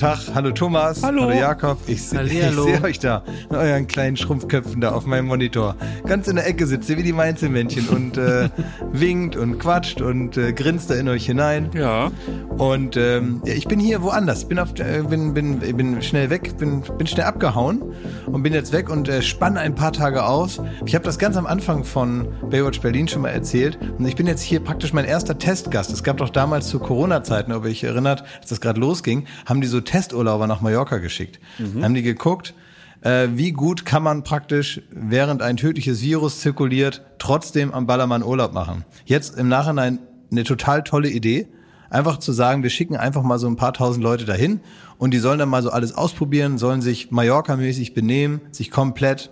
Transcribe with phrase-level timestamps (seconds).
[0.00, 1.24] Tag, hallo Thomas, Hallo.
[1.24, 1.76] hallo Jakob.
[1.86, 5.76] Ich, se- ich sehe euch da, mit euren kleinen Schrumpfköpfen da auf meinem Monitor.
[6.06, 8.48] Ganz in der Ecke sitzt ihr wie die Mainzelmännchen und äh,
[8.92, 11.68] winkt und quatscht und äh, grinst da in euch hinein.
[11.74, 12.10] Ja.
[12.56, 16.56] Und ähm, ja, ich bin hier woanders, bin, auf, äh, bin, bin, bin schnell weg,
[16.56, 17.82] bin, bin schnell abgehauen
[18.24, 20.62] und bin jetzt weg und äh, spanne ein paar Tage aus.
[20.86, 24.26] Ich habe das ganz am Anfang von Baywatch Berlin schon mal erzählt und ich bin
[24.26, 25.92] jetzt hier praktisch mein erster Testgast.
[25.92, 29.60] Es gab doch damals zu Corona-Zeiten, ob ihr euch erinnert, als das gerade losging, haben
[29.60, 31.40] die so Testurlauber nach Mallorca geschickt.
[31.82, 32.54] Haben die geguckt,
[33.02, 38.52] äh, wie gut kann man praktisch, während ein tödliches Virus zirkuliert, trotzdem am Ballermann Urlaub
[38.52, 38.84] machen.
[39.04, 39.98] Jetzt im Nachhinein
[40.30, 41.48] eine total tolle Idee.
[41.88, 44.60] Einfach zu sagen, wir schicken einfach mal so ein paar tausend Leute dahin
[44.96, 49.30] und die sollen dann mal so alles ausprobieren, sollen sich Mallorca-mäßig benehmen, sich komplett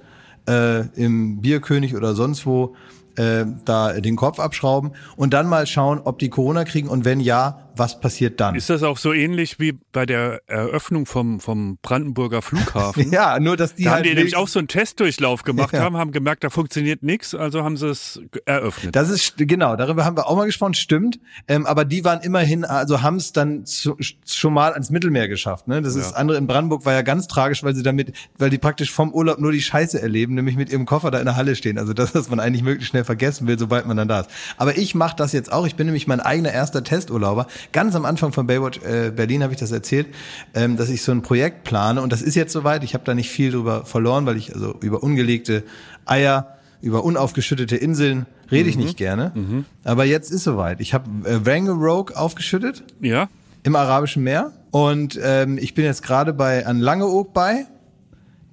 [0.49, 2.75] äh, im Bierkönig oder sonst wo
[3.15, 7.21] äh, da den Kopf abschrauben und dann mal schauen, ob die Corona kriegen und wenn
[7.21, 8.55] ja, was passiert dann?
[8.55, 13.11] Ist das auch so ähnlich wie bei der Eröffnung vom, vom Brandenburger Flughafen?
[13.13, 15.81] ja, nur dass die Da halt haben die nämlich auch so einen Testdurchlauf gemacht Ja.
[15.81, 18.97] haben, haben gemerkt, da funktioniert nichts, also haben sie es eröffnet.
[18.97, 21.21] Das ist genau, darüber haben wir auch mal gesprochen, stimmt.
[21.47, 25.69] Ähm, aber die waren immerhin, also haben es dann zu, schon mal ans Mittelmeer geschafft.
[25.69, 25.83] Ne?
[25.83, 28.59] Das ist das andere in Brandenburg war ja ganz tragisch, weil sie damit, weil die
[28.59, 31.55] praktisch vom Urlaub nur die Scheiße erleben, nämlich mit ihrem Koffer da in der Halle
[31.57, 31.79] stehen.
[31.79, 34.31] Also das, was man eigentlich möglichst schnell vergessen will, sobald man dann da ist.
[34.57, 35.67] Aber ich mache das jetzt auch.
[35.67, 37.47] Ich bin nämlich mein eigener erster Testurlauber.
[37.73, 40.07] Ganz am Anfang von Baywatch äh, Berlin habe ich das erzählt,
[40.55, 42.85] ähm, dass ich so ein Projekt plane und das ist jetzt soweit.
[42.85, 45.65] Ich habe da nicht viel drüber verloren, weil ich also über ungelegte
[46.05, 49.33] Eier über unaufgeschüttete Inseln rede ich nicht gerne.
[49.85, 50.81] Aber jetzt ist soweit.
[50.81, 53.29] Ich habe äh, Wangerooge aufgeschüttet ja?
[53.65, 57.67] im Arabischen Meer und ähm, ich bin jetzt gerade bei an Langeoog bei.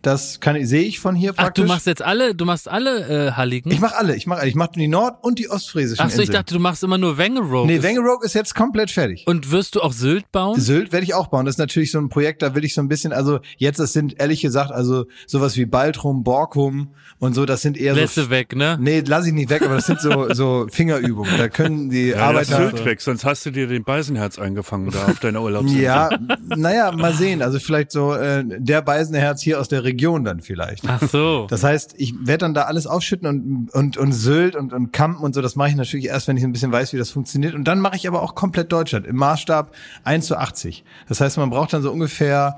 [0.06, 1.64] Das kann sehe ich von hier Ach, praktisch.
[1.64, 3.71] du machst jetzt alle, du machst alle äh, Halligen?
[3.71, 4.16] ich mache alle.
[4.16, 6.33] Ich mache ich mache die Nord- und die Ostfriesischen Ach so, ich Inseln.
[6.42, 7.67] dachte, du machst immer nur Wangerooge.
[7.67, 9.23] nee, Wangerooge ist jetzt komplett fertig.
[9.26, 10.60] Und wirst du auch Sylt bauen?
[10.60, 11.45] Sylt werde ich auch bauen.
[11.45, 13.93] Das ist natürlich so ein Projekt, da will ich so ein bisschen, also jetzt, das
[13.93, 18.23] sind ehrlich gesagt, also sowas wie Baltrum, Borkum und so, das sind eher Lässt so.
[18.26, 18.77] du weg, ne?
[18.80, 21.32] Nee, lass ich nicht weg, aber das sind so, so Fingerübungen.
[21.37, 22.58] Da können die Ja, Arbeiter.
[22.58, 25.82] Sylt weg, sonst hast du dir den Beisenherz eingefangen da auf deiner Urlaubsinsel.
[25.83, 26.10] Ja,
[26.45, 27.42] naja, mal sehen.
[27.42, 30.83] Also vielleicht so äh, der Beisenherz hier aus der Region dann vielleicht.
[30.88, 31.48] Ach so.
[31.50, 35.23] Das heißt, ich werde dann da alles aufschütten und und und Sylt und und Kampen
[35.23, 35.42] und so.
[35.42, 37.54] Das mache ich natürlich erst, wenn ich ein bisschen weiß, wie das funktioniert.
[37.56, 39.73] Und dann mache ich aber auch komplett Deutschland im Maßstab
[40.04, 40.84] 1 zu 80.
[41.08, 42.58] Das heißt, man braucht dann so ungefähr,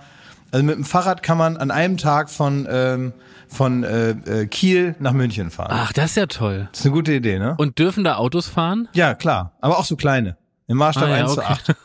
[0.52, 3.14] also mit dem Fahrrad kann man an einem Tag von ähm,
[3.50, 5.70] von äh, äh, Kiel nach München fahren.
[5.72, 6.68] Ach, das ist ja toll.
[6.72, 7.56] Das ist eine gute Idee, ne?
[7.58, 8.90] Und dürfen da Autos fahren?
[8.94, 9.54] ja, klar.
[9.62, 10.36] Aber auch so kleine.
[10.68, 11.54] Im Maßstab Ah, ja, 1 zu okay.
[11.54, 11.76] 8.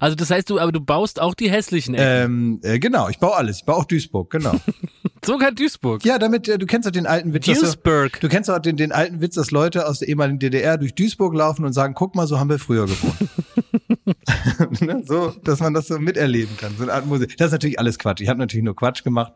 [0.00, 2.06] Also das heißt, du, aber du baust auch die hässlichen Ecken.
[2.06, 3.58] Ähm, äh, genau, ich baue alles.
[3.58, 4.54] Ich baue auch Duisburg, genau.
[5.24, 6.04] Sogar Duisburg.
[6.04, 7.46] Ja, damit, äh, du kennst doch den alten Witz.
[7.46, 8.14] dass Duisburg.
[8.14, 10.94] Du, du kennst doch den, den alten Witz, dass Leute aus der ehemaligen DDR durch
[10.94, 14.80] Duisburg laufen und sagen, guck mal, so haben wir früher gewohnt.
[14.80, 15.02] ne?
[15.04, 16.74] So, dass man das so miterleben kann.
[16.76, 17.36] So eine Art Musik.
[17.36, 18.20] Das ist natürlich alles Quatsch.
[18.20, 19.32] Ich habe natürlich nur Quatsch gemacht.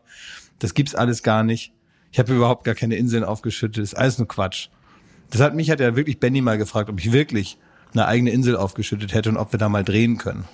[0.59, 1.73] Das gibt's alles gar nicht.
[2.11, 3.77] Ich habe überhaupt gar keine Inseln aufgeschüttet.
[3.77, 4.69] Das ist alles nur Quatsch.
[5.29, 7.57] Das hat mich hat ja wirklich Benny mal gefragt, ob ich wirklich
[7.95, 10.45] eine eigene Insel aufgeschüttet hätte und ob wir da mal drehen können.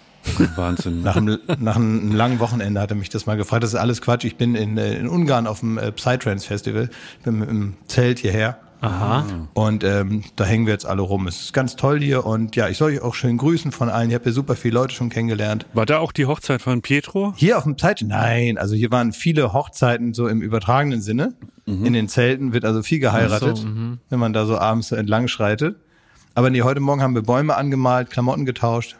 [0.55, 1.01] Wahnsinn.
[1.01, 3.63] Nach einem, nach einem langen Wochenende hat er mich das mal gefragt.
[3.63, 4.23] Das ist alles Quatsch.
[4.23, 6.89] Ich bin in, äh, in Ungarn auf dem äh, Psytrance Festival.
[7.17, 8.59] Ich bin mit dem Zelt hierher.
[8.81, 9.25] Aha.
[9.53, 11.27] Und ähm, da hängen wir jetzt alle rum.
[11.27, 14.09] Es ist ganz toll hier und ja, ich soll euch auch schön grüßen von allen.
[14.09, 15.67] Ich habe hier super viele Leute schon kennengelernt.
[15.73, 17.33] War da auch die Hochzeit von Pietro?
[17.35, 21.35] Hier auf dem Zeit, nein, also hier waren viele Hochzeiten so im übertragenen Sinne.
[21.67, 23.99] In den Zelten wird also viel geheiratet, so, mhm.
[24.09, 25.77] wenn man da so abends so entlang schreitet.
[26.33, 28.95] Aber nee, heute Morgen haben wir Bäume angemalt, Klamotten getauscht.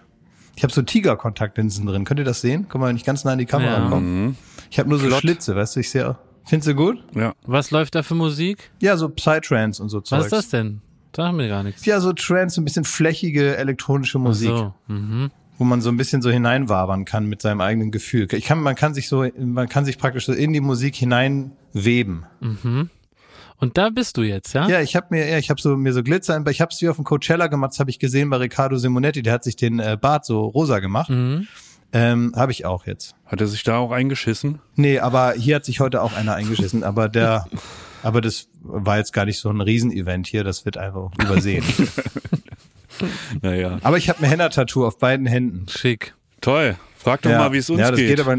[0.56, 2.04] Ich habe so Tigerkontaktlinsen drin.
[2.04, 2.68] Könnt ihr das sehen?
[2.68, 3.90] Können wir nicht ganz nah an die Kamera Ja.
[3.90, 4.38] kommen?
[4.70, 5.22] Ich habe nur so Flott.
[5.22, 6.18] Schlitze, weißt du, ich sehe.
[6.46, 7.04] Findest du gut?
[7.16, 7.34] Ja.
[7.46, 8.72] Was läuft da für Musik?
[8.82, 10.20] Ja, so Psytrance und so Zeugs.
[10.20, 10.82] Was ist das denn?
[11.16, 11.86] Sag mir gar nichts.
[11.86, 14.50] Ja, so Trance, so ein bisschen flächige elektronische Ach Musik.
[14.50, 14.74] So.
[14.88, 15.30] Mhm.
[15.58, 18.28] wo man so ein bisschen so hineinwabern kann mit seinem eigenen Gefühl.
[18.32, 22.26] Ich kann, man kann sich so, man kann sich praktisch so in die Musik hineinweben.
[23.62, 24.68] Und da bist du jetzt, ja?
[24.68, 26.82] Ja, ich habe mir, ja, ich habe so mir so Glitzer, im- ich habe es
[26.82, 29.56] wie auf dem Coachella gemacht, das habe ich gesehen bei Riccardo Simonetti, der hat sich
[29.56, 31.10] den äh, Bart so rosa gemacht.
[31.12, 31.48] Mhm.
[31.94, 33.16] Ähm, habe ich auch jetzt.
[33.26, 34.60] Hat er sich da auch eingeschissen?
[34.76, 37.46] Nee, aber hier hat sich heute auch einer eingeschissen, aber der,
[38.04, 41.64] aber das war jetzt gar nicht so ein Riesenevent hier, das wird einfach übersehen.
[43.42, 43.80] Naja.
[43.82, 45.66] aber ich habe ein Henna-Tattoo auf beiden Händen.
[45.70, 46.14] Schick.
[46.42, 46.78] Toll.
[46.98, 47.40] Frag doch ja.
[47.40, 48.10] mal, wie es uns ja, das geht.
[48.10, 48.38] geht aber,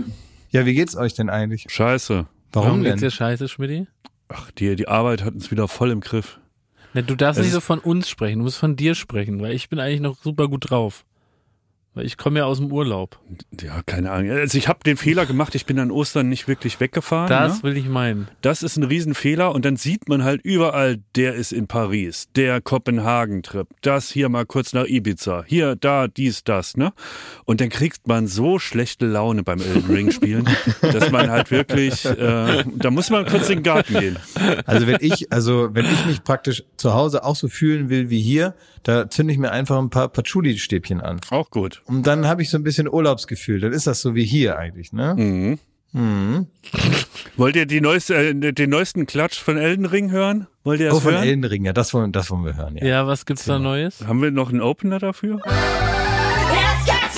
[0.50, 1.66] ja, wie geht's euch denn eigentlich?
[1.68, 2.26] Scheiße.
[2.52, 2.92] Warum, Warum denn?
[2.92, 3.86] geht's dir scheiße, Schmidti?
[4.34, 6.40] Ach, die, die Arbeit hat uns wieder voll im Griff.
[6.94, 9.52] Ne, du darfst Es nicht so von uns sprechen, du musst von dir sprechen, weil
[9.52, 11.04] ich bin eigentlich noch super gut drauf.
[11.94, 13.20] Weil ich komme ja aus dem Urlaub.
[13.60, 14.30] Ja, keine Ahnung.
[14.30, 17.28] Also ich habe den Fehler gemacht, ich bin an Ostern nicht wirklich weggefahren.
[17.28, 17.62] Das ne?
[17.64, 18.28] will ich meinen.
[18.40, 22.62] Das ist ein Riesenfehler und dann sieht man halt überall, der ist in Paris, der
[22.62, 26.94] Kopenhagen-Trip, das hier mal kurz nach Ibiza, hier, da, dies, das, ne?
[27.44, 30.48] Und dann kriegt man so schlechte Laune beim Elden Ring spielen,
[30.80, 34.18] dass man halt wirklich, äh, da muss man kurz in den Garten gehen.
[34.64, 38.22] Also wenn ich, also wenn ich mich praktisch zu Hause auch so fühlen will wie
[38.22, 41.20] hier, da zünde ich mir einfach ein paar Patchouli-Stäbchen an.
[41.30, 41.82] Auch gut.
[41.86, 43.60] Und dann habe ich so ein bisschen Urlaubsgefühl.
[43.60, 45.14] Dann ist das so wie hier eigentlich, ne?
[45.16, 45.58] Mhm.
[47.36, 50.46] Wollt ihr die neueste, äh, den neuesten Klatsch von Elden Ring hören?
[50.64, 51.24] Wollt ihr das Oh, von hören?
[51.24, 52.86] Elden Ring, ja, das wollen, das wollen wir hören, ja.
[52.86, 54.06] Ja, was gibt's da Neues?
[54.06, 55.40] Haben wir noch einen Opener dafür?
[55.44, 57.16] Jetzt geht's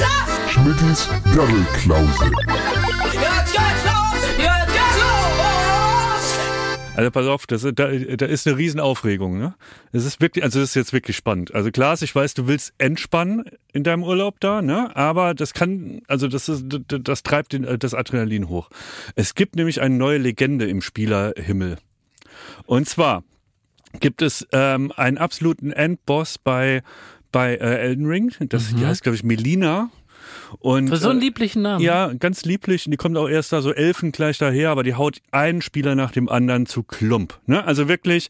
[6.97, 9.39] Also pass auf, das, da, da ist eine Riesenaufregung.
[9.39, 9.55] Ne?
[9.93, 11.55] Es ist wirklich, also das ist jetzt wirklich spannend.
[11.55, 14.95] Also klar, ich weiß, du willst entspannen in deinem Urlaub da, ne?
[14.97, 18.71] Aber das kann, also das ist, das, treibt den, das Adrenalin hoch.
[19.17, 21.79] Es gibt nämlich eine neue Legende im Spielerhimmel.
[22.67, 23.25] Und zwar
[24.01, 26.83] gibt es ähm, einen absoluten Endboss bei
[27.35, 28.33] bei äh, Elden Ring.
[28.49, 29.91] Das die heißt, glaube ich, Melina.
[30.59, 31.83] Und Für so einen äh, lieblichen Namen.
[31.83, 32.87] ja, ganz lieblich.
[32.87, 35.95] Und die kommt auch erst da so Elfen gleich daher, aber die haut einen Spieler
[35.95, 37.39] nach dem anderen zu Klump.
[37.47, 37.65] Ne?
[37.65, 38.29] Also wirklich,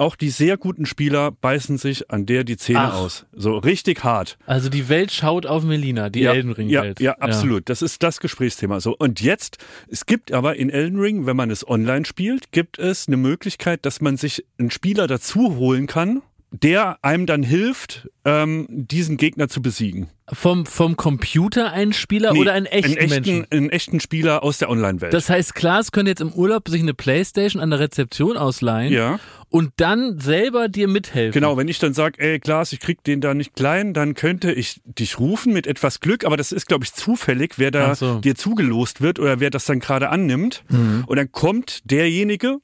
[0.00, 2.94] auch die sehr guten Spieler beißen sich an der die Zähne Ach.
[2.94, 3.26] aus.
[3.32, 4.38] So richtig hart.
[4.46, 7.68] Also die Welt schaut auf Melina, die ja, Elden Ring ja, ja, absolut.
[7.68, 8.80] Das ist das Gesprächsthema.
[8.80, 9.58] So und jetzt,
[9.88, 13.84] es gibt aber in Elden Ring, wenn man es online spielt, gibt es eine Möglichkeit,
[13.84, 19.48] dass man sich einen Spieler dazu holen kann, der einem dann hilft, ähm, diesen Gegner
[19.48, 20.08] zu besiegen.
[20.32, 23.40] Vom, vom Computer ein Spieler Nee, oder einen echten, einen Menschen?
[23.42, 25.12] echten, einen echten Spieler aus der Online-Welt.
[25.12, 29.18] Das heißt, Klaas könnte jetzt im Urlaub sich eine Playstation an der Rezeption ausleihen Ja.
[29.48, 31.32] und dann selber dir mithelfen.
[31.40, 34.52] Genau, wenn ich dann sage, ey Klaas, ich krieg den da nicht klein, dann könnte
[34.52, 38.20] ich dich rufen mit etwas Glück, aber das ist, glaube ich, zufällig, wer da so.
[38.20, 40.62] dir zugelost wird oder wer das dann gerade annimmt.
[41.06, 42.58] Und dann kommt derjenige,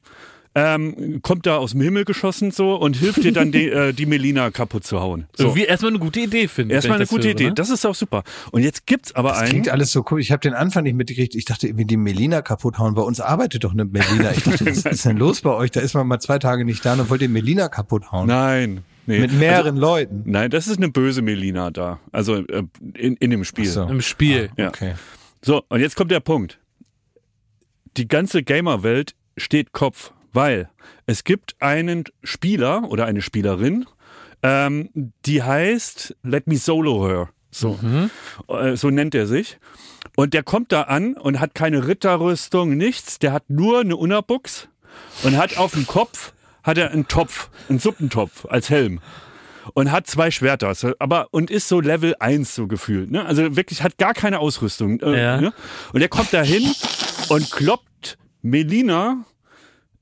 [0.56, 4.06] ähm, kommt da aus dem Himmel geschossen so und hilft dir dann die, äh, die
[4.06, 5.26] Melina kaputt zu hauen.
[5.36, 5.44] So.
[5.48, 6.70] Irgendwie erstmal eine gute Idee finden.
[6.70, 7.48] Erstmal wenn eine ich gute höre, Idee.
[7.48, 7.54] Ne?
[7.54, 8.24] Das ist auch super.
[8.52, 9.50] Und jetzt gibt's aber Das einen.
[9.50, 10.18] klingt alles so cool.
[10.18, 11.34] Ich habe den Anfang nicht mitgekriegt.
[11.34, 12.94] Ich dachte irgendwie, die Melina kaputt hauen.
[12.94, 14.30] Bei uns arbeitet doch eine Melina.
[14.32, 15.72] Ich dachte, was ist denn los bei euch?
[15.72, 18.26] Da ist man mal zwei Tage nicht da und wollt ihr Melina kaputt hauen.
[18.26, 18.80] Nein.
[19.04, 19.20] Nee.
[19.20, 20.22] Mit mehreren Leuten.
[20.24, 22.00] Nein, das ist eine böse Melina da.
[22.12, 22.62] Also äh,
[22.94, 23.66] in, in dem Spiel.
[23.66, 23.82] So.
[23.82, 24.48] Im Spiel.
[24.56, 24.68] Ja.
[24.68, 24.94] Okay.
[25.42, 26.58] So, und jetzt kommt der Punkt.
[27.98, 30.68] Die ganze Gamer-Welt steht Kopf, weil
[31.06, 33.86] es gibt einen Spieler oder eine Spielerin,
[34.44, 34.90] ähm,
[35.24, 37.30] die heißt Let Me Solo Her.
[37.50, 37.78] So,
[38.48, 39.58] äh, so nennt er sich.
[40.14, 43.18] Und der kommt da an und hat keine Ritterrüstung, nichts.
[43.18, 44.68] Der hat nur eine Unterbuchs
[45.24, 49.00] und hat auf dem Kopf hat er einen Topf, einen Suppentopf als Helm
[49.74, 53.24] und hat zwei Schwerter, aber und ist so Level 1 so gefühlt, ne?
[53.24, 55.40] Also wirklich hat gar keine Ausrüstung, äh, Ja.
[55.40, 55.52] ne?
[55.92, 56.64] Und er kommt da hin
[57.28, 59.24] und kloppt Melina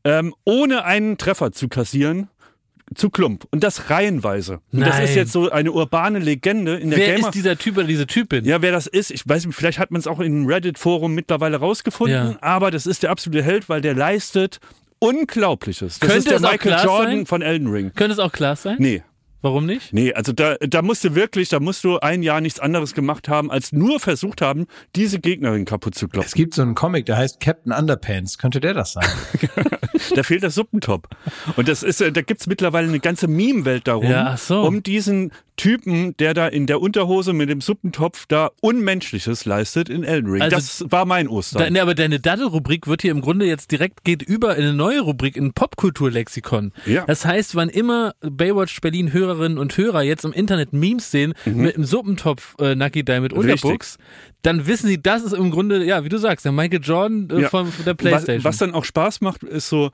[0.05, 2.29] ähm, ohne einen Treffer zu kassieren
[2.95, 4.61] zu Klump und das reihenweise.
[4.71, 5.05] Und das Nein.
[5.05, 8.07] ist jetzt so eine urbane Legende in der Wer Gamer ist dieser Typ oder diese
[8.07, 8.45] Typin?
[8.45, 11.15] ja, wer das ist, ich weiß nicht, vielleicht hat man es auch in einem Reddit-Forum
[11.15, 12.37] mittlerweile rausgefunden, Ja.
[12.43, 14.61] aber das ist der absolute Held, weil der leistet
[14.99, 15.99] Unglaubliches.
[15.99, 17.27] Das Könnte ist der Michael Jordan sein?
[17.27, 17.93] von Elden Ring.
[17.95, 18.77] Könnte es auch Klaas sein?
[18.79, 19.03] Nee,
[19.45, 19.93] Warum nicht?
[19.93, 23.29] Nee, also da, da musst du wirklich, da musst du ein Jahr nichts anderes gemacht
[23.29, 26.33] haben, als nur versucht haben, diese Gegnerin kaputt zu Es klopfen.
[26.35, 28.39] gibt so einen Comic, der heißt Captain Underpants.
[28.39, 29.05] Könnte der das sein?
[30.17, 31.09] Da fehlt der Suppentop.
[31.57, 34.63] Und das ist, äh, da gibt's mittlerweile eine ganze Meme-Welt darum, Ja, so.
[34.63, 40.05] um diesen Typen, der da in der Unterhose mit dem Suppentopf da Unmenschliches leistet in
[40.05, 40.43] Elden Ring.
[40.43, 41.63] Also- das war mein Ostern.
[41.63, 44.75] Da, ne, aber deine Daddel-Rubrik wird hier im Grunde jetzt direkt geht über in eine
[44.75, 46.73] neue Rubrik, in Popkulturlexikon.
[46.87, 47.05] Ja.
[47.07, 51.75] Das heißt, wann immer Baywatch Berlin Hörerinnen und Hörer jetzt im Internet Memes sehen mit
[51.77, 53.39] einem Suppentopf äh, Nucky Die mit Mhm.
[53.39, 53.99] Unterbuchs,
[54.43, 57.43] dann wissen sie, das ist im Grunde, ja, wie du sagst, der Michael Jordan äh,
[57.43, 57.49] Ja.
[57.49, 58.45] von, von der was, Playstation.
[58.45, 59.91] was dann auch Spaß macht, ist so,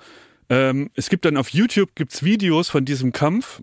[0.48, 3.62] ähm, es gibt dann auf YouTube gibt's Videos von diesem Kampf.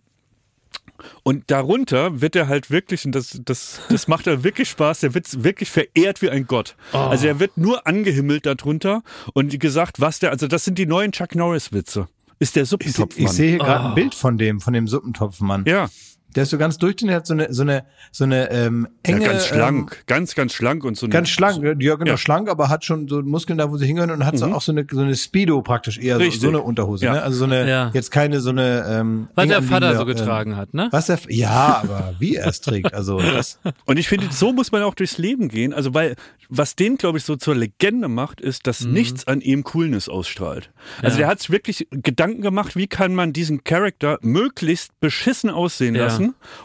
[1.22, 5.14] Und darunter wird er halt wirklich, und das, das, das macht er wirklich Spaß, der
[5.14, 6.76] wird wirklich verehrt wie ein Gott.
[6.92, 6.98] Oh.
[6.98, 9.04] Also er wird nur angehimmelt darunter
[9.34, 12.08] und gesagt, was der, also das sind die neuen Chuck Norris-Witze.
[12.40, 13.26] Ist der Ich, Suppentopfmann.
[13.26, 13.88] ich sehe hier gerade Oh.
[13.90, 15.64] ein Bild von dem, von dem Suppentopfmann.
[15.66, 15.90] ja,
[16.38, 19.14] Der ist so ganz durchdringend, der hat so eine, so eine, so eine ähm, ja,
[19.16, 21.06] enge, ganz Ähm, schlank, ganz, ganz schlank und so.
[21.08, 22.14] eine- Ganz schlank, ja genau, Ja.
[22.14, 22.18] Mhm.
[22.18, 24.72] schlank, aber hat schon so Muskeln da, wo sie hingehören und hat so auch so
[24.72, 26.42] eine, so eine Speedo praktisch eher, so, Richtig.
[26.42, 27.14] so eine Unterhose, Ja.
[27.14, 27.24] ne?
[27.24, 27.92] Also so eine, Ja.
[27.94, 30.84] jetzt keine so eine, ähm, was der Vater so anliegende, getragen hat, ne?
[30.84, 34.54] Ähm, was der, ja, aber wie er es trägt, also das, Und ich finde, so
[34.54, 35.74] muss man auch durchs Leben gehen.
[35.74, 36.16] Also weil
[36.50, 40.70] was den, glaube ich, so zur Legende macht, ist, dass nichts an ihm Coolness ausstrahlt.
[41.02, 41.24] Also Ja.
[41.24, 46.06] der hat sich wirklich Gedanken gemacht, wie kann man diesen Charakter möglichst beschissen aussehen Ja.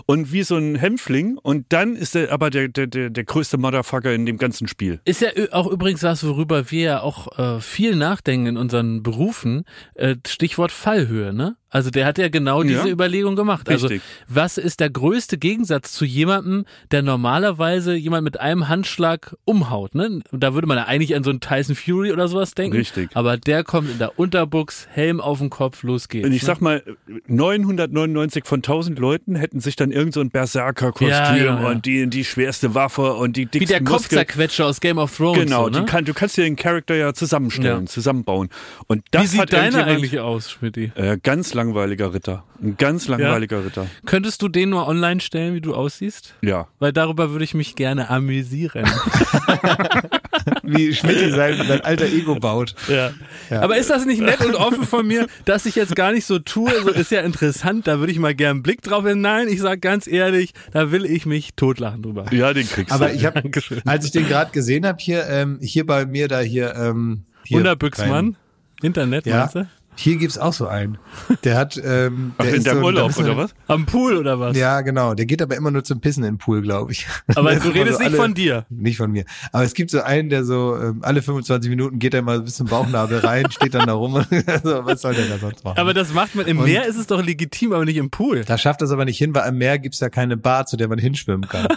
[0.07, 3.59] Und wie so ein Hämpfling und dann ist er aber der, der, der, der größte
[3.59, 5.01] Motherfucker in dem ganzen Spiel.
[5.05, 9.65] Ist ja auch übrigens was, worüber wir ja auch äh, viel nachdenken in unseren Berufen.
[9.95, 11.57] Äh, Stichwort Fallhöhe, ne?
[11.73, 12.93] Also der hat ja genau diese Ja.
[12.93, 13.69] Überlegung gemacht.
[13.69, 14.03] Also Richtig.
[14.29, 20.21] was ist der größte Gegensatz zu jemandem, der normalerweise jemand mit einem Handschlag umhaut, ne?
[20.33, 22.77] Da würde man ja eigentlich an so einen Tyson Fury oder sowas denken.
[22.77, 23.11] Richtig.
[23.15, 26.27] Aber der kommt in der Unterbuchs, Helm auf dem Kopf, los geht's.
[26.27, 26.47] Und ich ne?
[26.47, 26.83] sag mal,
[27.27, 32.07] 999 von 1000 Leuten hätten sich dann irgend so ein Berserker-Kostüm Ja, ja, und die,
[32.09, 34.21] die schwerste Waffe und die Wie dicksten der Muskeln.
[34.21, 35.39] Kopfzerquetscher aus Game of Thrones.
[35.39, 35.87] Genau, so, ne?
[35.87, 38.51] kann, du kannst dir den Charakter ja zusammenstellen, zusammenbauen.
[38.87, 40.93] Und das Wie sieht deiner eigentlich aus, Schmidti?
[40.95, 42.45] Äh, ganz langweiliger Ritter.
[42.63, 43.87] Ein ganz langweiliger Ritter.
[44.07, 46.35] Könntest du den nur online stellen, wie du aussiehst?
[46.43, 46.69] Ja.
[46.79, 48.87] Weil darüber würde ich mich gerne amüsieren.
[50.65, 52.75] Wie Schmidt sein, sein alter Ego baut.
[52.89, 53.13] Ja.
[53.51, 56.39] Aber ist das nicht nett und offen von mir, dass ich jetzt gar nicht so
[56.39, 56.73] tue?
[56.83, 59.21] So ist ja interessant, da würde ich mal gern einen Blick drauf werfen.
[59.21, 62.27] Nein, ich sag ganz ehrlich, da will ich mich totlachen drüber.
[62.33, 63.15] Ja, den kriegst Aber du.
[63.15, 63.43] ich habe,
[63.85, 67.59] als ich den gerade gesehen habe, hier, ähm, hier bei mir, da hier, ähm, hier
[67.59, 68.37] Unterbüchsmann,
[68.83, 69.69] Internet, Ja, meinst du?
[69.95, 70.99] Hier gibt's auch so einen.
[71.45, 73.55] Der hat, ähm, Ach, der in ist deinem so, Urlaub, so- oder was?
[73.69, 74.57] Am Pool oder was?
[74.57, 75.15] Ja, genau.
[75.15, 77.07] Der geht aber immer nur zum Pissen in den Pool, glaube ich.
[77.35, 78.65] Aber du redest so nicht alle- von dir.
[78.71, 79.25] Nicht von mir.
[79.53, 82.57] Aber es gibt so einen, der so ähm, alle 25 Minuten geht er mal bis
[82.57, 84.15] zum Bauchnabel rein, steht dann da rum.
[84.47, 85.79] also, was soll der da sonst machen?
[85.79, 88.45] Aber das macht man, im Und- Meer ist es doch legitim, aber nicht im Pool.
[88.45, 90.89] da schafft das aber nicht hin, weil am Meer gibt's ja keine Bar, zu der
[90.89, 91.69] man hinschwimmen kann.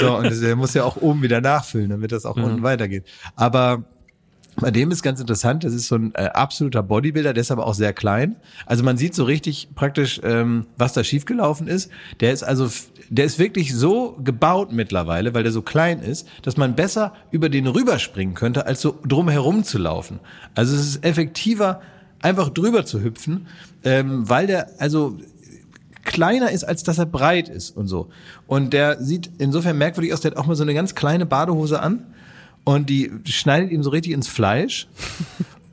[0.00, 3.04] so, und das, der muss ja auch oben wieder nachfüllen, damit das auch unten weitergeht.
[3.36, 3.84] Aber
[4.56, 7.66] bei dem ist ganz interessant, das ist so ein äh, absoluter Bodybuilder, der ist aber
[7.66, 8.36] auch sehr klein.
[8.66, 11.90] Also man sieht so richtig praktisch, ähm, was da schiefgelaufen ist.
[12.20, 12.68] Der ist also,
[13.08, 17.48] der ist wirklich so gebaut mittlerweile, weil der so klein ist, dass man besser über
[17.48, 20.20] den rüberspringen könnte, als so drum herum zu laufen.
[20.54, 21.80] Also es ist effektiver,
[22.20, 23.46] einfach drüber zu hüpfen,
[23.84, 25.18] ähm, weil der, also
[26.04, 28.10] kleiner ist, als dass er breit ist und so.
[28.46, 31.80] Und der sieht insofern merkwürdig aus, der hat auch mal so eine ganz kleine Badehose
[31.80, 32.04] an
[32.64, 34.86] und die schneidet ihm so richtig ins Fleisch.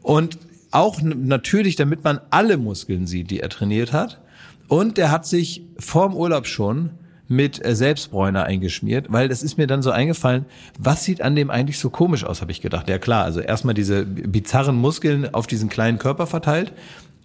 [0.01, 0.39] Und
[0.71, 4.21] auch natürlich, damit man alle Muskeln sieht, die er trainiert hat.
[4.67, 6.91] Und der hat sich vorm Urlaub schon
[7.27, 10.45] mit äh, Selbstbräuner eingeschmiert, weil das ist mir dann so eingefallen,
[10.77, 12.89] was sieht an dem eigentlich so komisch aus, habe ich gedacht.
[12.89, 16.73] Ja klar, also erstmal diese bizarren Muskeln auf diesen kleinen Körper verteilt,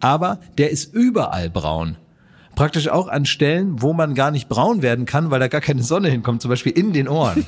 [0.01, 1.97] aber der ist überall braun.
[2.55, 5.83] Praktisch auch an Stellen, wo man gar nicht braun werden kann, weil da gar keine
[5.83, 7.47] Sonne hinkommt, zum Beispiel in den Ohren.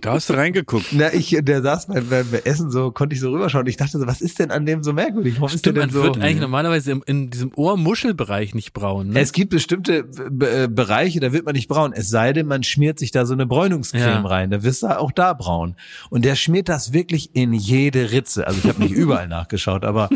[0.00, 0.86] Da hast du reingeguckt.
[0.92, 3.66] Na, ich, der saß beim, beim Essen so, konnte ich so rüberschauen.
[3.66, 5.34] Ich dachte so, was ist denn an dem so merkwürdig?
[5.36, 6.02] Warum ist Stimmt, man denn so?
[6.02, 9.10] wird eigentlich normalerweise im, in diesem Ohrmuschelbereich nicht braun.
[9.10, 9.20] Ne?
[9.20, 10.08] Es gibt bestimmte
[10.40, 11.92] äh, Bereiche, da wird man nicht braun.
[11.92, 14.20] Es sei denn, man schmiert sich da so eine Bräunungscreme Ja.
[14.26, 14.50] rein.
[14.50, 15.76] Da wirst du auch da braun.
[16.08, 18.46] Und der schmiert das wirklich in jede Ritze.
[18.46, 20.08] Also ich habe nicht überall nachgeschaut, aber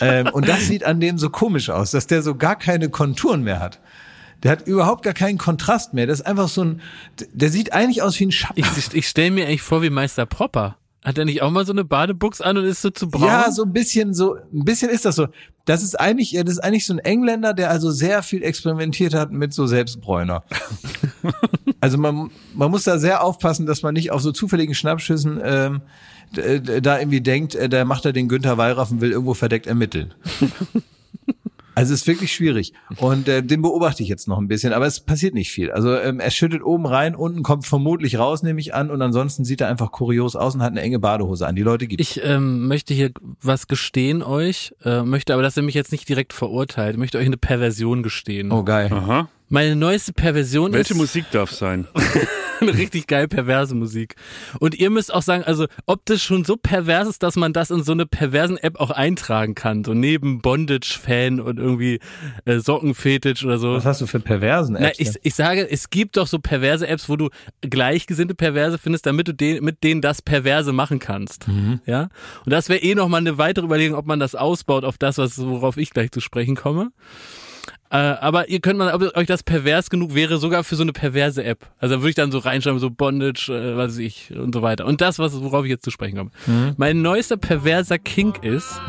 [0.00, 3.42] ähm, und das sieht an dem so komisch aus, dass der so gar keine Konturen
[3.42, 3.78] mehr hat.
[4.42, 6.06] Der hat überhaupt gar keinen Kontrast mehr.
[6.06, 6.80] Das ist einfach so ein,
[7.32, 8.60] der sieht eigentlich aus wie ein Schatten.
[8.60, 10.76] Ich, ich stelle mir eigentlich vor wie Meister Propper.
[11.04, 13.22] Hat er nicht auch mal so eine Badebuchs an und ist so zu braun?
[13.22, 15.28] Ja, so ein bisschen so, ein bisschen ist das so.
[15.64, 19.30] Das ist eigentlich, das ist eigentlich so ein Engländer, der also sehr viel experimentiert hat
[19.30, 20.42] mit so Selbstbräuner.
[21.80, 25.82] also man, man muss da sehr aufpassen, dass man nicht auf so zufälligen Schnappschüssen ähm,
[26.32, 30.14] da irgendwie denkt, äh, da macht er den Günther Wallraff und will irgendwo verdeckt ermitteln.
[31.78, 32.72] Also es ist wirklich schwierig.
[32.96, 35.70] Und äh, den beobachte ich jetzt noch ein bisschen, aber es passiert nicht viel.
[35.70, 39.44] Also ähm, er schüttet oben rein, unten kommt vermutlich raus, nehme ich an, und ansonsten
[39.44, 41.54] sieht er einfach kurios aus und hat eine enge Badehose an.
[41.54, 45.62] Die Leute gibt Ich ähm, möchte hier was gestehen euch, äh, möchte aber, dass ihr
[45.62, 46.94] mich jetzt nicht direkt verurteilt.
[46.94, 48.50] Ich möchte euch eine Perversion gestehen.
[48.50, 48.92] Oh geil.
[48.92, 49.28] Aha.
[49.48, 51.86] Meine neueste Perversion Welche ist Musik darf sein?
[52.68, 54.16] eine richtig geil perverse Musik.
[54.60, 57.70] Und ihr müsst auch sagen, also ob das schon so pervers ist, dass man das
[57.70, 59.84] in so eine perversen App auch eintragen kann.
[59.84, 62.00] So neben Bondage-Fan und irgendwie
[62.44, 63.74] äh, Sockenfetisch oder so.
[63.74, 64.98] Was hast du für perversen Na, Apps?
[64.98, 69.28] ich, ich sage, es gibt doch so perverse Apps, wo du gleichgesinnte Perverse findest, damit
[69.28, 71.48] du den, mit denen das Perverse machen kannst.
[71.48, 71.80] Mhm.
[71.86, 72.08] Ja.
[72.44, 75.38] Und das wäre eh nochmal eine weitere Überlegung, ob man das ausbaut auf das, was,
[75.38, 76.90] worauf ich gleich zu sprechen komme.
[77.90, 80.92] Äh, aber ihr könnt mal, ob euch das pervers genug wäre, sogar für so eine
[80.92, 81.66] perverse App.
[81.78, 84.60] Also da würde ich dann so reinschreiben, so Bondage, äh, was weiß ich, und so
[84.60, 84.84] weiter.
[84.84, 86.30] Und das, was, worauf ich jetzt zu sprechen komme.
[86.76, 88.80] Mein neuester perverser Kink ist,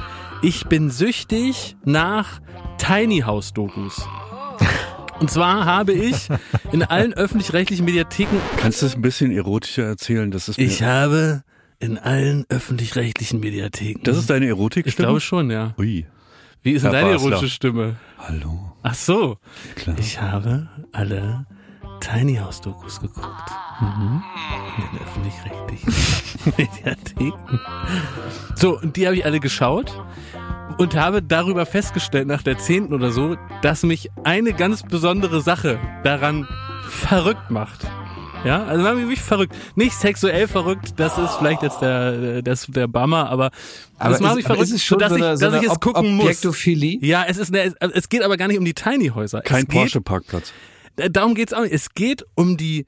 [0.42, 2.42] ich bin süchtig nach
[2.78, 4.06] Tiny House Dokus.
[5.20, 6.30] Und zwar habe ich
[6.72, 10.32] in allen öffentlich-rechtlichen Mediatheken, Kannst du es ein bisschen erotischer erzählen?
[10.32, 11.44] Das ist, mir, ich habe
[11.80, 14.00] in allen öffentlich-rechtlichen Mediatheken.
[14.04, 14.88] das ist deine Erotik?
[14.88, 15.74] ich glaube schon, ja.
[15.78, 16.06] Ui.
[16.64, 17.32] Wie ist denn deine Basler.
[17.32, 17.96] erotische Stimme?
[18.18, 18.69] Hallo.
[18.90, 19.38] Ach so.
[19.76, 19.96] Klar.
[20.00, 21.46] Ich habe alle
[22.00, 23.52] Tiny House Dokus geguckt.
[23.80, 24.24] Mhm.
[24.78, 25.94] In den öffentlich-rechtlichen
[26.58, 27.60] Mediatheken.
[28.56, 29.94] So, und die habe ich alle geschaut
[30.80, 35.80] und habe darüber festgestellt, nach der zehnten oder so, dass mich eine ganz besondere Sache
[36.04, 36.48] daran
[36.82, 37.86] verrückt macht.
[38.46, 39.56] Ja, also mich wirklich verrückt.
[39.76, 43.52] Nicht sexuell verrückt, das ist vielleicht jetzt der, das, der Bummer, aber,
[44.00, 45.72] das macht mich aber verrückt, ist es schon sodass so eine, ich, dass ich es
[45.72, 46.26] Ob- gucken muss.
[46.26, 47.00] Objektophilie?
[47.02, 49.42] Ja, es ist eine, es geht aber gar nicht um die Tiny Häuser.
[49.42, 50.54] Kein Porsche-Parkplatz.
[50.96, 51.74] Darum geht's auch nicht.
[51.74, 52.86] Es geht um die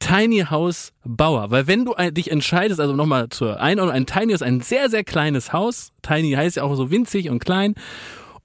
[0.00, 1.50] Tiny House Bauer.
[1.50, 5.04] Weil wenn du dich entscheidest, also nochmal zur Einordnung, ein Tiny ist ein sehr, sehr
[5.04, 5.92] kleines Haus.
[6.02, 7.74] Tiny heißt ja auch so winzig und klein.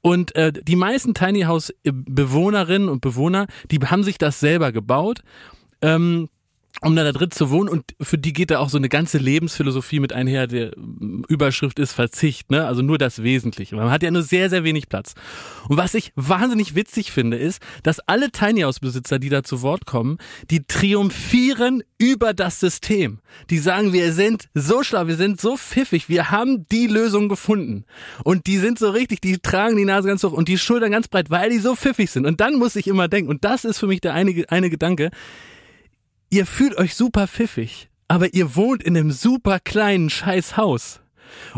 [0.01, 5.21] Und äh, die meisten Tiny House Bewohnerinnen und Bewohner, die haben sich das selber gebaut.
[5.81, 6.29] Ähm,
[6.81, 9.17] um da, da drin zu wohnen und für die geht da auch so eine ganze
[9.17, 10.48] Lebensphilosophie mit einher.
[10.48, 12.65] Der ähm, Überschrift ist Verzicht, ne?
[12.65, 13.75] Also nur das Wesentliche.
[13.75, 15.13] Man hat ja nur sehr, sehr wenig Platz.
[15.67, 19.62] Und was ich wahnsinnig witzig finde, ist, dass alle Tiny House Besitzer, die da zu
[19.62, 20.19] Wort kommen,
[20.50, 23.19] die triumphieren über das System.
[23.50, 27.83] Die sagen, wir sind so schlau, wir sind so pfiffig, wir haben die Lösung gefunden.
[28.24, 31.09] Und die sind so richtig, die tragen die Nase ganz hoch und die Schultern ganz
[31.09, 32.25] breit, weil die so pfiffig sind.
[32.25, 35.12] Und dann muss ich immer denken, und das ist für mich der eine, eine Gedanke,
[36.29, 41.01] ihr fühlt euch super pfiffig, aber ihr wohnt in einem super kleinen Scheißhaus.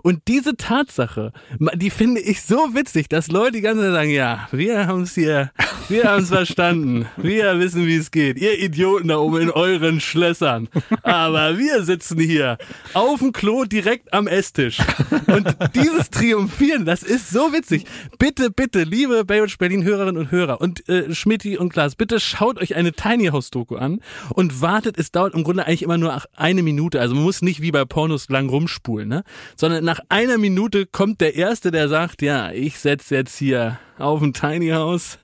[0.03, 1.33] Und diese Tatsache,
[1.75, 5.15] die finde ich so witzig, dass Leute die ganze Zeit sagen, ja, wir haben es
[5.15, 5.51] hier,
[5.89, 8.39] wir haben es verstanden, wir wissen, wie es geht.
[8.39, 10.69] Ihr Idioten da oben in euren Schlössern.
[11.03, 12.57] Aber wir sitzen hier
[12.93, 14.79] auf dem Klo direkt am Esstisch.
[15.27, 17.85] Und dieses Triumphieren, das ist so witzig.
[18.19, 22.59] Bitte, bitte, liebe Baywatch Berlin Hörerinnen und Hörer und äh, Schmidti und Klaas, bitte schaut
[22.61, 23.99] euch eine Tiny House Doku an
[24.29, 26.99] und wartet, es dauert im Grunde eigentlich immer nur eine Minute.
[26.99, 29.23] Also man muss nicht wie bei Pornos lang rumspulen, ne?
[29.61, 34.19] Sondern nach einer Minute kommt der Erste, der sagt, ja, ich setz jetzt hier auf
[34.19, 35.19] ein Tiny House,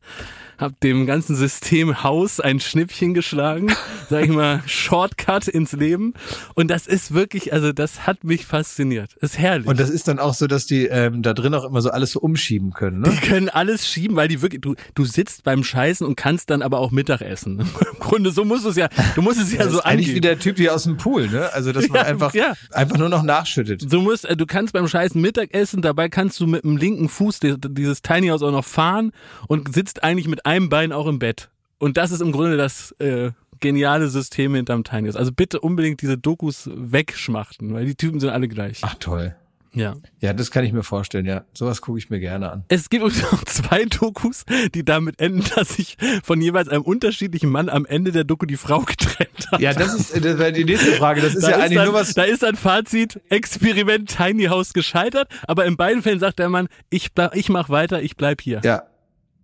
[0.58, 3.68] hab dem ganzen System Haus ein Schnippchen geschlagen,
[4.10, 6.14] sag ich mal, Shortcut ins Leben.
[6.56, 9.14] Und das ist wirklich, also das hat mich fasziniert.
[9.22, 9.68] Ist herrlich.
[9.68, 12.12] Und das ist dann auch so, dass die ähm, da drin auch immer so alles
[12.12, 13.10] so umschieben können, ne?
[13.10, 16.62] Die können alles schieben, weil die wirklich, du, du sitzt beim Scheißen und kannst dann
[16.62, 17.60] aber auch Mittag essen.
[17.94, 20.22] Im Grunde, so musst du es ja, du musst es ja, Das so eigentlich wie
[20.22, 21.52] der Typ hier aus dem Pool, ne?
[21.54, 22.54] Also, dass man Ja, einfach, ja.
[22.72, 23.92] einfach nur noch nachschüttet.
[23.92, 27.10] Du musst, äh, du kannst beim Scheißen Mittag essen, dabei kannst du mit dem linken
[27.10, 29.12] Fuß die- dieses Tiny House auch noch fahren
[29.48, 31.50] und sitzt eigentlich mit einem Bein auch im Bett.
[31.78, 35.16] Und das ist im Grunde das äh, geniale System hinterm Tiny House.
[35.16, 38.80] Also bitte unbedingt diese Dokus wegschmachten, weil die Typen sind alle gleich.
[38.82, 39.36] Ach toll.
[39.74, 39.96] Ja.
[40.22, 41.44] Ja, das kann ich mir vorstellen, ja.
[41.54, 42.64] Sowas gucke ich mir gerne an.
[42.70, 47.50] Es gibt übrigens noch zwei Dokus, die damit enden, dass sich von jeweils einem unterschiedlichen
[47.52, 49.60] Mann am Ende der Doku die Frau getrennt hat.
[49.60, 51.22] Ja, das ist das wäre die nächste Frage.
[51.22, 52.14] Das ist Da ja eigentlich dann, nur was.
[52.14, 56.70] da ist ein Fazit, Experiment Tiny House gescheitert, aber in beiden Fällen sagt der Mann,
[56.90, 58.62] ich, bleib, ich mach weiter, ich bleib hier.
[58.64, 58.84] Ja.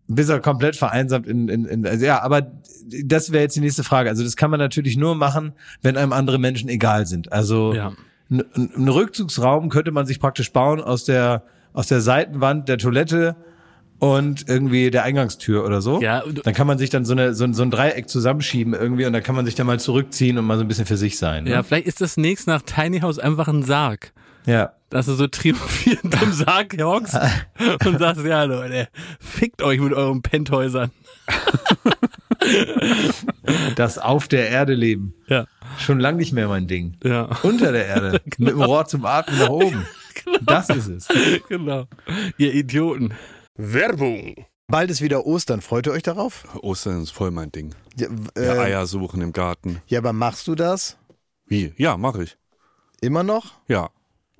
[0.08, 2.52] Bis er komplett vereinsamt in, in, in also ja, aber
[3.06, 4.10] das wäre jetzt die nächste Frage.
[4.10, 7.32] Also das kann man natürlich nur machen, wenn einem andere Menschen egal sind.
[7.32, 7.94] Also Ja.
[8.30, 13.36] einen Rückzugsraum könnte man sich praktisch bauen aus der aus der Seitenwand der Toilette
[14.00, 16.02] und irgendwie der Eingangstür oder so.
[16.02, 19.06] Ja, dann kann man sich dann so, eine, so, ein- so ein Dreieck zusammenschieben irgendwie
[19.06, 21.18] und dann kann man sich dann mal zurückziehen und mal so ein bisschen für sich
[21.18, 21.46] sein.
[21.46, 21.52] Ne?
[21.52, 24.12] Ja, vielleicht ist das nächst nach Tiny House einfach ein Sarg.
[24.46, 24.74] ja.
[24.94, 27.18] Dass du so triumphierend im Sarg hockst
[27.86, 28.88] und sagst, ja Leute,
[29.20, 30.92] fickt euch mit euren Penthäusern.
[33.76, 35.16] Das auf der Erde leben.
[35.28, 35.48] Ja,
[35.80, 36.98] Schon lang nicht mehr mein Ding.
[37.04, 38.22] ja, Unter der Erde.
[38.38, 39.86] Mit dem Rohr zum Atmen nach oben.
[40.44, 41.08] Das ist es.
[41.50, 41.86] genau.
[42.38, 43.14] Ihr Idioten.
[43.56, 44.46] Werbung.
[44.68, 45.62] Bald ist wieder Ostern.
[45.62, 46.46] Freut ihr euch darauf?
[46.62, 47.74] Ostern ist voll mein Ding.
[47.98, 49.82] Ja, Ja, äh, Eier suchen im Garten.
[49.88, 50.98] ja aber machst du das
[51.48, 51.74] Wie?
[51.78, 52.38] Ja, mache ich.
[53.02, 53.54] immer noch?
[53.68, 53.90] Ja.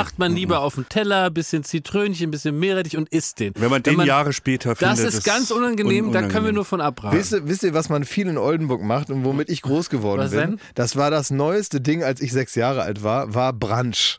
[0.00, 3.52] macht man lieber auf dem Teller, bisschen Zitrönchen, bisschen Meerrettich und isst den.
[3.56, 4.98] Wenn man den Jahre später findet.
[5.04, 6.54] Das ist ganz unangenehm, un- da können wir unangenehm.
[6.56, 7.16] nur von abraten.
[7.18, 10.20] Wisst ihr, wisst ihr, was man viel in Oldenburg macht und womit ich groß geworden
[10.22, 10.40] Was bin?
[10.40, 10.60] denn?
[10.74, 14.18] Das war das neueste Ding, als ich sechs Jahre alt war, war Brunch.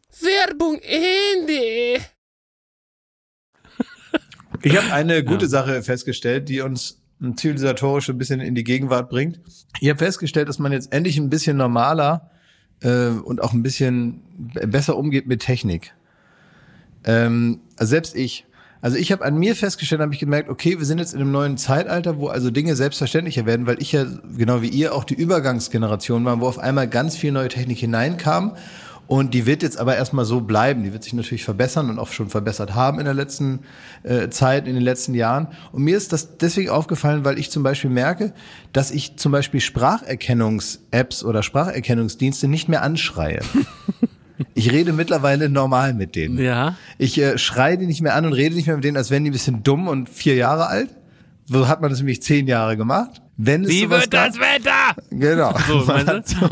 [0.19, 2.01] Werbung Ende.
[4.63, 7.01] Ich habe eine gute Sache festgestellt, die uns
[7.35, 9.39] zivilisatorisch ein bisschen in die Gegenwart bringt.
[9.79, 12.29] Ich habe festgestellt, dass man jetzt endlich ein bisschen normaler
[12.81, 14.21] äh, und auch ein bisschen
[14.67, 15.93] besser umgeht mit Technik.
[17.03, 18.45] Ähm, also selbst ich.
[18.83, 21.31] Also ich habe an mir festgestellt, habe ich gemerkt, okay, wir sind jetzt in einem
[21.31, 25.13] neuen Zeitalter, wo also Dinge selbstverständlicher werden, weil ich ja genau wie ihr auch die
[25.13, 28.55] Übergangsgeneration war, wo auf einmal ganz viel neue Technik hineinkam.
[29.11, 30.83] Und die wird jetzt aber erstmal so bleiben.
[30.83, 33.59] Die wird sich natürlich verbessern und auch schon verbessert haben in der letzten
[34.03, 35.49] äh, Zeit, in den letzten Jahren.
[35.73, 38.31] Und mir ist das deswegen aufgefallen, weil ich zum Beispiel merke,
[38.71, 43.41] dass ich zum Beispiel Spracherkennungs-Apps oder Spracherkennungsdienste nicht mehr anschreie.
[44.55, 46.39] Ich rede mittlerweile normal mit denen.
[46.39, 46.75] Ja.
[46.97, 49.23] Ich äh, schreie die nicht mehr an und rede nicht mehr mit denen, als wären
[49.23, 50.89] die ein bisschen dumm und vier Jahre alt.
[51.45, 53.21] So hat man das nämlich zehn Jahre gemacht.
[53.43, 54.95] Wenn es Wie wird das Wetter?
[55.09, 55.55] Genau.
[55.67, 56.47] So, Man hat so,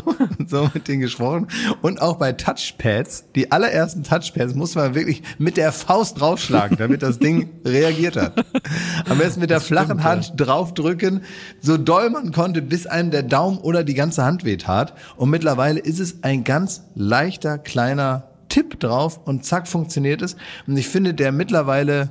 [0.46, 1.46] so mit denen gesprochen.
[1.82, 7.02] Und auch bei Touchpads, die allerersten Touchpads, muss man wirklich mit der Faust draufschlagen, damit
[7.02, 8.44] das Ding reagiert hat.
[9.08, 11.22] Am besten mit der flachen Hand draufdrücken,
[11.60, 14.94] so doll man konnte, bis einem der Daumen oder die ganze Hand wehtat.
[15.16, 20.34] Und mittlerweile ist es ein ganz leichter, kleiner Tipp drauf und zack funktioniert es.
[20.66, 22.10] Und ich finde, der mittlerweile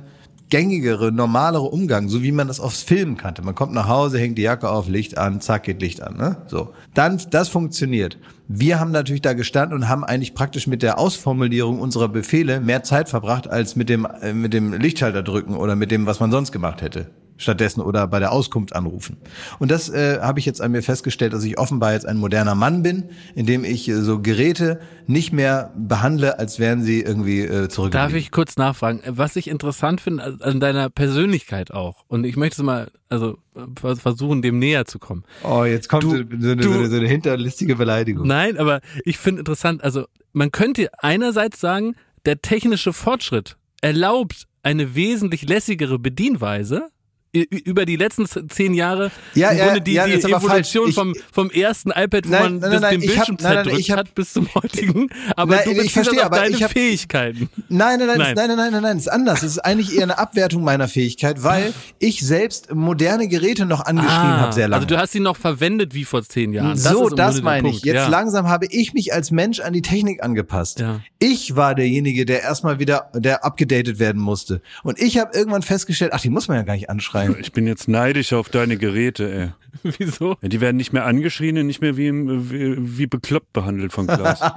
[0.50, 3.42] gängigere, normalere Umgang, so wie man das aufs Film kannte.
[3.42, 6.16] Man kommt nach Hause, hängt die Jacke auf, Licht an, zack, geht Licht an.
[6.16, 6.36] Ne?
[6.48, 6.74] So.
[6.94, 8.18] Dann, das funktioniert.
[8.48, 12.82] Wir haben natürlich da gestanden und haben eigentlich praktisch mit der Ausformulierung unserer Befehle mehr
[12.82, 16.30] Zeit verbracht, als mit dem, äh, mit dem Lichtschalter drücken oder mit dem, was man
[16.32, 17.06] sonst gemacht hätte.
[17.40, 19.16] Stattdessen oder bei der Auskunft anrufen.
[19.58, 22.54] Und das äh, habe ich jetzt an mir festgestellt, dass ich offenbar jetzt ein moderner
[22.54, 27.68] Mann bin, indem ich äh, so Geräte nicht mehr behandle, als wären sie irgendwie äh,
[27.68, 27.92] zurück.
[27.92, 29.00] Darf ich kurz nachfragen?
[29.06, 33.38] Was ich interessant finde an- an deiner Persönlichkeit auch, und ich möchte es mal, also
[33.56, 35.24] äh, versuchen, dem näher zu kommen.
[35.42, 38.26] Oh, jetzt kommt Du- so, eine, du- so eine hinterlistige Beleidigung.
[38.26, 44.94] Nein, aber ich finde interessant, also man könnte einerseits sagen, der technische Fortschritt erlaubt eine
[44.94, 46.88] wesentlich lässigere Bedienweise.
[47.32, 50.88] Über die letzten zehn Jahre Ja, im ja, Grunde die, ja, die Evolution.
[50.88, 53.54] Ich- vom, vom ersten iPad, wo Nein, man nein, das, nein, den ich Bildschirmzeit nein,
[53.54, 55.10] nein, drückt ich hab- hat bis zum heutigen.
[55.36, 57.48] Aber Nein, du ich beziehst verstehe, das auf deine ich hab- Fähigkeiten.
[57.68, 58.34] Nein, nein, nein, Nein.
[58.34, 59.42] nein, nein, nein, nein, nein, ist anders.
[59.42, 64.10] Das ist eigentlich eher eine Abwertung meiner Fähigkeit, weil ich selbst moderne Geräte noch angeschrien
[64.12, 64.82] habe sehr lange.
[64.82, 66.70] Also du hast sie noch verwendet wie vor zehn Jahren.
[66.70, 67.74] Das so, das meine ich.
[67.74, 67.86] Punkt.
[67.86, 70.80] Jetzt langsam habe ich mich als Mensch an die Technik angepasst.
[70.80, 71.00] Ja.
[71.20, 74.62] Ich war derjenige, der erstmal wieder, der abgedatet werden musste.
[74.82, 76.90] Und ich habe irgendwann festgestellt, ach, die muss man ja gar nicht
[77.20, 77.40] anschreien.
[77.44, 79.92] Ich bin jetzt neidisch auf deine Geräte, ey.
[79.98, 80.36] Wieso?
[80.42, 84.06] Ja, Die werden nicht mehr angeschrien und nicht mehr wie, wie, wie bekloppt behandelt von
[84.06, 84.40] Klaus.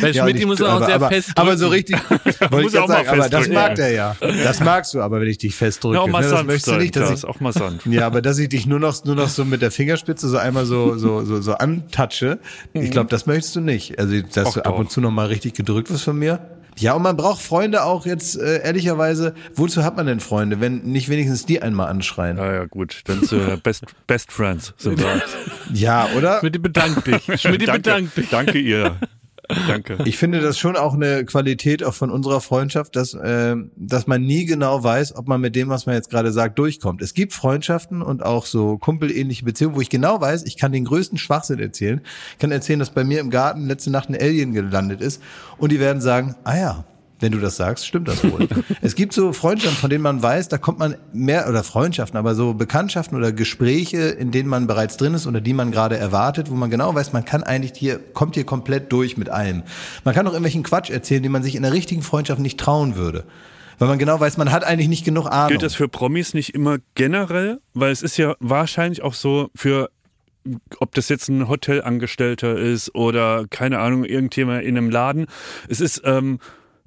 [0.00, 1.94] Bei Ja, Schmidt nicht- muss man auch aber, sehr aber, fest aber so drücken.
[1.94, 2.10] richtig,
[2.50, 4.16] wollte ich auch sagen, aber das mag der ja.
[4.20, 5.96] Das magst du aber, wenn ich dich festdrücke.
[5.96, 6.24] Ja, auch mal ne?
[6.24, 7.84] das sanft möchtest du nicht, dass ich, auch mal sanft.
[7.86, 10.64] Ja, aber dass ich dich nur noch, nur noch so mit der Fingerspitze so einmal
[10.64, 12.38] so, so, so, so antatsche,
[12.72, 13.98] ich glaube, das möchtest du nicht.
[13.98, 14.78] Also, dass Ach du ab doch.
[14.78, 16.38] und zu noch mal richtig gedrückt wirst von mir.
[16.78, 20.82] Ja, und man braucht Freunde auch jetzt, äh, ehrlicherweise, wozu hat man denn Freunde, wenn
[20.82, 22.38] nicht wenigstens die einmal anschreien?
[22.38, 23.02] Ja, ja, gut.
[23.04, 25.22] Dann sind wir Best, Best Friends sind wir.
[25.72, 26.40] Ja, oder?
[26.40, 27.24] Schmidt bedankt dich.
[27.40, 28.28] Schmidt danke, bedankt dich.
[28.30, 28.96] danke ihr.
[29.68, 29.98] Danke.
[30.04, 34.22] Ich finde das schon auch eine Qualität auch von unserer Freundschaft, dass, äh, dass man
[34.22, 37.02] nie genau weiß, ob man mit dem, was man jetzt gerade sagt, durchkommt.
[37.02, 40.84] Es gibt Freundschaften und auch so kumpelähnliche Beziehungen, wo ich genau weiß, ich kann den
[40.84, 42.00] größten Schwachsinn erzählen.
[42.32, 45.22] Ich kann erzählen, dass bei mir im Garten letzte Nacht ein Alien gelandet ist
[45.58, 46.84] und die werden sagen, ah ja,
[47.22, 48.48] wenn du das sagst, stimmt das wohl.
[48.82, 52.34] es gibt so Freundschaften, von denen man weiß, da kommt man mehr, oder Freundschaften, aber
[52.34, 56.50] so Bekanntschaften oder Gespräche, in denen man bereits drin ist oder die man gerade erwartet,
[56.50, 59.62] wo man genau weiß, man kann eigentlich hier, kommt hier komplett durch mit allem.
[60.04, 62.96] Man kann auch irgendwelchen Quatsch erzählen, den man sich in der richtigen Freundschaft nicht trauen
[62.96, 63.24] würde.
[63.78, 65.48] Weil man genau weiß, man hat eigentlich nicht genug Ahnung.
[65.48, 67.60] Gilt das für Promis nicht immer generell?
[67.74, 69.90] Weil es ist ja wahrscheinlich auch so für
[70.78, 75.26] ob das jetzt ein Hotelangestellter ist oder keine Ahnung, irgendjemand in einem Laden.
[75.68, 76.38] Es ist, ähm,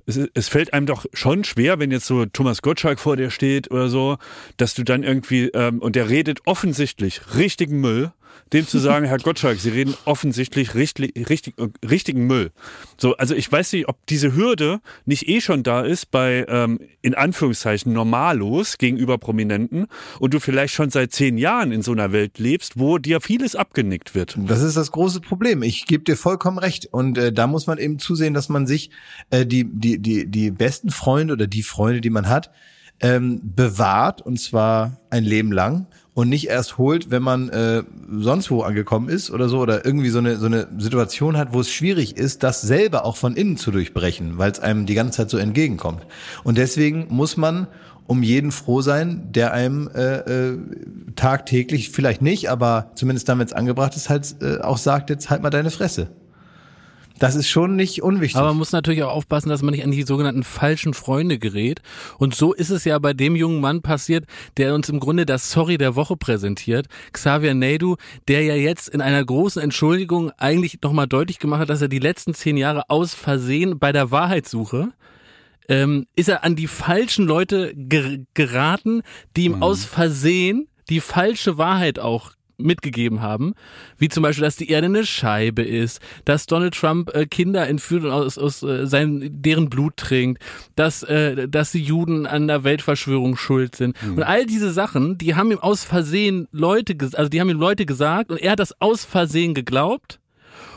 [0.06, 3.72] es, es fällt einem doch schon schwer, wenn jetzt so Thomas Gottschalk vor dir steht
[3.72, 4.18] oder so,
[4.58, 8.12] dass du dann irgendwie, ähm, und der redet offensichtlich richtigen Müll,
[8.54, 11.56] dem zu sagen, Herr Gottschalk, Sie reden offensichtlich richtig, richtig,
[11.88, 12.52] richtigen Müll.
[12.98, 16.80] So, also ich weiß nicht, ob diese Hürde nicht eh schon da ist bei, ähm,
[17.02, 19.88] in Anführungszeichen, Normalos gegenüber Prominenten
[20.20, 23.56] und du vielleicht schon seit zehn Jahren in so einer Welt lebst, wo dir vieles
[23.56, 24.38] abgenickt wird.
[24.48, 25.64] Das ist das große Problem.
[25.64, 26.88] Ich gebe dir vollkommen recht.
[26.92, 28.92] Und äh, da muss man eben zusehen, dass man sich
[29.30, 32.52] äh, die, die, die, die besten Freunde oder die Freunde, die man hat,
[33.00, 38.50] ähm, bewahrt und zwar ein Leben lang und nicht erst holt, wenn man äh, sonst
[38.50, 41.70] wo angekommen ist oder so oder irgendwie so eine so eine Situation hat, wo es
[41.70, 45.30] schwierig ist, das selber auch von innen zu durchbrechen, weil es einem die ganze Zeit
[45.30, 46.06] so entgegenkommt.
[46.44, 47.68] Und deswegen muss man
[48.08, 50.58] um jeden froh sein, der einem äh, äh,
[51.16, 55.30] tagtäglich vielleicht nicht, aber zumindest dann, wenn es angebracht ist, halt äh, auch sagt, jetzt
[55.30, 56.10] halt mal deine Fresse.
[57.18, 58.38] Das ist schon nicht unwichtig.
[58.38, 61.82] Aber man muss natürlich auch aufpassen, dass man nicht an die sogenannten falschen Freunde gerät.
[62.18, 64.26] Und so ist es ja bei dem jungen Mann passiert,
[64.58, 66.88] der uns im Grunde das Sorry der Woche präsentiert.
[67.14, 67.96] Xavier Naidu,
[68.28, 72.00] der ja jetzt in einer großen Entschuldigung eigentlich nochmal deutlich gemacht hat, dass er die
[72.00, 74.92] letzten zehn Jahre aus Versehen bei der Wahrheitssuche
[75.68, 79.02] ähm, ist er an die falschen Leute ger geraten,
[79.36, 83.54] die ihm aus Versehen die falsche Wahrheit auch mitgegeben haben,
[83.98, 88.04] wie zum Beispiel, dass die Erde eine Scheibe ist, dass Donald Trump äh, Kinder entführt
[88.04, 90.42] und aus, aus äh, sein, deren Blut trinkt,
[90.76, 93.96] dass, äh, dass die Juden an der Weltverschwörung schuld sind.
[94.04, 97.86] Und all diese Sachen, die haben ihm aus Versehen Leute, also die haben ihm Leute
[97.86, 100.20] gesagt und er hat das aus Versehen geglaubt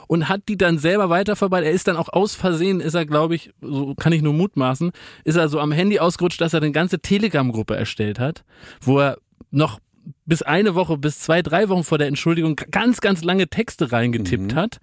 [0.08, 1.68] und hat die dann selber weiterverbreitet.
[1.68, 4.90] Er ist dann auch aus Versehen, ist er, glaube ich, so kann ich nur mutmaßen,
[5.24, 8.44] ist er so am Handy ausgerutscht, dass er eine ganze Telegram-Gruppe erstellt hat,
[8.80, 9.18] wo er
[9.50, 9.78] noch
[10.26, 14.54] bis eine Woche, bis zwei, drei Wochen vor der Entschuldigung ganz, ganz lange Texte reingetippt
[14.54, 14.78] hat.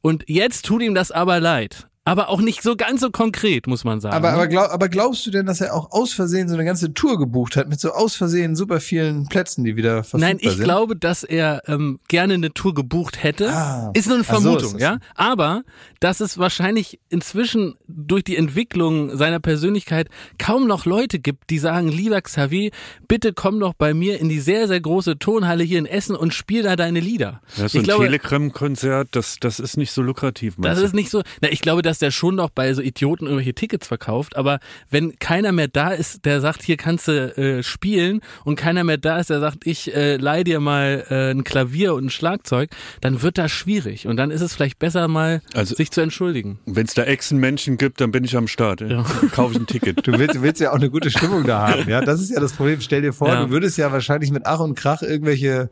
[0.00, 1.89] Und jetzt tut ihm das aber leid.
[2.04, 4.16] Aber auch nicht so ganz so konkret, muss man sagen.
[4.16, 6.94] Aber, aber, glaub, aber glaubst du denn, dass er auch aus Versehen so eine ganze
[6.94, 10.52] Tour gebucht hat mit so aus Versehen super vielen Plätzen, die wieder verfügbar Nein, ich
[10.52, 10.64] sind?
[10.64, 13.52] glaube, dass er ähm, gerne eine Tour gebucht hätte.
[13.52, 13.90] Ah.
[13.92, 14.82] ist nur eine so Vermutung, das.
[14.82, 14.98] ja.
[15.14, 15.62] Aber
[16.00, 20.08] dass es wahrscheinlich inzwischen durch die Entwicklung seiner Persönlichkeit
[20.38, 22.70] kaum noch Leute gibt, die sagen, lieber Xavier,
[23.08, 26.32] bitte komm doch bei mir in die sehr, sehr große Tonhalle hier in Essen und
[26.32, 27.42] spiel da deine Lieder.
[27.56, 30.54] Ja, so ich ein Telegram-Konzert, das, das ist nicht so lukrativ.
[30.56, 30.86] das meinst du?
[30.86, 31.22] ist nicht so.
[31.42, 35.18] Na, ich glaube, dass der schon noch bei so Idioten irgendwelche Tickets verkauft, aber wenn
[35.18, 39.18] keiner mehr da ist, der sagt, hier kannst du äh, spielen und keiner mehr da
[39.18, 43.22] ist, der sagt, ich äh, leih dir mal äh, ein Klavier und ein Schlagzeug, dann
[43.22, 46.58] wird das schwierig und dann ist es vielleicht besser mal Also- sich zu entschuldigen.
[46.66, 48.80] Wenn es da Echsenmenschen gibt, dann bin ich am Start.
[48.82, 49.04] Ja.
[49.32, 50.06] Kaufe ich ein Ticket.
[50.06, 52.00] Du willst, du willst ja auch eine gute Stimmung da haben, ja.
[52.00, 52.80] Das ist ja das Problem.
[52.80, 53.44] Stell dir vor, Ja.
[53.44, 55.70] du würdest ja wahrscheinlich mit Ach und Krach irgendwelche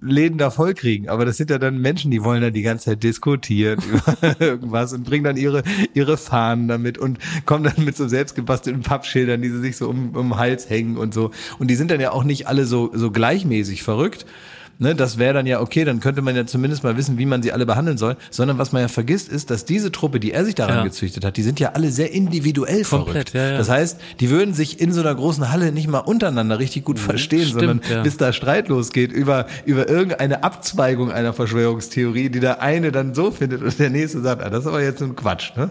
[0.00, 1.08] Läden da voll kriegen.
[1.08, 4.92] Aber das sind ja dann Menschen, die wollen dann die ganze Zeit diskutieren über irgendwas
[4.92, 5.62] und bringen dann ihre,
[5.94, 10.10] ihre Fahnen damit und kommen dann mit so selbstgebastelten Pappschildern, die sie sich so um,
[10.16, 11.30] um den Hals hängen und so.
[11.58, 14.26] Und die sind dann ja auch nicht alle so, so gleichmäßig verrückt.
[14.80, 17.42] Ne, das wäre dann ja okay, dann könnte man ja zumindest mal wissen, wie man
[17.42, 18.16] sie alle behandeln soll.
[18.30, 20.84] Sondern was man ja vergisst, ist, dass diese Truppe, die er sich daran Ja.
[20.84, 23.34] gezüchtet hat, die sind ja alle sehr individuell Komplett, verrückt.
[23.34, 23.58] ja, ja.
[23.58, 27.00] Das heißt, die würden sich in so einer großen Halle nicht mal untereinander richtig gut
[27.00, 32.62] verstehen, stimmt, sondern bis da Streit losgeht über, über irgendeine Abzweigung einer Verschwörungstheorie, die der
[32.62, 35.56] eine dann so findet und der nächste sagt, ah, das ist aber jetzt ein Quatsch.
[35.56, 35.70] Ne?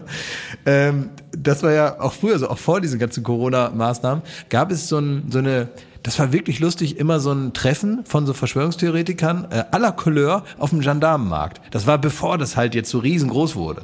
[0.66, 4.98] Ähm, das war ja auch früher so, auch vor diesen ganzen Corona-Maßnahmen, gab es so,
[4.98, 5.68] ein, so eine
[6.02, 10.70] das war wirklich lustig, immer so ein Treffen von so Verschwörungstheoretikern äh, aller Couleur auf
[10.70, 11.60] dem Gendarmenmarkt.
[11.70, 13.82] Das war bevor das halt jetzt so riesengroß wurde.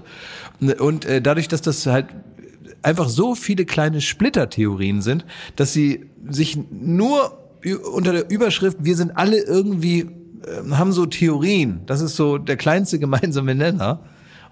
[0.79, 2.07] Und äh, dadurch, dass das halt
[2.83, 5.25] einfach so viele kleine Splittertheorien sind,
[5.57, 7.39] dass sie sich nur
[7.93, 11.81] unter der Überschrift, wir sind alle irgendwie, äh, haben so Theorien.
[11.87, 14.01] Das ist so der kleinste gemeinsame Nenner.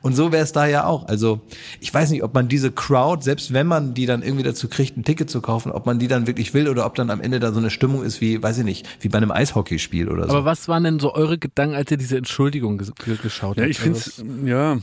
[0.03, 1.07] Und so wäre es da ja auch.
[1.07, 1.41] Also
[1.81, 4.97] ich weiß nicht, ob man diese Crowd, selbst wenn man die dann irgendwie dazu kriegt,
[4.97, 7.39] ein Ticket zu kaufen, ob man die dann wirklich will oder ob dann am Ende
[7.41, 10.31] da so eine Stimmung ist wie, weiß ich nicht, wie bei einem Eishockeyspiel oder so.
[10.31, 13.63] Aber was waren denn so eure Gedanken, als ihr diese Entschuldigung ges ge- geschaut Ja,
[13.63, 13.71] habt?
[13.71, 14.79] ich finde Also, es, ja,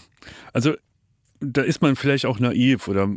[0.53, 0.73] also
[1.41, 3.09] da ist man vielleicht auch naiv oder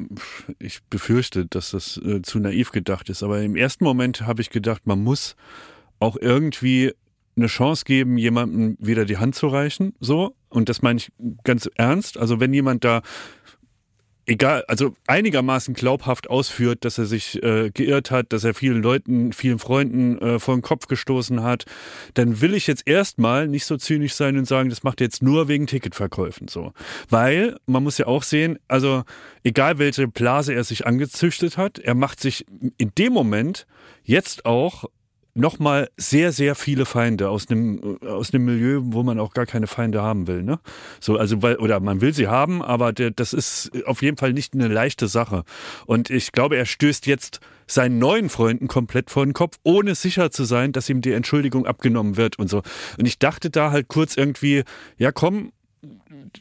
[0.59, 3.23] ich befürchte, dass das äh, zu naiv gedacht ist.
[3.23, 5.35] Aber im ersten Moment habe ich gedacht, man muss
[5.99, 6.93] auch irgendwie
[7.37, 10.35] eine Chance geben, jemandem wieder die Hand zu reichen, so.
[10.49, 11.13] Und das meine ich
[11.45, 12.19] ganz ernst.
[12.19, 13.01] Also wenn jemand da
[14.27, 19.33] egal, also einigermaßen glaubhaft ausführt, dass er sich äh, geirrt hat, dass er vielen Leuten,
[19.33, 21.65] vielen Freunden äh, vor den Kopf gestoßen hat,
[22.15, 25.23] dann will ich jetzt erstmal nicht so zynisch sein und sagen, das macht er jetzt
[25.23, 26.73] nur wegen Ticketverkäufen so.
[27.09, 29.05] Weil man muss ja auch sehen, also
[29.43, 32.47] egal welche Blase er sich angezüchtet hat, er macht sich
[32.79, 33.67] in dem Moment
[34.05, 34.85] jetzt auch
[35.35, 39.67] nochmal sehr, sehr viele Feinde aus einem, aus einem Milieu, wo man auch gar keine
[39.67, 40.43] Feinde haben will.
[40.43, 40.59] Ne?
[41.01, 44.33] So, also, weil, oder man will sie haben, aber der, das ist auf jeden Fall
[44.33, 45.45] nicht eine leichte Sache.
[45.87, 50.31] Und ich glaube, er stößt jetzt seinen neuen Freunden komplett vor den Kopf, ohne sicher
[50.31, 52.63] zu sein, dass ihm die Entschuldigung abgenommen wird und so.
[52.99, 54.65] Und ich dachte da halt kurz irgendwie,
[54.99, 55.53] ja komm,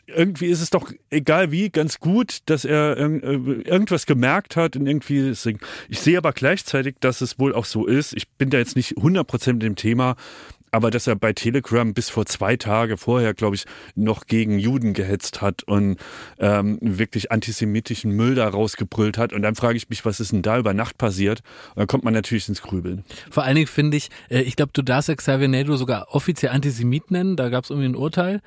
[0.08, 4.86] irgendwie ist es doch egal wie ganz gut, dass er äh, irgendwas gemerkt hat und
[4.86, 5.32] irgendwie
[5.90, 8.14] ich sehe aber gleichzeitig, dass es wohl auch so ist.
[8.14, 10.16] Ich bin da jetzt nicht 100% mit dem Thema,
[10.72, 14.94] aber dass er bei Telegram bis vor zwei Tage vorher, glaube ich, noch gegen Juden
[14.94, 15.98] gehetzt hat und
[16.40, 19.34] ähm, wirklich antisemitischen Müll da rausgebrüllt hat.
[19.34, 21.42] Und dann frage ich mich, was ist denn da über Nacht passiert?
[21.70, 23.04] Und dann kommt man natürlich ins Grübeln.
[23.30, 27.12] Vor allen Dingen finde ich, äh, ich glaube, du darfst Xavier Naidoo sogar offiziell Antisemit
[27.12, 28.42] nennen, da gab es irgendwie ein Urteil.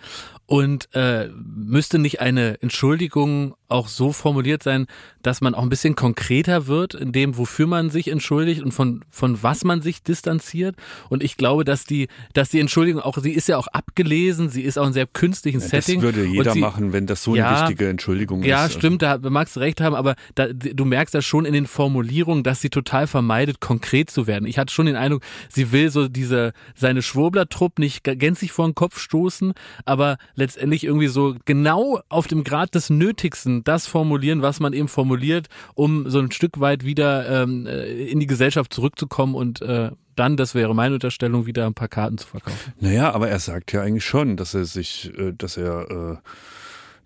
[0.46, 4.86] Und äh, müsste nicht eine Entschuldigung auch so formuliert sein,
[5.22, 9.04] dass man auch ein bisschen konkreter wird in dem, wofür man sich entschuldigt und von,
[9.08, 10.76] von was man sich distanziert.
[11.08, 14.62] Und ich glaube, dass die, dass die Entschuldigung auch, sie ist ja auch abgelesen, sie
[14.62, 16.00] ist auch in sehr künstlichen Ja, Setting.
[16.00, 18.46] das würde jeder sie, machen, wenn das so eine Ja, wichtige Entschuldigung ist.
[18.48, 21.52] Ja, Also- stimmt, da magst du recht haben, aber da, du merkst das schon in
[21.52, 24.46] den Formulierungen, dass sie total vermeidet, konkret zu werden.
[24.46, 28.74] Ich hatte schon den Eindruck, sie will so diese, seine Schwurbler-Trupp nicht gänzlich vor den
[28.74, 29.52] Kopf stoßen,
[29.84, 34.88] aber letztendlich irgendwie so genau auf dem Grad des Nötigsten das formulieren, was man eben
[34.88, 39.90] formuliert, um so ein Stück weit wieder ähm, äh, in die Gesellschaft zurückzukommen und äh,
[40.16, 42.72] dann, das wäre meine Unterstellung, wieder ein paar Karten zu verkaufen.
[42.80, 46.16] Naja, aber er sagt ja eigentlich schon, dass er sich, äh, dass er, äh,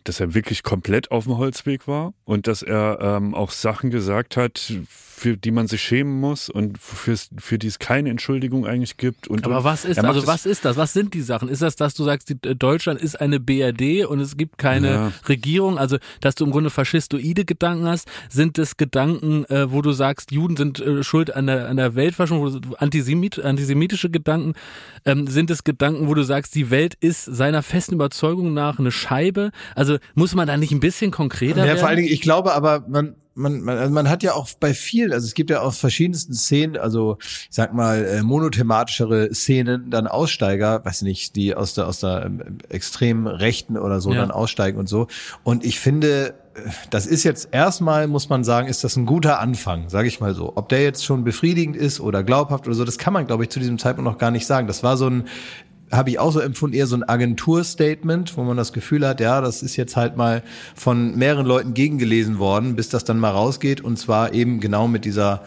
[0.05, 4.37] dass er wirklich komplett auf dem Holzweg war und dass er ähm, auch Sachen gesagt
[4.37, 4.73] hat,
[5.19, 9.27] für die man sich schämen muss und für, für die es keine Entschuldigung eigentlich gibt.
[9.29, 10.77] Und, Aber was ist, also was ist das?
[10.77, 11.49] Was sind die Sachen?
[11.49, 14.89] Ist das, dass du sagst, die, äh, Deutschland ist eine BRD und es gibt keine
[14.93, 15.13] Ja.
[15.29, 15.77] Regierung?
[15.79, 18.09] Also, dass du im Grunde faschistoide Gedanken hast?
[18.31, 21.95] Sind es Gedanken, äh, wo du sagst, Juden sind äh, schuld an der, an der
[21.97, 24.55] Weltverschwörung, wo du- Antisemit, antisemitische Gedanken?
[25.05, 28.93] Ähm, sind es Gedanken, wo du sagst, die Welt ist seiner festen Überzeugung nach eine
[28.93, 29.51] Scheibe?
[29.75, 31.79] Also, muss man da nicht ein bisschen konkreter Ja, werden?
[31.81, 34.75] vor allen Dingen, ich glaube aber, man, man, man, also man hat ja auch bei
[34.75, 39.91] vielen, also es gibt ja aus verschiedensten Szenen, also ich sag mal, äh, monothematischere Szenen,
[39.91, 44.21] dann Aussteiger, weiß nicht, die aus der, aus der ähm, extremen Rechten oder so Ja.
[44.21, 45.07] dann aussteigen und so.
[45.45, 49.39] Und ich finde, äh, das ist jetzt erstmal, muss man sagen, ist das ein guter
[49.41, 50.53] Anfang, sage ich mal so.
[50.57, 53.51] Ob der jetzt schon befriedigend ist oder glaubhaft oder so, das kann man, glaube ich,
[53.51, 54.67] zu diesem Zeitpunkt noch gar nicht sagen.
[54.67, 55.25] Das war so ein
[55.91, 59.41] habe ich auch so empfunden, eher so ein Agenturstatement, wo man das Gefühl hat, ja,
[59.41, 60.43] das ist jetzt halt mal
[60.75, 65.05] von mehreren Leuten gegengelesen worden, bis das dann mal rausgeht und zwar eben genau mit
[65.05, 65.43] dieser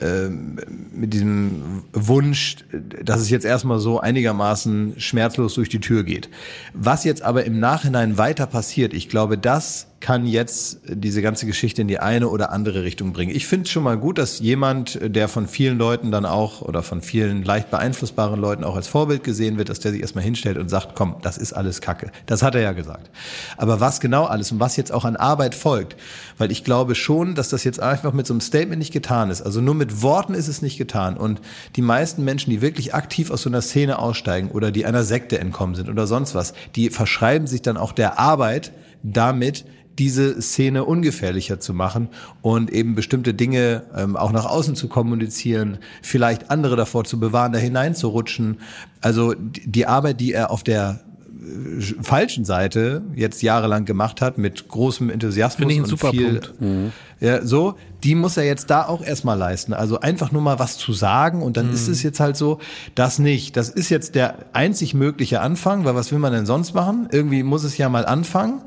[0.00, 0.60] ähm,
[0.92, 2.58] mit diesem Wunsch,
[3.02, 6.28] dass es jetzt erstmal so einigermaßen schmerzlos durch die Tür geht.
[6.72, 11.82] Was jetzt aber im Nachhinein weiter passiert, ich glaube, das kann jetzt diese ganze Geschichte
[11.82, 13.34] in die eine oder andere Richtung bringen.
[13.34, 16.84] Ich finde es schon mal gut, dass jemand, der von vielen Leuten dann auch oder
[16.84, 20.56] von vielen leicht beeinflussbaren Leuten auch als Vorbild gesehen wird, dass der sich erstmal hinstellt
[20.56, 22.12] und sagt, komm, das ist alles Kacke.
[22.26, 23.10] Das hat er ja gesagt.
[23.56, 25.96] Aber was genau alles und was jetzt auch an Arbeit folgt,
[26.38, 29.42] weil ich glaube schon, dass das jetzt einfach mit so einem Statement nicht getan ist.
[29.42, 31.16] Also nur mit Worten ist es nicht getan.
[31.16, 31.40] Und
[31.74, 35.40] die meisten Menschen, die wirklich aktiv aus so einer Szene aussteigen oder die einer Sekte
[35.40, 38.70] entkommen sind oder sonst was, die verschreiben sich dann auch der Arbeit
[39.02, 39.64] damit,
[39.98, 42.08] diese Szene ungefährlicher zu machen
[42.40, 47.52] und eben bestimmte Dinge ähm, auch nach außen zu kommunizieren, vielleicht andere davor zu bewahren,
[47.52, 48.58] da hineinzurutschen.
[49.00, 51.00] Also die Arbeit, die er auf der
[51.40, 56.10] äh, falschen Seite jetzt jahrelang gemacht hat, mit großem Enthusiasmus Finde ich einen und super
[56.10, 56.92] viel, Punkt.
[57.18, 59.72] ja, so, die muss er jetzt da auch erstmal leisten.
[59.72, 62.60] Also einfach nur mal was zu sagen und dann ist es jetzt halt so,
[62.94, 63.56] das nicht.
[63.56, 67.08] Das ist jetzt der einzig mögliche Anfang, weil was will man denn sonst machen?
[67.10, 68.60] Irgendwie muss es ja mal anfangen.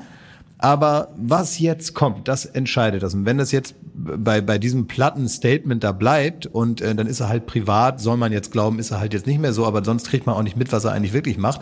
[0.61, 3.15] Aber was jetzt kommt, das entscheidet das.
[3.15, 7.19] Und wenn das jetzt bei, bei diesem platten Statement da bleibt und äh, dann ist
[7.19, 9.83] er halt privat, soll man jetzt glauben, ist er halt jetzt nicht mehr so, aber
[9.83, 11.61] sonst kriegt man auch nicht mit, was er eigentlich wirklich macht,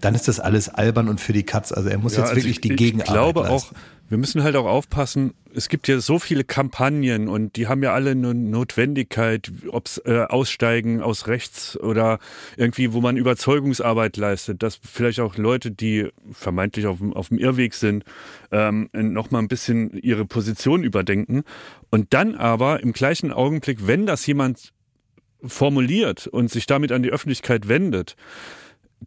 [0.00, 1.72] dann ist das alles albern und für die Katz.
[1.72, 3.74] Also er muss Ja, jetzt also wirklich ich, die ich Gegenarbeit glaube leisten.
[3.76, 7.82] auch, wir müssen halt auch aufpassen, es gibt ja so viele Kampagnen und die haben
[7.82, 12.18] ja alle eine Notwendigkeit, ob's äh, Aussteigen aus rechts oder
[12.56, 17.74] irgendwie, wo man Überzeugungsarbeit leistet, dass vielleicht auch Leute, die vermeintlich auf, auf dem Irrweg
[17.74, 18.04] sind,
[18.52, 21.42] ähm, nochmal ein bisschen ihre Position überdenken.
[21.90, 24.72] Und dann aber im gleichen Augenblick, wenn das jemand
[25.42, 28.16] formuliert und sich damit an die Öffentlichkeit wendet,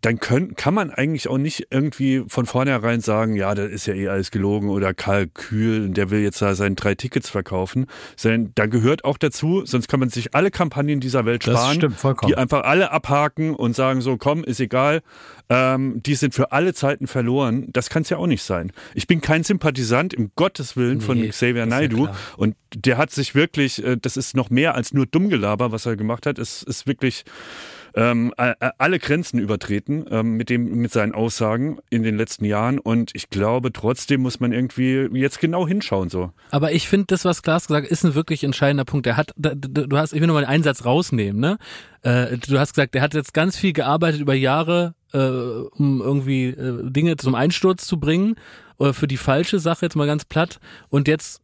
[0.01, 3.95] dann können, kann man eigentlich auch nicht irgendwie von vornherein sagen, ja, das ist ja
[3.95, 7.87] eh alles gelogen oder Kalkül und der will jetzt da seine drei Tickets verkaufen.
[8.15, 11.97] Sondern da gehört auch dazu, sonst kann man sich alle Kampagnen dieser Welt sparen, stimmt
[12.27, 15.01] die einfach alle abhaken und sagen so, komm, ist egal,
[15.49, 17.67] ähm, die sind für alle Zeiten verloren.
[17.73, 18.71] Das kann es ja auch nicht sein.
[18.93, 22.15] Ich bin kein Sympathisant, im Gottes Willen, von Nee, Xavier ja klar.
[22.37, 25.95] und der hat sich wirklich, äh, das ist noch mehr als nur Dummgelaber, was er
[25.95, 26.37] gemacht hat.
[26.37, 27.25] Es ist wirklich
[27.95, 33.11] ähm, alle Grenzen übertreten ähm, mit dem mit seinen Aussagen in den letzten Jahren und
[33.13, 36.31] ich glaube trotzdem muss man irgendwie jetzt genau hinschauen so.
[36.51, 39.07] Aber ich finde, das, was Klaas gesagt hat, ist ein wirklich entscheidender Punkt.
[39.07, 41.57] Er hat, du hast, ich will nochmal den Einsatz rausnehmen, ne?
[42.01, 46.47] Äh, du hast gesagt, er hat jetzt ganz viel gearbeitet über Jahre, äh, um irgendwie
[46.47, 48.35] äh, Dinge zum Einsturz zu bringen,
[48.77, 50.59] oder für die falsche Sache jetzt mal ganz platt.
[50.87, 51.41] Und jetzt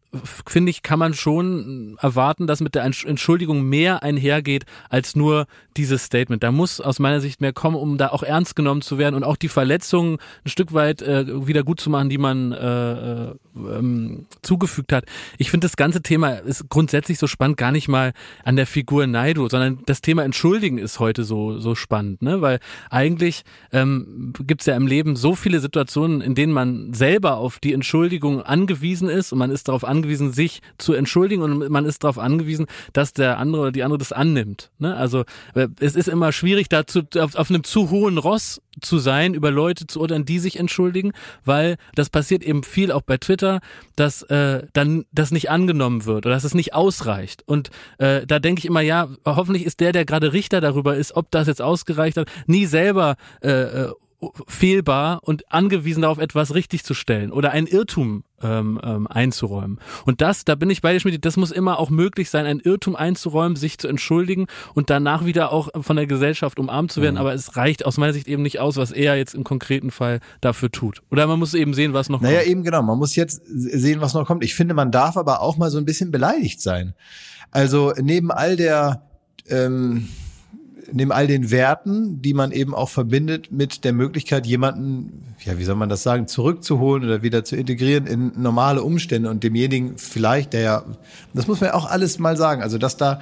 [0.47, 5.45] finde ich, kann man schon erwarten, dass mit der Entsch- Entschuldigung mehr einhergeht als nur
[5.77, 6.43] dieses Statement.
[6.43, 9.23] Da muss aus meiner Sicht mehr kommen, um da auch ernst genommen zu werden und
[9.23, 13.35] auch die Verletzungen ein Stück weit äh, wieder gut zu machen, die man äh, äh,
[13.55, 15.05] ähm, zugefügt hat.
[15.37, 18.13] Ich finde das ganze Thema ist grundsätzlich so spannend, gar nicht mal
[18.43, 22.41] an der Figur Naido, sondern das Thema Entschuldigen ist heute so so spannend, ne?
[22.41, 22.59] Weil
[22.89, 27.73] eigentlich ähm, gibt ja im Leben so viele Situationen, in denen man selber auf die
[27.73, 32.19] Entschuldigung angewiesen ist und man ist darauf angewiesen, sich zu entschuldigen und man ist darauf
[32.19, 34.71] angewiesen, dass der andere oder die andere das annimmt.
[34.79, 34.95] Ne?
[34.95, 35.23] Also
[35.79, 39.87] es ist immer schwierig, dazu auf, auf einem zu hohen Ross zu sein, über Leute
[39.87, 41.13] zu urteilen, die sich entschuldigen,
[41.43, 43.61] weil das passiert eben viel auch bei Twitter,
[43.95, 47.43] dass äh, dann das nicht angenommen wird oder dass es nicht ausreicht.
[47.45, 51.15] Und äh, da denke ich immer, ja, hoffentlich ist der, der gerade Richter darüber ist,
[51.15, 53.91] ob das jetzt ausgereicht hat, nie selber äh, äh,
[54.47, 59.79] fehlbar und angewiesen darauf, etwas richtig zu stellen oder einen Irrtum ähm, ähm, einzuräumen.
[60.05, 62.59] Und das, da bin ich bei dir, Schmidt, das muss immer auch möglich sein, einen
[62.59, 67.17] Irrtum einzuräumen, sich zu entschuldigen und danach wieder auch von der Gesellschaft umarmt zu werden.
[67.17, 70.19] Aber es reicht aus meiner Sicht eben nicht aus, was er jetzt im konkreten Fall
[70.41, 71.01] dafür tut.
[71.11, 72.49] Oder man muss eben sehen, was noch Naja, kommt.
[72.49, 72.81] eben genau.
[72.81, 74.43] Man muss jetzt sehen, was noch kommt.
[74.43, 76.93] Ich finde, man darf aber auch mal so ein bisschen beleidigt sein.
[77.51, 79.03] Also neben all der,
[79.47, 80.09] ähm,
[80.91, 85.63] neben all den Werten, die man eben auch verbindet mit der Möglichkeit, jemanden, ja, wie
[85.63, 90.53] soll man das sagen, zurückzuholen oder wieder zu integrieren in normale Umstände und demjenigen vielleicht,
[90.53, 90.85] der ja,
[91.33, 92.61] das muss man ja auch alles mal sagen.
[92.61, 93.19] Also dass da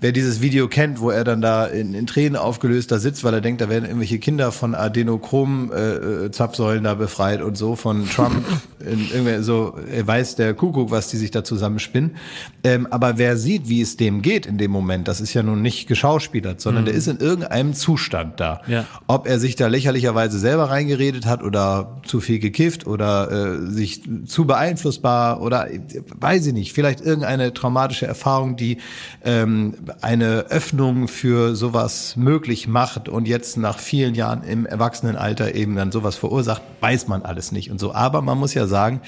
[0.00, 3.34] Wer dieses Video kennt, wo er dann da in, in Tränen aufgelöst da sitzt, weil
[3.34, 8.42] er denkt, da werden irgendwelche Kinder von Adenochrom-Zapfsäulen da befreit und so von Trump.
[8.80, 12.16] in, irgendwie so, er weiß der Kuckuck, was die sich da zusammenspinnen.
[12.64, 15.60] Ähm, aber wer sieht, wie es dem geht in dem Moment, das ist ja nun
[15.60, 18.62] nicht geschauspielert, sondern der ist in irgendeinem Zustand da.
[18.66, 18.86] Ja.
[19.06, 24.02] Ob er sich da lächerlicherweise selber reingeredet hat oder zu viel gekifft oder äh, sich
[24.26, 25.80] zu beeinflussbar oder äh,
[26.18, 28.78] weiß ich nicht, vielleicht irgendeine traumatische Erfahrung, die
[29.24, 35.76] ähm, eine Öffnung für sowas möglich macht und jetzt nach vielen Jahren im Erwachsenenalter eben
[35.76, 37.94] dann sowas verursacht, weiß man alles nicht und so.
[37.94, 39.00] Aber man muss ja sagen,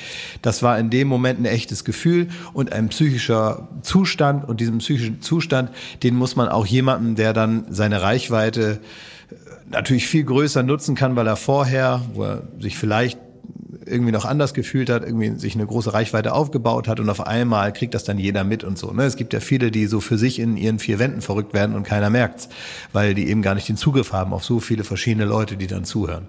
[0.42, 5.22] das war in dem Moment ein echtes Gefühl und ein psychischer Zustand und diesem psychischen
[5.22, 5.70] Zustand,
[6.02, 8.80] den muss man auch jemandem, der dann seine Reichweite
[9.70, 13.18] natürlich viel größer nutzen kann, weil er vorher, wo er sich vielleicht
[13.86, 17.72] irgendwie noch anders gefühlt hat, irgendwie sich eine große Reichweite aufgebaut hat und auf einmal
[17.72, 18.92] kriegt das dann jeder mit und so.
[18.92, 19.04] Ne?
[19.04, 21.84] Es gibt ja viele, die so für sich in ihren vier Wänden verrückt werden und
[21.84, 22.48] keiner merkt's,
[22.92, 25.84] weil die eben gar nicht den Zugriff haben auf so viele verschiedene Leute, die dann
[25.84, 26.28] zuhören.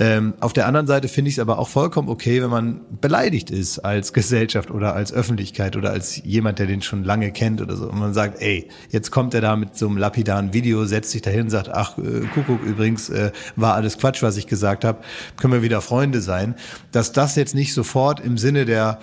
[0.00, 3.50] Ähm, auf der anderen Seite finde ich es aber auch vollkommen okay, wenn man beleidigt
[3.50, 7.74] ist als Gesellschaft oder als Öffentlichkeit oder als jemand, der den schon lange kennt oder
[7.74, 7.88] so.
[7.88, 11.22] Und man sagt, ey, jetzt kommt er da mit so einem lapidaren Video, setzt sich
[11.22, 15.00] dahin und sagt, ach, äh, Kuckuck, übrigens äh, war alles Quatsch, was ich gesagt habe,
[15.36, 16.54] können wir wieder Freunde sein.
[16.92, 19.00] Dass das jetzt nicht sofort im Sinne der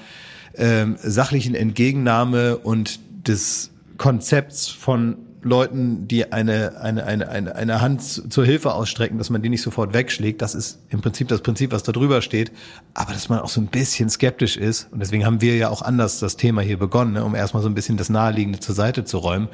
[0.55, 8.01] ähm, sachlichen Entgegennahme und des Konzepts von Leuten, die eine, eine, eine, eine, eine Hand
[8.01, 10.41] zu- zur Hilfe ausstrecken, dass man die nicht sofort wegschlägt.
[10.41, 12.51] Das ist im Prinzip das Prinzip, was da drüber steht.
[12.93, 14.89] Aber dass man auch so ein bisschen skeptisch ist.
[14.91, 17.69] Und deswegen haben wir ja auch anders das Thema hier begonnen, ne, um erstmal so
[17.69, 19.47] ein bisschen das Naheliegende zur Seite zu räumen.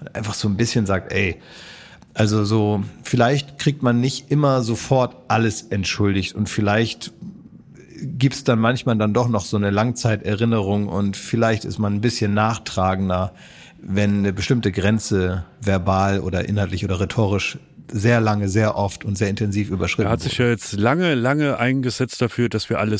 [0.00, 1.36] Und einfach so ein bisschen sagt, ey,
[2.14, 7.12] also so, vielleicht kriegt man nicht immer sofort alles entschuldigt und vielleicht
[8.00, 12.34] gibt's dann manchmal dann doch noch so eine Langzeiterinnerung und vielleicht ist man ein bisschen
[12.34, 13.32] nachtragender,
[13.80, 17.58] wenn eine bestimmte Grenze verbal oder inhaltlich oder rhetorisch
[17.90, 21.58] sehr lange, sehr oft und sehr intensiv überschritten Er hat sich ja jetzt lange, lange
[21.58, 22.98] eingesetzt dafür, dass wir alle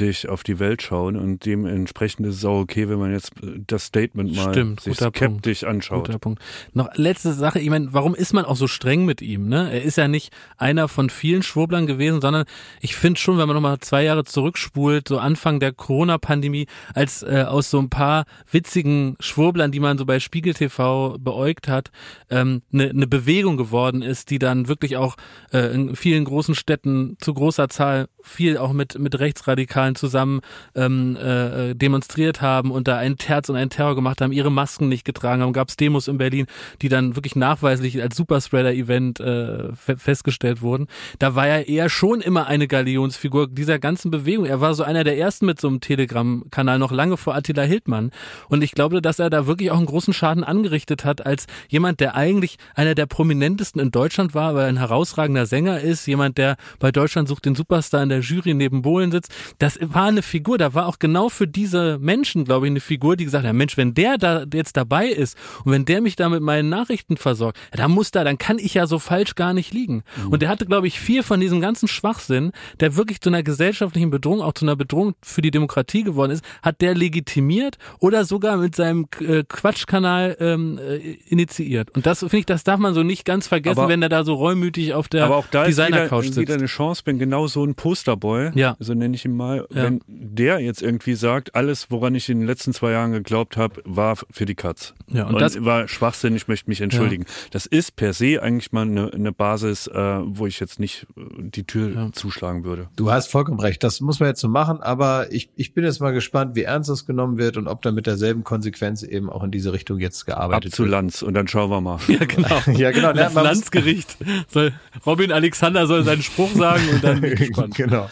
[0.00, 3.60] skeptisch auf die Welt schauen und dementsprechend ist es auch okay, wenn man jetzt äh,
[3.66, 5.44] das Statement mal Stimmt, sich guter Punkt.
[5.44, 6.06] skeptisch anschaut.
[6.06, 6.42] Guter Punkt.
[6.72, 9.48] Noch letzte Sache, ich meine, warum ist man auch so streng mit ihm?
[9.48, 9.70] Ne?
[9.70, 12.44] Er ist ja nicht einer von vielen Schwurblern gewesen, sondern
[12.80, 17.44] ich finde schon, wenn man nochmal zwei Jahre zurückspult, so Anfang der Corona-Pandemie, als äh,
[17.46, 21.90] aus so ein paar witzigen Schwurblern, die man so bei Spiegel TV beäugt hat,
[22.28, 25.16] eine ähm, ne Bewegung geworden ist, die dann wirklich auch
[25.52, 30.40] äh, in vielen großen Städten zu großer Zahl viel auch mit mit Rechtsradikalen zusammen
[30.74, 34.88] ähm, äh, demonstriert haben und da ein Terz und ein Terror gemacht haben, ihre Masken
[34.88, 35.52] nicht getragen haben.
[35.52, 36.46] Gab es Demos in Berlin,
[36.82, 40.86] die dann wirklich nachweislich als Superspreader-Event äh, fe festgestellt wurden.
[41.18, 44.46] Da war er eher schon immer eine Galionsfigur dieser ganzen Bewegung.
[44.46, 48.10] Er war so einer der ersten mit so einem Telegram-Kanal noch lange vor Attila Hildmann.
[48.48, 52.00] Und ich glaube, dass er da wirklich auch einen großen Schaden angerichtet hat als jemand,
[52.00, 56.38] der eigentlich einer der prominentesten in Deutschland war, weil er ein herausragender Sänger ist, jemand,
[56.38, 59.32] der bei Deutschland sucht den Superstar in der Jury neben Bohlen sitzt.
[59.58, 63.16] Das war eine Figur, da war auch genau für diese Menschen, glaube ich, eine Figur,
[63.16, 66.28] die gesagt hat, Mensch, wenn der da jetzt dabei ist und wenn der mich da
[66.28, 69.52] mit meinen Nachrichten versorgt, ja, dann muss da, dann kann ich ja so falsch gar
[69.52, 70.02] nicht liegen.
[70.30, 74.10] Und der hatte, glaube ich, viel von diesem ganzen Schwachsinn, der wirklich zu einer gesellschaftlichen
[74.10, 78.56] Bedrohung, auch zu einer Bedrohung für die Demokratie geworden ist, hat der legitimiert oder sogar
[78.56, 80.96] mit seinem äh, Quatschkanal ähm, äh,
[81.28, 81.90] initiiert.
[81.90, 84.24] Und das finde ich, das darf man so nicht ganz vergessen, Aber- wenn er da
[84.24, 86.52] so reumütig auf der Aber auch da ist wieder, Designer-Couch wieder sitzt.
[86.52, 88.76] eine Chance, wenn genau so ein Posterboy, Ja.
[88.78, 89.82] so nenne ich ihn mal, Ja.
[89.84, 93.82] wenn der jetzt irgendwie sagt, alles, woran ich in den letzten zwei Jahren geglaubt habe,
[93.84, 94.94] war für die Katz.
[95.08, 97.24] Ja, und und das- war Schwachsinn, ich möchte mich entschuldigen.
[97.50, 99.92] Das ist per se eigentlich mal eine, eine Basis, äh,
[100.24, 102.12] wo ich jetzt nicht äh, die Tür Ja.
[102.12, 102.88] zuschlagen würde.
[102.96, 103.82] Du hast vollkommen recht.
[103.82, 106.88] Das muss man jetzt so machen, aber ich, ich bin jetzt mal gespannt, wie ernst
[106.90, 110.22] das genommen wird und ob da mit derselben Konsequenz eben auch in diese Richtung jetzt
[110.22, 111.98] Ab gearbeitet zu Lanz und dann schauen wir mal.
[112.08, 112.60] Ja, genau.
[112.78, 113.12] Ja, genau.
[113.12, 114.16] Das Landsgericht.
[114.48, 114.72] Soll,
[115.06, 117.74] Robin Alexander soll seinen Spruch sagen und dann bin ich gespannt.
[117.74, 118.10] genau.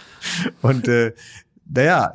[0.63, 1.13] Und äh,
[1.71, 2.15] naja,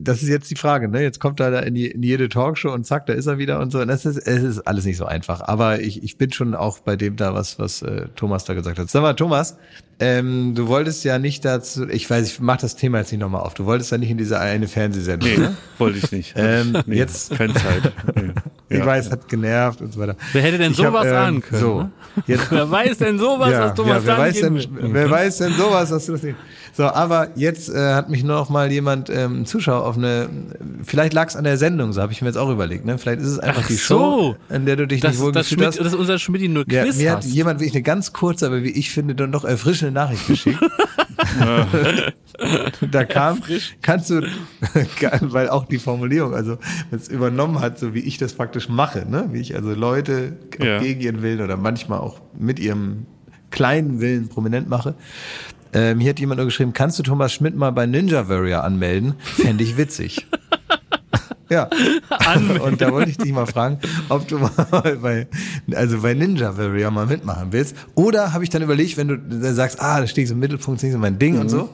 [0.00, 1.02] das ist jetzt die Frage, ne?
[1.02, 3.60] Jetzt kommt er da in, die, in jede Talkshow und zack, da ist er wieder
[3.60, 3.80] und so.
[3.80, 5.42] Und das ist, es ist alles nicht so einfach.
[5.42, 8.78] Aber ich, ich bin schon auch bei dem da, was, was äh, Thomas da gesagt
[8.78, 8.88] hat.
[8.88, 9.58] Sag mal, Thomas,
[10.02, 13.42] ähm, du wolltest ja nicht dazu, ich weiß, ich mach das Thema jetzt nicht nochmal
[13.42, 13.52] auf.
[13.52, 15.28] Du wolltest ja nicht in diese eine Fernsehsendung.
[15.28, 15.56] Nee, Ne?
[15.76, 16.32] wollte ich nicht.
[16.36, 17.92] Ähm, nee, jetzt- keine Zeit.
[18.16, 18.30] Nee.
[18.72, 18.86] Ich Ja.
[18.86, 20.14] weiß, hat genervt und so weiter.
[20.32, 21.60] Wer hätte denn Ich hab, sowas ähm, ahnen können?
[21.60, 21.90] So, ne?
[22.28, 24.94] jetzt Wer weiß denn sowas, was Thomas wer da weiß nicht denn, will?
[24.94, 26.36] wer weiß denn sowas, dass du das nicht.
[26.80, 30.30] So, aber jetzt äh, hat mich nur noch mal jemand, ähm, ein Zuschauer auf eine,
[30.82, 32.96] vielleicht lag es an der Sendung, so habe ich mir jetzt auch überlegt, ne?
[32.96, 33.98] Vielleicht ist es einfach Ach die so.
[33.98, 35.78] Show, in der du dich Das, nicht wohl das, gefühlt Schmidt, hast.
[35.80, 37.26] das ist unser Schmidt nur Ja, Quiz mir hat hast.
[37.26, 40.58] jemand wirklich eine ganz kurze, aber wie ich finde, dann doch erfrischende Nachricht geschickt.
[42.90, 43.42] da kam,
[43.82, 44.22] kannst du,
[45.20, 46.56] weil auch die Formulierung, also
[46.90, 49.28] es übernommen hat, so wie ich das praktisch mache, ne?
[49.32, 50.80] wie ich also Leute Ja.
[50.80, 53.04] gegen ihren Willen oder manchmal auch mit ihrem
[53.50, 54.94] kleinen Willen prominent mache.
[55.72, 59.14] Ähm, hier hat jemand nur geschrieben, kannst du Thomas Schmidt mal bei Ninja Warrior anmelden?
[59.20, 60.26] Fände ich witzig.
[61.50, 61.68] Ja.
[62.64, 64.50] Und da wollte ich dich mal fragen, ob du mal
[65.02, 65.26] bei,
[65.74, 67.74] also bei Ninja Warrior mal mitmachen willst.
[67.96, 70.78] Oder habe ich dann überlegt, wenn du sagst, ah, da stehe ich so im Mittelpunkt,
[70.78, 71.70] das ist nicht so mein Ding und so,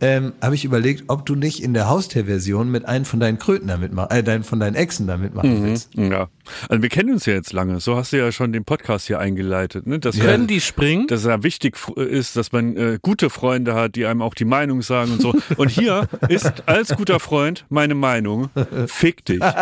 [0.00, 3.68] ähm, habe ich überlegt, ob du nicht in der Haustierversion mit einem von deinen Kröten
[3.68, 5.94] da mitmachen, äh, dein, von deinen Echsen da mitmachen willst.
[5.94, 6.28] Ja.
[6.68, 7.80] Also wir kennen uns ja jetzt lange.
[7.80, 9.86] So hast du ja schon den Podcast hier eingeleitet.
[9.86, 9.98] Ne?
[9.98, 11.06] Dass Können die springen?
[11.06, 14.44] dass es ja wichtig ist, dass man äh, gute Freunde hat, die einem auch die
[14.44, 15.34] Meinung sagen und so.
[15.56, 18.50] Und hier ist als guter Freund meine Meinung,
[18.86, 19.40] fick dich.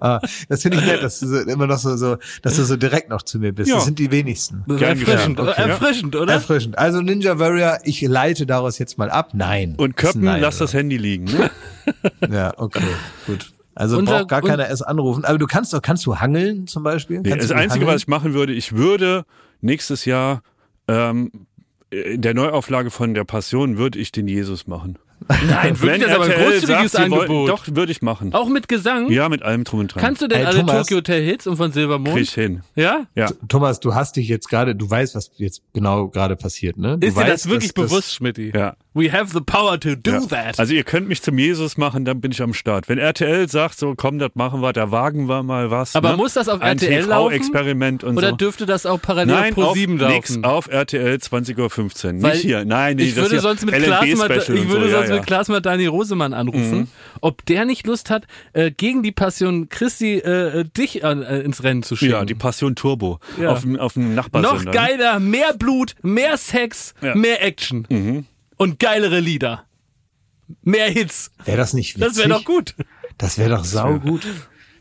[0.00, 2.76] Ah, das finde ich nett, dass du so, immer noch so, so, dass du so
[2.76, 3.68] direkt noch zu mir bist.
[3.68, 3.76] Ja.
[3.76, 4.64] Das sind die wenigsten.
[4.66, 5.40] Gern erfrischend?
[5.40, 5.52] Okay.
[5.56, 6.32] erfrischend, oder?
[6.32, 6.78] Erfrischend.
[6.78, 9.30] Also Ninja Warrior, ich leite daraus jetzt mal ab.
[9.34, 9.74] Nein.
[9.76, 10.64] Und Köppen, Nein, lass oder?
[10.66, 11.24] das Handy liegen.
[11.24, 11.50] Ne?
[12.30, 12.82] Ja, okay,
[13.26, 13.52] gut.
[13.74, 15.24] Also Unser- braucht gar keiner erst anrufen.
[15.24, 17.20] Aber du kannst doch, kannst du hangeln zum Beispiel?
[17.20, 17.86] Nee, das Einzige, hangeln?
[17.88, 19.24] was ich machen würde, ich würde
[19.60, 20.42] nächstes Jahr
[20.86, 21.30] ähm,
[21.90, 24.98] in der Neuauflage von der Passion würde ich den Jesus machen.
[25.28, 27.48] Nein, wirklich, das ist aber ein großzügiges sagt, Angebot.
[27.48, 28.32] Doch, würde ich machen.
[28.34, 29.10] Auch mit Gesang?
[29.10, 30.02] Ja, mit allem drum und dran.
[30.02, 30.86] Kannst du denn Ey, alle Thomas.
[30.86, 32.14] Tokyo Hotel Hits und von Silbermond?
[32.14, 32.62] Krieg ich hin.
[32.74, 33.06] Ja?
[33.14, 33.30] Ja.
[33.48, 36.98] Thomas, du hast dich jetzt gerade, du weißt, was jetzt genau gerade passiert, ne?
[36.98, 38.52] Du Ist dir das weißt, wirklich dass- bewusst, Schmidti?
[38.54, 38.74] Ja.
[38.92, 40.20] We have the power to do ja.
[40.26, 40.58] that.
[40.58, 42.88] Also ihr könnt mich zum Jesus machen, dann bin ich am Start.
[42.88, 45.94] Wenn RTL sagt, so komm, das machen wir, da wagen wir mal was.
[45.94, 46.16] Aber ne?
[46.16, 47.30] muss das auf Ein RTL laufen?
[47.30, 48.36] TV-Experiment und Oder so.
[48.36, 50.44] dürfte das auch parallel Nein, auf Pro auf, 7 nix, laufen?
[50.44, 52.12] auf RTL 20.15 Uhr.
[52.14, 52.64] Nicht hier.
[52.64, 54.90] Nein, nee, ich das würde hier sonst mit LNB Klaas, mal, Special ich und würde
[54.90, 55.18] so, sonst Mhm.
[55.18, 56.88] mit Klaas mal Dani Rosemann anrufen,
[57.20, 61.82] ob der nicht Lust hat, äh, gegen die Passion Christi äh, dich äh, ins Rennen
[61.82, 62.12] zu schicken.
[62.12, 63.50] ja, die Passion Turbo Ja.
[63.50, 64.56] auf dem auf dem Nachbarsender.
[64.56, 64.70] Noch ne?
[64.70, 67.14] geiler, mehr Blut, mehr Sex, Ja.
[67.14, 67.20] Mhm.
[67.20, 69.64] mehr Action und geilere Lieder.
[70.62, 71.30] Mehr Hits.
[71.44, 72.08] Wäre das nicht witzig?
[72.08, 72.74] Das wäre doch gut.
[73.18, 74.26] Das wäre doch saugut.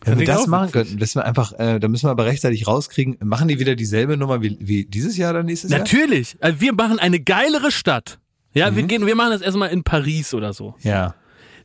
[0.02, 3.18] Wenn wir das machen könnten, dass wir einfach, äh, da müssen wir aber rechtzeitig rauskriegen,
[3.22, 5.80] machen die wieder dieselbe Nummer wie, wie dieses Jahr oder nächstes Jahr?
[5.80, 6.38] Natürlich.
[6.40, 8.18] Also wir machen eine geilere Stadt.
[8.54, 10.76] Ja, wir gehen, wir machen das erstmal in Paris oder so.
[10.82, 11.16] Ja.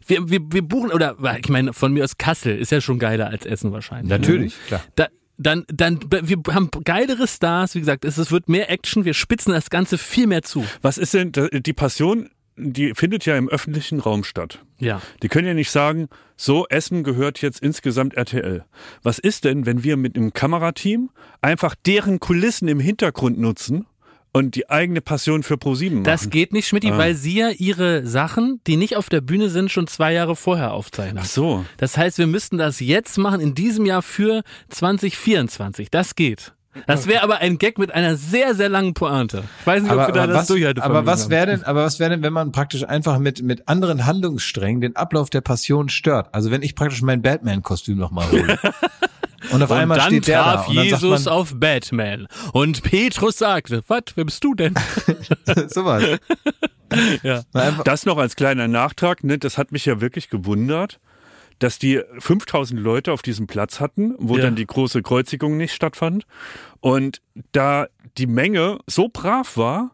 [0.07, 3.29] Wir, wir, wir buchen, oder ich meine, von mir aus Kassel ist ja schon geiler
[3.29, 4.11] als Essen wahrscheinlich.
[4.11, 4.83] Natürlich, klar.
[4.97, 5.09] Da,
[5.39, 9.53] dann, dann, wir haben geilere Stars, wie gesagt, es, es wird mehr Action, wir spitzen
[9.53, 10.65] das Ganze viel mehr zu.
[10.83, 12.29] Was ist denn die Passion?
[12.57, 14.61] Die findet ja im öffentlichen Raum statt.
[14.79, 15.03] Ja.
[15.23, 18.65] Die können ja nicht sagen, so Essen gehört jetzt insgesamt RTL.
[19.03, 21.11] Was ist denn, wenn wir mit einem Kamerateam
[21.41, 23.87] einfach deren Kulissen im Hintergrund nutzen
[24.35, 26.05] und die eigene Passion für ProSieben machen?
[26.05, 26.99] Das geht nicht, Schmidt, Ah.
[26.99, 30.73] weil sie ja ihre Sachen, die nicht auf der Bühne sind, schon zwei Jahre vorher
[30.75, 31.21] aufzeichnen.
[31.23, 31.65] Ach so.
[31.79, 35.91] Das heißt, wir müssten das jetzt machen, in diesem Jahr für 2024.
[35.91, 36.53] Das geht.
[36.89, 39.45] Das wäre aber ein Gag mit einer sehr, sehr langen Pointe.
[39.61, 41.63] Ich weiß nicht, ob Aber, wir da aber, das was, Durchhaltevermögen aber was wäre denn,
[41.63, 45.41] aber was wäre denn, wenn man praktisch einfach mit, mit anderen Handlungssträngen den Ablauf der
[45.41, 46.35] Passion stört?
[46.35, 48.59] Also wenn ich praktisch mein Batman-Kostüm nochmal hole.
[49.51, 52.27] Und auf Und einmal dann steht der da traf dann sagt Jesus man, auf Batman.
[52.53, 54.75] Und Petrus sagte, was, wer bist du denn?
[55.69, 56.19] sowas.
[57.23, 57.43] Ja.
[57.85, 61.01] Das noch als kleiner Nachtrag, ne, das hat mich ja wirklich gewundert,
[61.59, 64.43] dass die 5000 Leute auf diesem Platz hatten, wo Ja.
[64.45, 66.25] dann die große Kreuzigung nicht stattfand.
[66.81, 67.21] Und
[67.53, 67.87] da
[68.19, 69.93] die Menge so brav war,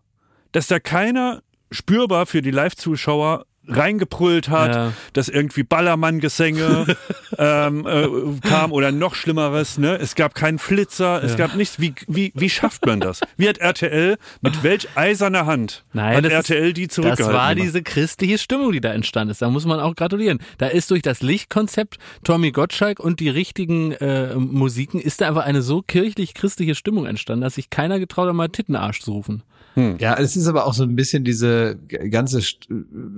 [0.53, 4.93] dass da keiner spürbar für die Live-Zuschauer reingebrüllt hat, Ja.
[5.13, 6.97] dass irgendwie Ballermann-Gesänge
[7.39, 8.09] ähm, äh,
[8.49, 9.79] kam oder noch Schlimmeres.
[9.79, 9.97] Ne?
[10.01, 11.79] Es gab keinen Flitzer, es gab nichts.
[11.81, 13.21] Wie, wie, wie schafft man das?
[13.37, 17.27] Wie hat RTL, mit welch eiserner Hand Nein, hat ist- RTL die zurückgehalten?
[17.27, 17.63] Das war immer?
[17.63, 19.43] diese christliche Stimmung, die da entstanden ist.
[19.43, 20.39] Da muss man auch gratulieren.
[20.59, 25.45] Da ist durch das Lichtkonzept Tommy Gottschalk und die richtigen äh, Musiken ist da einfach
[25.45, 29.43] eine so kirchlich-christliche Stimmung entstanden, dass sich keiner getraut hat, mal Tittenarsch zu rufen.
[29.77, 31.77] Ja, es ist aber auch so ein bisschen diese
[32.11, 32.68] ganze St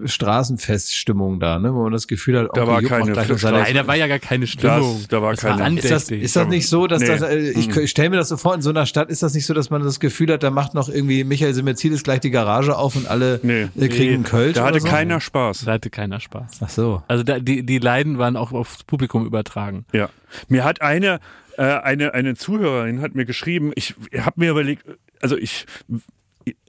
[0.05, 3.87] Straßenfeststimmung da, ne, wo man das Gefühl hat, Da war Jupp macht keine Nein, da
[3.87, 4.99] war ja gar keine Stimmung.
[4.99, 6.23] Das- da war das war keine- Ist das, andächtig.
[6.23, 7.09] ist das nicht so, dass Nee.
[7.09, 9.35] das, äh, ich, ich stelle mir das so vor, in so einer Stadt ist das
[9.35, 12.31] nicht so, dass man das Gefühl hat, da macht noch irgendwie Michael Simmerzidis gleich die
[12.31, 13.69] Garage auf und alle Nee.
[13.79, 14.89] äh, kriegen einen Kölsch Da hatte so?
[14.89, 15.65] keiner Spaß.
[15.65, 16.59] da hatte keiner Spaß.
[16.61, 17.03] Ach so.
[17.09, 19.85] Also da, die, die Leiden waren auch aufs Publikum übertragen.
[19.93, 20.09] Ja.
[20.49, 21.21] Mir hat eine,
[21.57, 24.85] äh, eine, eine Zuhörerin hat mir geschrieben, ich habe mir überlegt,
[25.21, 25.67] also ich,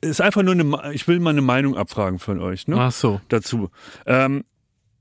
[0.02, 2.78] ist einfach nur eine, ich will mal eine Meinung abfragen von euch, ne?
[2.80, 3.22] Ach so.
[3.30, 3.70] Dazu.
[4.06, 4.44] Ähm,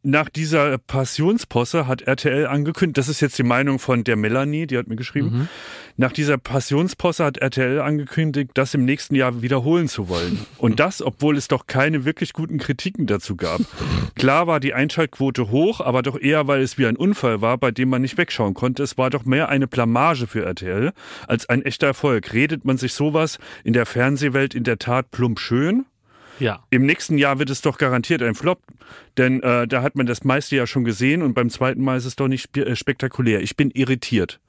[0.02, 4.76] nach dieser Passionsposse hat RTL angekündigt, das ist jetzt die Meinung von der Melanie, die
[4.76, 5.48] hat mir geschrieben, Mhm.
[5.96, 10.44] nach dieser Passionsposse hat RTL angekündigt, das im nächsten Jahr wiederholen zu wollen.
[10.58, 13.60] Und das, obwohl es doch keine wirklich guten Kritiken dazu gab.
[14.16, 17.70] Klar war die Einschaltquote hoch, aber doch eher, weil es wie ein Unfall war, bei
[17.70, 18.82] dem man nicht wegschauen konnte.
[18.82, 20.92] Es war doch mehr eine Blamage für RTL
[21.28, 22.32] als ein echter Erfolg.
[22.32, 25.84] Redet man sich sowas in der Fernsehwelt in der Tat plump schön?
[26.42, 26.64] Ja.
[26.70, 28.60] Im nächsten Jahr wird es doch garantiert ein Flop,
[29.16, 32.04] denn äh, da hat man das meiste ja schon gesehen und beim zweiten Mal ist
[32.04, 33.42] es doch nicht äh, spektakulär.
[33.42, 34.40] Ich bin irritiert.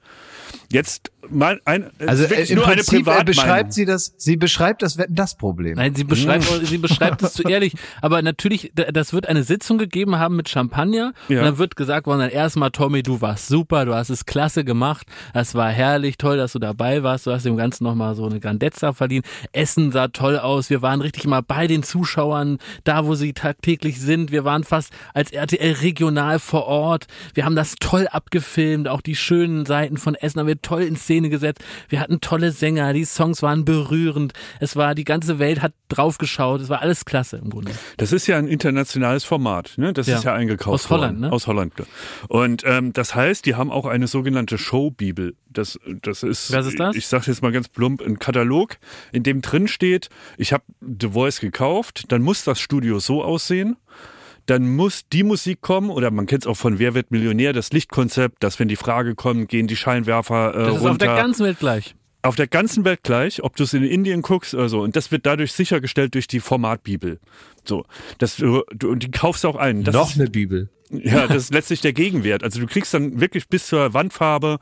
[0.70, 3.24] Jetzt mal ein, Also äh, im nur eine Prinzip äh, Privatmeinung.
[3.26, 5.76] beschreibt sie das, sie beschreibt das Wetten das Problem.
[5.76, 7.74] Nein, sie beschreibt, sie beschreibt es zu ehrlich.
[8.02, 11.12] Aber natürlich, da- das wird eine Sitzung gegeben haben mit Champagner.
[11.28, 11.38] Ja.
[11.40, 14.64] Und dann wird gesagt worden, dann erstmal, Tommy, du warst super, du hast es klasse
[14.64, 15.06] gemacht.
[15.32, 17.26] Es war herrlich, toll, dass du dabei warst.
[17.26, 19.24] Du hast dem Ganzen nochmal so eine Grandezza verdient.
[19.52, 20.68] Essen sah toll aus.
[20.68, 24.30] Wir waren richtig mal bei den Zuschauern, da wo sie tagtäglich sind.
[24.30, 27.06] Wir waren fast als RTL regional vor Ort.
[27.32, 28.88] Wir haben das toll abgefilmt.
[28.88, 31.62] Auch die schönen Seiten von Essen haben wir toll in Szene gesetzt.
[31.88, 32.92] Wir hatten tolle Sänger.
[32.92, 34.32] Die Songs waren berührend.
[34.60, 36.60] Es war, die ganze Welt hat draufgeschaut.
[36.60, 37.72] Es war alles klasse im Grunde.
[37.96, 39.92] Das ist ja ein internationales Format, ne?
[39.92, 40.16] Das Ja.
[40.18, 41.20] ist ja eingekauft Aus Holland, worden.
[41.28, 41.32] ne?
[41.32, 41.72] Aus Holland.
[42.28, 45.34] Und ähm, das heißt, die haben auch eine sogenannte Showbibel.
[45.48, 46.96] Das, das ist, Was ist das?
[46.96, 48.76] ich sage jetzt mal ganz plump, ein Katalog,
[49.12, 53.76] in dem drin steht, ich habe The Voice gekauft, dann muss das Studio so aussehen.
[54.46, 57.72] Dann muss die Musik kommen, oder man kennt es auch von Wer wird Millionär, das
[57.72, 60.90] Lichtkonzept, dass wenn die Frage kommt, gehen die Scheinwerfer äh, Das ist runter.
[60.90, 61.94] auf der ganzen Welt gleich.
[62.22, 64.80] Auf der ganzen Welt gleich, ob du es in Indien guckst oder so.
[64.80, 67.20] Und das wird dadurch sichergestellt durch die Formatbibel.
[67.64, 67.84] So,
[68.18, 69.84] das, du, du- und die kaufst du auch ein.
[69.84, 70.70] Das Noch ist, eine Bibel.
[70.90, 72.42] ja, das ist letztlich der Gegenwert.
[72.42, 74.58] Also du kriegst dann wirklich bis zur Wandfarbe,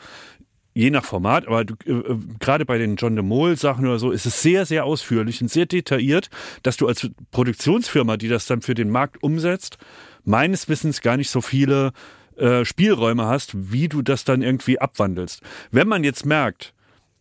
[0.75, 3.99] je nach Format, aber du, äh, äh, gerade bei den John de Mol Sachen oder
[3.99, 6.31] so, ist es sehr, sehr ausführlich und sehr detailliert,
[6.63, 9.79] dass du als Produktionsfirma, die das dann für den Markt umsetzt,
[10.25, 11.93] meines Wissens gar nicht so viele
[12.37, 15.43] äh, Spielräume hast, wie du das dann irgendwie abwandelst.
[15.71, 16.73] Wenn man jetzt merkt,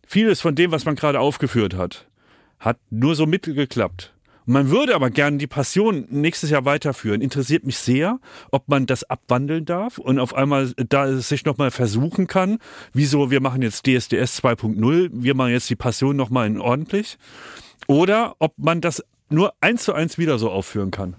[0.06, 2.06] vieles von dem, was man gerade aufgeführt hat,
[2.58, 4.14] hat nur so mittel geklappt.
[4.44, 7.20] Man würde aber gerne die Passion nächstes Jahr weiterführen.
[7.20, 8.18] Interessiert mich sehr,
[8.50, 12.58] ob man das abwandeln darf und auf einmal da es sich nochmal versuchen kann.
[12.92, 17.18] Wieso, wir machen jetzt DSDS 2.0, wir machen jetzt die Passion nochmal in ordentlich.
[17.86, 21.16] Oder ob man das nur eins zu eins wieder so aufführen kann.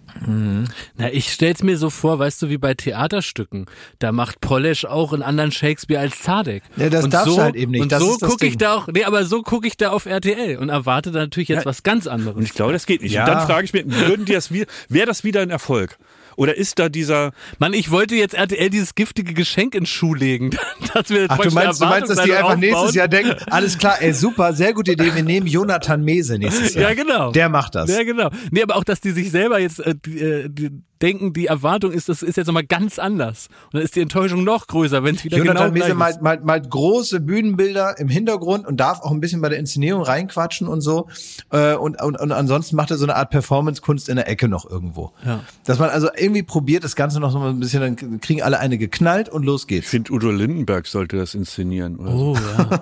[0.97, 3.65] Na, ich stell's mir so vor, weißt du, wie bei Theaterstücken.
[3.99, 6.63] Da macht Polish auch einen anderen Shakespeare als Zadek.
[6.77, 7.81] Ja, das und darfst so, du halt eben nicht.
[7.81, 10.57] Und Das so gucke ich da auch, nee, aber so gucke ich da auf RTL
[10.57, 11.65] und erwarte da natürlich jetzt Ja.
[11.65, 12.35] was ganz anderes.
[12.37, 13.13] Und ich glaube, das geht nicht.
[13.13, 13.23] Ja.
[13.25, 15.97] Und dann frage ich mir, würden die das wieder, wäre das wieder ein Erfolg?
[16.35, 20.51] Oder ist da dieser, Mann, ich wollte jetzt RTL dieses giftige Geschenk ins Schuh legen,
[20.93, 22.95] dass wir jetzt Ach, du meinst, du meinst, dass die einfach nächstes aufbauen.
[22.95, 26.89] Jahr denken, alles klar, ey, super, sehr gute Idee, wir nehmen Jonathan Mese nächstes Jahr.
[26.89, 27.31] Ja, genau.
[27.31, 27.89] Der macht das.
[27.89, 28.29] Ja, genau.
[28.51, 30.71] Nee, aber auch, dass die sich selber jetzt äh, die, äh, die
[31.03, 33.49] denken, die Erwartung ist, das ist jetzt nochmal ganz anders.
[33.65, 35.99] Und dann ist die Enttäuschung noch größer, wenn es wieder Jonathan genau Mese gleich ist.
[35.99, 40.01] malt, malt, malt große Bühnenbilder im Hintergrund und darf auch ein bisschen bei der Inszenierung
[40.03, 41.07] reinquatschen und so.
[41.51, 44.69] Äh, und, und, und ansonsten macht er so eine Art Performance-Kunst in der Ecke noch
[44.69, 45.11] irgendwo.
[45.25, 45.41] Ja.
[45.65, 48.77] Dass man also irgendwie probiert, das Ganze noch so ein bisschen, dann kriegen alle eine
[48.77, 49.89] geknallt und los ich geht's.
[49.89, 51.97] finde, Udo Lindenberg sollte das inszenieren.
[51.97, 52.17] Oder so.
[52.17, 52.81] Oh ja.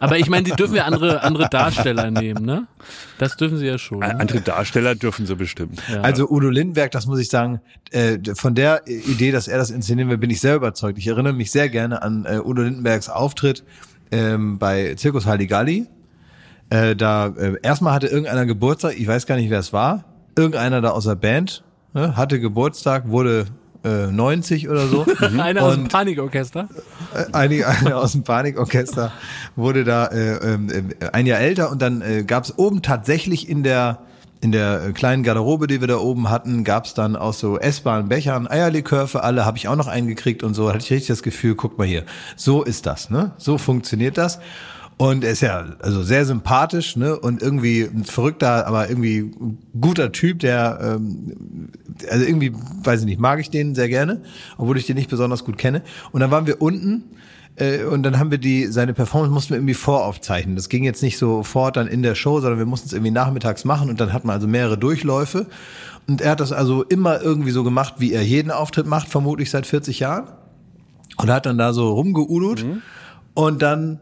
[0.00, 2.66] Aber ich meine, die dürfen ja andere, andere Darsteller nehmen, ne?
[3.18, 4.00] Das dürfen sie ja schon.
[4.00, 4.20] Ne?
[4.20, 5.82] Andere Darsteller dürfen sie bestimmt.
[5.90, 6.02] Ja.
[6.02, 7.37] Also Udo Lindenberg, das muss ich sagen,
[7.90, 10.98] äh, von der Idee, dass er das inszenieren will, bin ich sehr überzeugt.
[10.98, 13.64] Ich erinnere mich sehr gerne an äh, Udo Lindenbergs Auftritt
[14.10, 15.86] ähm, bei Zirkus Halligalli.
[16.70, 20.04] Äh, da äh, erstmal hatte irgendeiner Geburtstag, ich weiß gar nicht, wer es war.
[20.36, 21.64] Irgendeiner da aus der Band
[21.94, 23.46] ne, hatte Geburtstag, wurde
[23.84, 25.06] äh, 90 oder so.
[25.38, 26.68] Einer aus dem Panikorchester.
[27.14, 29.12] Äh, einige, einige aus dem Panikorchester
[29.56, 33.48] wurde da äh, ähm, äh, ein Jahr älter und dann äh, gab es oben tatsächlich
[33.48, 34.00] in der
[34.40, 37.58] in der äh, kleinen Garderobe, die wir da oben hatten, gab es dann aus so
[37.58, 41.08] essbaren Bechern Eierlikör für alle, habe ich auch noch eingekriegt und so, hatte ich richtig
[41.08, 42.04] das Gefühl, guck mal hier,
[42.36, 43.32] so ist das, ne?
[43.38, 44.38] So funktioniert das.
[44.96, 47.18] Und er ist ja also sehr sympathisch, ne?
[47.18, 49.30] Und irgendwie ein verrückter, aber irgendwie
[49.80, 51.70] guter Typ, der ähm,
[52.10, 54.22] also irgendwie, weiß ich nicht, mag ich den sehr gerne,
[54.56, 55.82] obwohl ich den nicht besonders gut kenne.
[56.10, 57.04] Und dann waren wir unten
[57.58, 60.56] äh, und dann haben wir die, seine Performance mussten wir irgendwie voraufzeichnen.
[60.56, 63.64] Das ging jetzt nicht sofort dann in der Show, sondern wir mussten es irgendwie nachmittags
[63.64, 65.46] machen und dann hat man also mehrere Durchläufe.
[66.06, 69.50] Und er hat das also immer irgendwie so gemacht, wie er jeden Auftritt macht, vermutlich
[69.50, 70.28] seit 40 Jahren.
[71.16, 72.64] Und hat dann da so rumgeudelt.
[73.34, 74.00] Und dann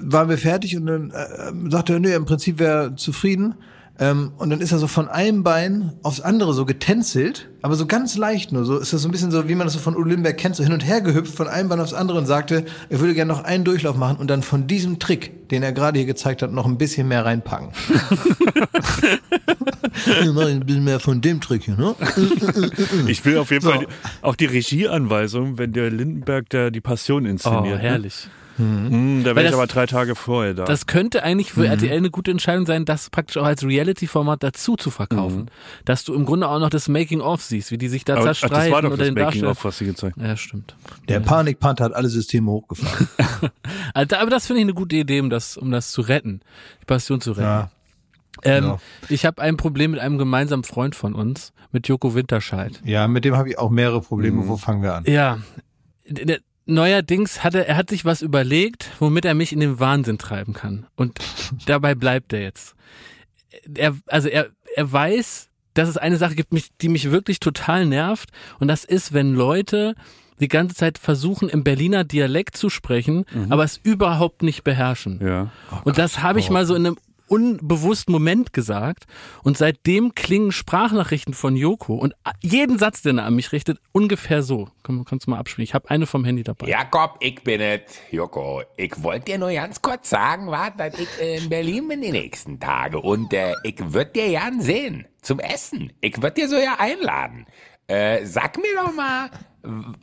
[0.00, 3.54] waren wir fertig und dann äh, sagte er, nee, im Prinzip wäre er zufrieden.
[3.96, 7.86] Ähm, und dann ist er so von einem Bein aufs andere so getänzelt, aber so
[7.86, 8.64] ganz leicht nur.
[8.64, 10.56] So ist das so ein bisschen so, wie man das so von Udo Lindenberg kennt,
[10.56, 13.32] so hin und her gehüpft von einem Bein aufs andere und sagte, er würde gerne
[13.32, 16.50] noch einen Durchlauf machen und dann von diesem Trick, den er gerade hier gezeigt hat,
[16.50, 17.68] noch ein bisschen mehr reinpacken.
[20.22, 21.94] ich mach ein bisschen mehr von dem Trick hier, ne?
[23.06, 23.70] Ich will auf jeden So.
[23.70, 23.86] Fall
[24.22, 27.80] auch die Regieanweisung, wenn der Lindenberg da die Passion Oh, inszeniert.
[28.56, 28.92] Herrlich.
[28.92, 30.64] Hm, da wäre ich das- aber drei Tage vorher da.
[30.64, 31.60] Das könnte eigentlich Mhm.
[31.62, 35.50] für RTL eine gute Entscheidung sein, das praktisch auch als Reality-Format dazu zu verkaufen.
[35.84, 38.20] Dass du im Grunde auch noch das Making-of siehst, wie die sich da Mhm.
[38.20, 39.50] aber, ach, zerstreiten das war doch oder das den Making Darsteller.
[39.50, 40.26] of, was sie gezeigt haben.
[40.26, 40.76] Ja, stimmt.
[41.08, 43.08] Der Panikpanther hat alle Systeme hochgefahren.
[43.94, 46.40] Also, aber das finde ich eine gute Idee, um das, um das zu retten,
[46.80, 47.42] die Passion zu retten.
[47.42, 47.70] Ja.
[48.42, 48.80] ähm, genau.
[49.08, 52.80] Ich habe ein Problem mit einem gemeinsamen Freund von uns, mit Joko Winterscheid.
[52.84, 54.48] Ja, mit dem habe ich auch mehrere Probleme.
[54.48, 55.04] Wo fangen wir an?
[55.06, 55.38] Ja,
[56.08, 60.18] der, neuerdings hat er, er hat sich was überlegt, womit er mich in den Wahnsinn
[60.18, 60.86] treiben kann.
[60.96, 61.18] Und
[61.66, 62.74] dabei bleibt er jetzt.
[63.74, 67.86] Er, also er, er weiß, dass es eine Sache gibt, mich, die mich wirklich total
[67.86, 68.30] nervt.
[68.58, 69.94] Und das ist, wenn Leute
[70.40, 75.20] die ganze Zeit versuchen, im Berliner Dialekt zu sprechen, aber es überhaupt nicht beherrschen.
[75.24, 75.52] Ja.
[75.84, 76.96] Und das habe ich mal so in einem
[77.34, 79.04] unbewussten Moment gesagt.
[79.42, 84.42] Und seitdem klingen Sprachnachrichten von Joko und jeden Satz, den er an mich richtet, ungefähr
[84.42, 84.68] so.
[84.84, 85.64] Komm, kannst du mal abspielen.
[85.64, 86.68] Ich habe eine vom Handy dabei.
[86.68, 87.80] Jakob, ich bin es,
[88.10, 88.62] Joko.
[88.76, 92.60] Ich wollte dir nur ganz kurz sagen, was, dass ich in Berlin bin die nächsten
[92.60, 93.00] Tage.
[93.00, 95.06] Und äh, ich würd dir gern sehen.
[95.20, 95.92] Zum Essen.
[96.00, 97.46] Ich würd dir so ja einladen.
[97.88, 99.30] Äh, sag mir doch mal,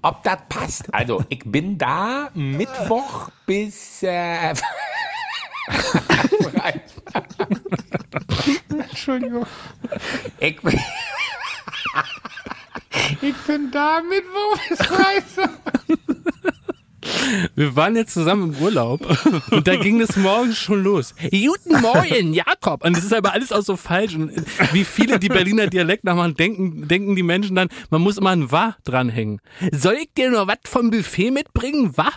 [0.02, 0.94] ob das passt.
[0.94, 4.04] Also, ich bin da Mittwoch bis...
[4.04, 4.54] Äh,
[8.68, 9.46] Entschuldigung.
[10.40, 10.80] Ich bin...
[13.22, 15.52] Ich bin da bis Freitag.
[17.56, 19.02] Wir waren jetzt zusammen im Urlaub
[19.52, 21.14] und da ging es morgens schon los.
[21.16, 22.84] Guten Morgen, Jakob.
[22.84, 24.16] Und das ist aber alles auch so falsch.
[24.16, 24.32] Und
[24.74, 28.52] wie viele die Berliner Dialekt nachmachen, denken, denken die Menschen dann, man muss immer ein
[28.52, 29.42] Wa dranhängen.
[29.72, 31.96] Soll ich dir nur was vom Buffet mitbringen?
[31.98, 32.10] Wa?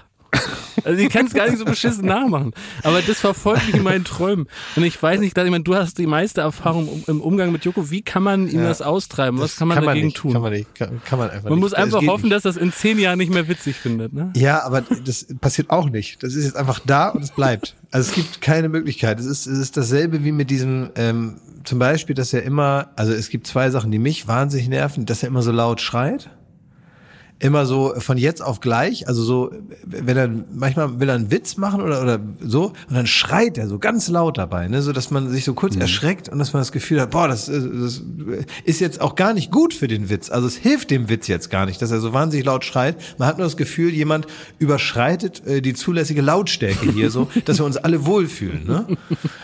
[0.85, 2.53] Also ich kann es gar nicht so beschissen nachmachen.
[2.83, 4.47] Aber das verfolgt mich in meinen Träumen.
[4.77, 7.91] Und ich weiß nicht, ich meine, du hast die meiste Erfahrung im- Umgang mit Joko.
[7.91, 9.39] Wie kann man ihm das austreiben?
[9.41, 10.33] Was kann man dagegen nicht, tun?
[10.33, 10.75] Kann man nicht.
[10.75, 11.61] Kann, kann man einfach man nicht.
[11.63, 14.13] muss einfach geht hoffen, dass das in zehn Jahren nicht mehr witzig findet.
[14.13, 14.33] Ne?
[14.37, 16.23] Ja, aber das passiert auch nicht.
[16.23, 17.75] Das ist jetzt einfach da und es bleibt.
[17.91, 19.21] Also es gibt keine Möglichkeit.
[19.21, 23.13] Es ist, es ist dasselbe wie mit diesem, ähm, zum Beispiel, dass er immer, also
[23.13, 26.29] es gibt zwei Sachen, die mich wahnsinnig nerven, dass er immer so laut schreit.
[27.45, 29.51] Immer so von jetzt auf gleich, also so,
[29.85, 33.69] wenn er, manchmal will er einen Witz machen oder, oder so, und dann schreit er
[33.69, 36.63] so ganz laut dabei, ne, so dass man sich so kurz erschreckt und dass man
[36.63, 38.03] das Gefühl hat, boah, das, äh, das
[38.65, 40.31] ist jetzt auch gar nicht gut für den Witz.
[40.31, 42.97] Also es hilft dem Witz jetzt gar nicht, dass er so wahnsinnig laut schreit.
[43.19, 44.27] Man hat nur das Gefühl, jemand
[44.59, 48.87] überschreitet äh, die zulässige Lautstärke hier so, dass wir uns alle wohlfühlen, ne?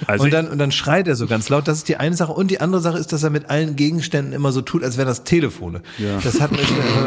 [0.07, 1.69] Also und dann, und dann schreit er so ganz laut.
[1.69, 2.33] Das ist die eine Sache.
[2.33, 5.07] Und die andere Sache ist, dass er mit allen Gegenständen immer so tut, als wären
[5.07, 5.83] das Telefone.
[6.25, 6.61] Das hat man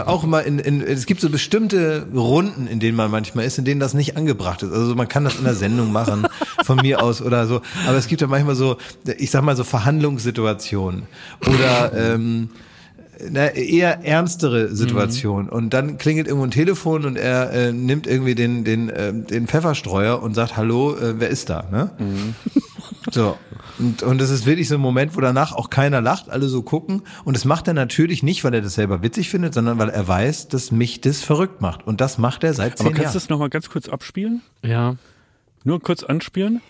[0.06, 3.66] auch immer in, in, es gibt so bestimmte Runden, in denen man manchmal ist, in
[3.66, 4.72] denen das nicht angebracht ist.
[4.72, 6.28] Also man kann das in der Sendung machen,
[6.64, 7.62] von mir aus oder so.
[7.88, 8.78] Aber es gibt ja manchmal so,
[9.18, 11.04] ich sag mal so Verhandlungssituationen
[11.48, 12.50] oder, ähm,
[13.30, 15.50] na, eher ernstere Situation.
[15.50, 19.48] Und dann klingelt irgendwo ein Telefon und er äh, nimmt irgendwie den, den, äh, den
[19.48, 21.66] Pfefferstreuer und sagt, hallo, äh, wer ist da?
[21.72, 21.92] Ne?
[23.12, 23.38] So.
[23.80, 26.62] Und, und das ist wirklich so ein Moment, wo danach auch keiner lacht, alle so
[26.62, 27.04] gucken.
[27.26, 30.08] Und das macht er natürlich nicht, weil er das selber witzig findet, sondern weil er
[30.08, 31.86] weiß, dass mich das verrückt macht.
[31.86, 33.14] Und das macht er seit zehn aber kannst du Jahren.
[33.14, 34.42] das nochmal ganz kurz abspielen?
[34.64, 34.96] Ja.
[35.64, 36.62] Nur kurz anspielen?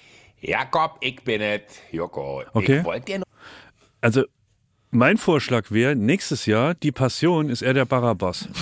[0.42, 1.62] Jakob, ich bin es,
[1.92, 2.44] Joko.
[2.54, 2.80] Okay.
[2.80, 3.26] Ich wollte dir noch
[4.02, 4.24] Also,
[4.92, 8.48] mein Vorschlag wäre, nächstes Jahr, die Passion ist er der Barabbas.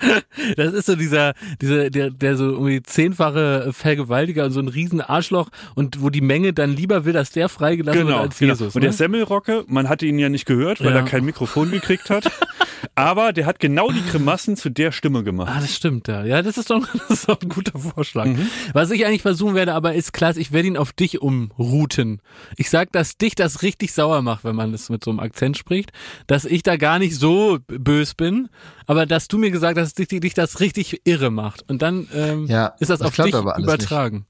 [0.56, 5.00] Das ist so dieser, dieser, der, der so irgendwie zehnfache Vergewaltiger und so ein riesen
[5.00, 8.20] Arschloch und wo die Menge dann lieber will, dass der freigelassen wird Genau.
[8.22, 8.52] als genau.
[8.54, 8.74] Jesus.
[8.74, 8.96] Und der ne?
[8.96, 10.98] Semmelrocke, man hatte ihn ja nicht gehört, weil Ja.
[11.00, 12.30] er kein Mikrofon gekriegt hat.
[12.94, 15.50] Aber der hat genau die Grimassen zu der Stimme gemacht.
[15.54, 16.24] Ah, das stimmt, ja.
[16.24, 18.26] Ja, das ist doch, das ist doch ein guter Vorschlag.
[18.26, 18.46] Mhm.
[18.72, 22.20] Was ich eigentlich versuchen werde, aber ist klar, ich werde ihn auf dich umrouten.
[22.56, 25.56] Ich sag, dass dich das richtig sauer macht, wenn man das mit so einem Akzent
[25.56, 25.92] spricht,
[26.26, 28.48] dass ich da gar nicht so bös bin,
[28.86, 31.68] aber dass du mir gesagt hast, dass dich, dich das richtig irre macht.
[31.68, 34.26] Und dann ähm, Ja, ist das, das auf dich aber alles übertragen.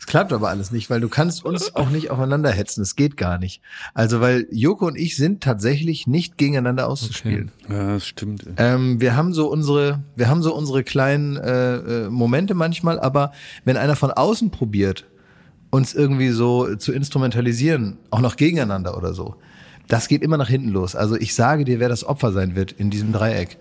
[0.00, 2.82] Es klappt aber alles nicht, weil du kannst uns auch nicht aufeinander hetzen.
[2.82, 3.60] Es geht gar nicht.
[3.94, 7.50] Also, weil Joko und ich sind tatsächlich nicht gegeneinander auszuspielen.
[7.68, 8.46] Ja, das stimmt.
[8.56, 13.32] Ähm, wir haben so unsere, wir haben so unsere kleinen äh, äh, Momente manchmal, aber
[13.64, 15.04] wenn einer von außen probiert,
[15.70, 19.34] uns irgendwie so zu instrumentalisieren, auch noch gegeneinander oder so,
[19.88, 20.94] das geht immer nach hinten los.
[20.94, 23.58] Also ich sage dir, wer das Opfer sein wird in diesem Dreieck.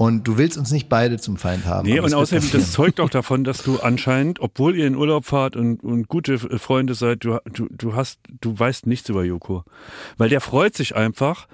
[0.00, 1.86] Und du willst uns nicht beide zum Feind haben.
[1.86, 2.62] Nee, und außerdem, passieren.
[2.62, 6.38] das zeugt auch davon, dass du anscheinend, obwohl ihr in Urlaub fahrt und, und gute
[6.38, 9.62] Freunde seid, du, du, du hast, du weißt nichts über Joko.
[10.16, 11.48] Weil der freut sich einfach,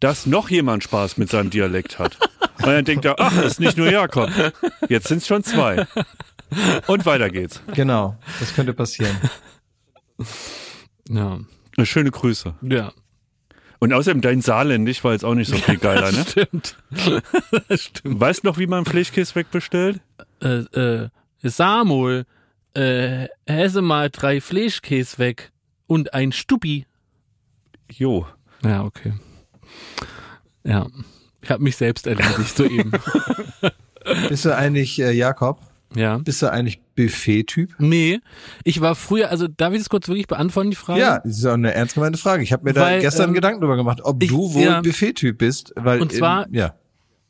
[0.00, 2.18] dass noch jemand Spaß mit seinem Dialekt hat.
[2.58, 4.28] Und dann denkt er, ach, ist nicht nur Jakob.
[4.88, 5.86] Jetzt sind es schon zwei.
[6.88, 7.62] Und weiter geht's.
[7.74, 9.16] Genau, das könnte passieren.
[11.08, 11.38] Ja.
[11.84, 12.54] Schöne Grüße.
[12.62, 12.92] Ja.
[13.84, 16.24] Und außerdem dein Saarländisch war jetzt auch nicht so viel geiler, ne?
[16.26, 16.78] Stimmt.
[17.68, 18.18] das stimmt.
[18.18, 20.00] Weißt noch, wie man Fleischkäse wegbestellt?
[20.40, 21.10] Äh, äh,
[21.42, 22.24] Samuel,
[22.72, 25.52] äh, hässe mal drei Fleischkäse weg
[25.86, 26.86] und ein Stuppi.
[27.92, 28.26] Jo.
[28.64, 29.12] Ja, okay.
[30.62, 30.86] Ja.
[31.42, 32.90] Ich habe mich selbst erledigt soeben.
[34.30, 35.60] Bist du eigentlich, äh, Jakob,
[35.96, 36.18] ja.
[36.18, 37.74] bist du eigentlich Buffet-Typ?
[37.78, 38.20] Nee,
[38.64, 41.00] ich war früher, also darf ich das kurz wirklich beantworten, die Frage?
[41.00, 42.42] Ja, das ist auch eine ernst gemeinte Frage.
[42.42, 44.80] Ich habe mir da Weil, gestern ähm, Gedanken drüber gemacht, ob ich- du wohl ja.
[44.80, 45.72] Buffet-Typ bist.
[45.76, 46.74] Weil, Und zwar- ähm, ja.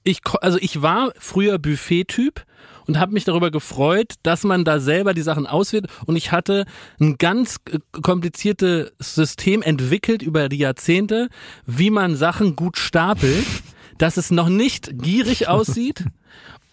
[0.02, 2.44] ich, also ich war früher Buffet-Typ
[2.86, 6.66] und habe mich darüber gefreut, dass man da selber die Sachen auswählt und ich hatte
[7.00, 7.56] ein ganz
[8.02, 11.28] kompliziertes System entwickelt über die Jahrzehnte,
[11.66, 13.46] wie man Sachen gut stapelt,
[13.98, 16.04] dass es noch nicht gierig aussieht.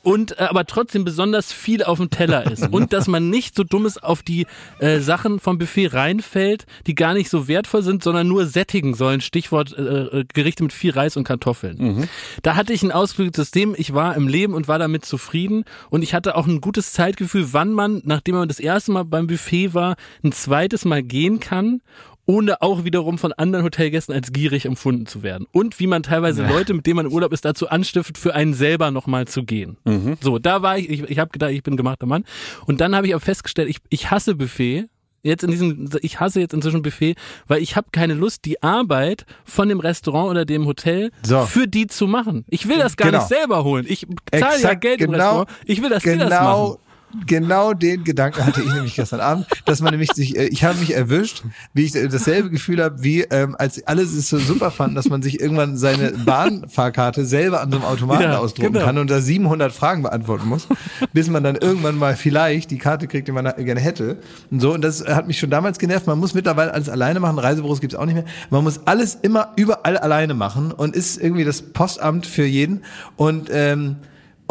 [0.04, 2.68] Und äh, aber trotzdem besonders viel auf dem Teller ist.
[2.72, 4.48] Und dass man nicht so dummes auf die
[4.80, 9.22] äh, Sachen vom Buffet reinfällt, die gar nicht so wertvoll sind, sondern nur sättigen sollen.
[9.22, 12.08] Stichwort äh, äh, Gerichte mit viel Reis und Kartoffeln.
[12.42, 15.66] Da hatte ich ein ausgeklügeltes System, ich war im Leben und war damit zufrieden.
[15.90, 19.28] Und ich hatte auch ein gutes Zeitgefühl, wann man, nachdem man das erste Mal beim
[19.28, 21.82] Buffet war, ein zweites Mal gehen kann
[22.26, 25.48] ohne auch wiederum von anderen Hotelgästen als gierig empfunden zu werden.
[25.52, 28.54] Und wie man teilweise Leute, mit denen man im Urlaub ist, dazu anstiftet, für einen
[28.54, 29.78] selber nochmal zu gehen.
[30.22, 32.24] So, da war ich, ich, ich habe gedacht, ich bin ein gemachter Mann.
[32.66, 34.86] Und dann habe ich auch festgestellt, ich, ich hasse Buffet.
[35.24, 37.14] Jetzt in diesem, ich hasse jetzt inzwischen Buffet,
[37.46, 41.46] weil ich habe keine Lust, die Arbeit von dem Restaurant oder dem Hotel So.
[41.46, 42.44] für die zu machen.
[42.50, 43.20] Ich will das gar Genau.
[43.20, 43.86] nicht selber holen.
[43.88, 45.50] Ich zahle ja Geld im genau, Restaurant.
[45.66, 46.40] Ich will, dass die das machen.
[46.40, 46.80] genau,
[47.28, 50.80] genau den Gedanken hatte ich nämlich gestern Abend, dass man nämlich sich, äh, ich habe
[50.80, 51.44] mich erwischt,
[51.74, 55.10] wie ich äh, dasselbe Gefühl habe, wie ähm, als alle es so super fanden, dass
[55.10, 58.86] man sich irgendwann seine Bahnfahrkarte selber an so einem Automaten Ja, ausdrucken genau.
[58.86, 60.68] kann und da 700 Fragen beantworten muss,
[61.14, 64.18] bis man dann irgendwann mal vielleicht die Karte kriegt, die man gerne hätte.
[64.50, 66.08] Und so, und das hat mich schon damals genervt.
[66.08, 67.40] Man muss mittlerweile alles alleine machen.
[67.40, 68.26] Reisebüros gibt's auch nicht mehr.
[68.50, 72.84] Man muss alles immer überall alleine machen und ist irgendwie das Postamt für jeden.
[73.16, 73.98] Und ähm,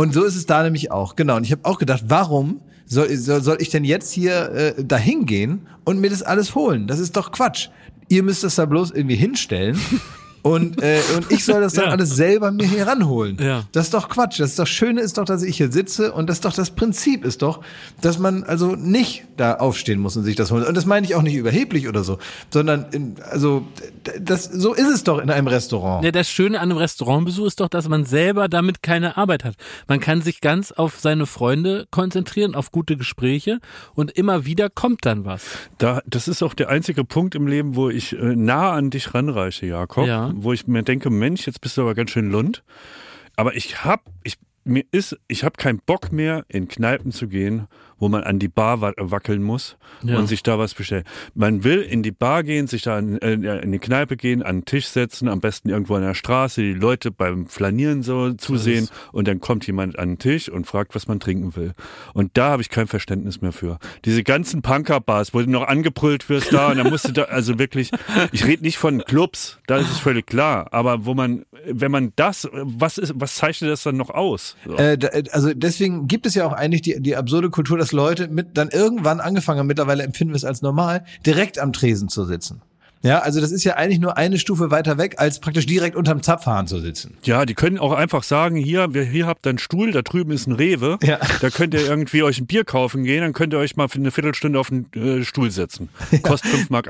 [0.01, 1.15] und so ist es da nämlich auch.
[1.15, 1.37] Genau.
[1.37, 5.27] Und ich habe auch gedacht, warum soll, soll, soll ich denn jetzt hier äh, dahin
[5.27, 6.87] gehen und mir das alles holen?
[6.87, 7.69] Das ist doch Quatsch.
[8.09, 9.79] Ihr müsst das da bloß irgendwie hinstellen.
[10.43, 11.91] Und, äh, und ich soll das dann Ja.
[11.93, 13.39] alles selber mir hier ranholen.
[13.41, 13.65] Ja.
[13.73, 14.41] Das ist doch Quatsch.
[14.41, 16.71] Das ist doch Schöne ist doch, dass ich hier sitze und das ist doch das
[16.71, 17.61] Prinzip ist doch,
[18.01, 20.65] dass man also nicht da aufstehen muss und sich das holen.
[20.65, 22.19] Und das meine ich auch nicht überheblich oder so,
[22.51, 23.67] sondern in, also
[24.21, 26.05] das so ist es doch in einem Restaurant.
[26.05, 29.55] Ja, das Schöne an einem Restaurantbesuch ist doch, dass man selber damit keine Arbeit hat.
[29.89, 33.61] Man kann sich ganz auf seine Freunde konzentrieren, auf gute Gespräche
[33.95, 35.43] und immer wieder kommt dann was.
[35.79, 39.15] Da, das ist auch der einzige Punkt im Leben, wo ich äh, nah an dich
[39.15, 40.07] ranreiche, Jakob.
[40.07, 40.30] Ja.
[40.37, 42.63] Wo ich mir denke, Mensch, jetzt bist du aber ganz schön lund.
[43.37, 47.67] Aber ich hab, ich, mir ich habe keinen Bock mehr, in Kneipen zu gehen,
[48.01, 50.19] wo man an die Bar wa wackeln muss Ja.
[50.19, 51.05] und sich da was bestellen.
[51.35, 54.61] Man will in die Bar gehen, sich da in, äh, in die Kneipe gehen, an
[54.61, 58.89] den Tisch setzen, am besten irgendwo an der Straße, die Leute beim Flanieren so zusehen
[59.13, 61.75] und dann kommt jemand an den Tisch und fragt, was man trinken will.
[62.15, 63.79] Und da habe ich kein Verständnis mehr für.
[64.05, 67.59] Diese ganzen Punker-Bars, wo du noch angebrüllt wirst da und dann musst du da, also
[67.59, 67.91] wirklich,
[68.33, 72.13] ich rede nicht von Clubs, da ist es völlig klar, aber wo man, wenn man
[72.17, 74.57] das, was ist, was zeichnet das dann noch aus?
[74.67, 74.77] So.
[74.77, 78.29] Äh, da- also deswegen gibt es ja auch eigentlich die, die absurde Kultur, dass Leute
[78.29, 82.25] mit dann irgendwann angefangen haben, mittlerweile empfinden wir es als normal, direkt am Tresen zu
[82.25, 82.63] sitzen.
[83.03, 86.23] Ja, also das ist ja eigentlich nur eine Stufe weiter weg, als praktisch direkt unterm
[86.23, 87.17] Zapfhahn zu sitzen.
[87.23, 90.33] Ja, die können auch einfach sagen, hier, wir, hier habt ihr einen Stuhl, da drüben
[90.33, 91.19] ist ein Rewe, Ja.
[91.41, 93.99] da könnt ihr irgendwie euch ein Bier kaufen gehen, dann könnt ihr euch mal für
[93.99, 95.89] eine Viertelstunde auf den äh, Stuhl setzen.
[96.23, 96.87] Kostet 5,80 Mark.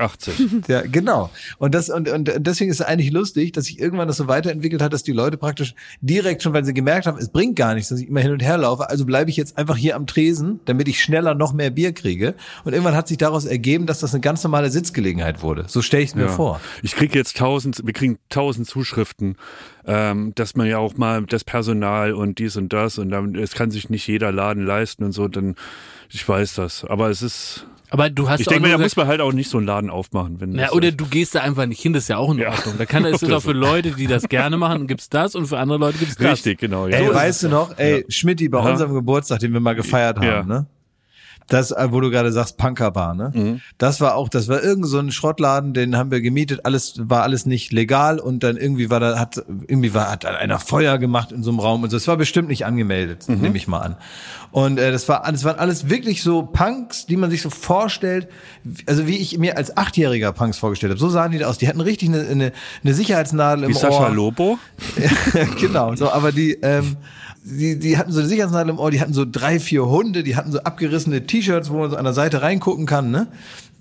[0.67, 1.29] Ja, genau.
[1.59, 4.81] Und das und, und deswegen ist es eigentlich lustig, dass sich irgendwann das so weiterentwickelt
[4.81, 7.89] hat, dass die Leute praktisch direkt schon, weil sie gemerkt haben, es bringt gar nichts,
[7.89, 10.59] dass ich immer hin und her laufe, also bleibe ich jetzt einfach hier am Tresen,
[10.65, 12.35] damit ich schneller noch mehr Bier kriege.
[12.65, 15.65] Und irgendwann hat sich daraus ergeben, dass das eine ganz normale Sitzgelegenheit wurde.
[15.67, 16.59] So stelle ich es mir vor.
[16.83, 19.35] Ich kriege jetzt tausend, wir kriegen tausend Zuschriften,
[19.85, 23.53] ähm, dass man ja auch mal das Personal und dies und das und dann, es
[23.53, 25.55] kann sich nicht jeder Laden leisten und so, dann,
[26.09, 26.83] ich weiß das.
[26.85, 29.33] Aber es ist, Aber du hast ich auch denke mir, da muss man halt auch
[29.33, 30.39] nicht so einen Laden aufmachen.
[30.39, 30.99] Wenn Ja, oder ist.
[30.99, 32.49] du gehst da einfach nicht hin, das ist ja auch in Ja.
[32.51, 32.75] Ordnung.
[32.77, 33.51] Da kann es ist auch für.
[33.53, 36.31] Leute, die das gerne machen, gibt's das und für andere Leute gibt's das.
[36.31, 36.87] Richtig, genau.
[36.87, 36.97] Ja.
[36.97, 38.71] Ey, So weißt du noch, ey, Schmidti, bei Ja.
[38.71, 40.43] unserem Geburtstag, den wir mal gefeiert haben, Ja.
[40.43, 40.67] ne?
[41.51, 43.31] Das, äh, wo du gerade sagst, Punkerbar, ne?
[43.33, 43.61] Mhm.
[43.77, 47.23] Das war auch, das war irgend so ein Schrottladen, den haben wir gemietet, alles, war
[47.23, 50.97] alles nicht legal und dann irgendwie war da, hat, irgendwie war, hat da einer Feuer
[50.97, 51.97] gemacht in so einem Raum und so.
[51.97, 53.41] Es war bestimmt nicht angemeldet, Mhm.
[53.41, 53.97] nehme ich mal an.
[54.51, 58.27] Und äh, das war, das waren alles wirklich so Punks, die man sich so vorstellt,
[58.85, 60.99] also wie ich mir als Achtjähriger Punks vorgestellt habe.
[60.99, 61.57] So sahen die aus.
[61.57, 62.51] Die hatten richtig eine, eine,
[62.83, 64.09] eine Sicherheitsnadel im Wie Sascha Ohr.
[64.09, 64.57] Lobo?
[65.59, 66.97] genau, so, aber die, ähm,
[67.43, 70.35] die, die hatten so eine Sicherheitsnadel im Ohr, die hatten so drei, vier Hunde, die
[70.35, 73.27] hatten so abgerissene T-Shirts, wo man so an der Seite reingucken kann, ne?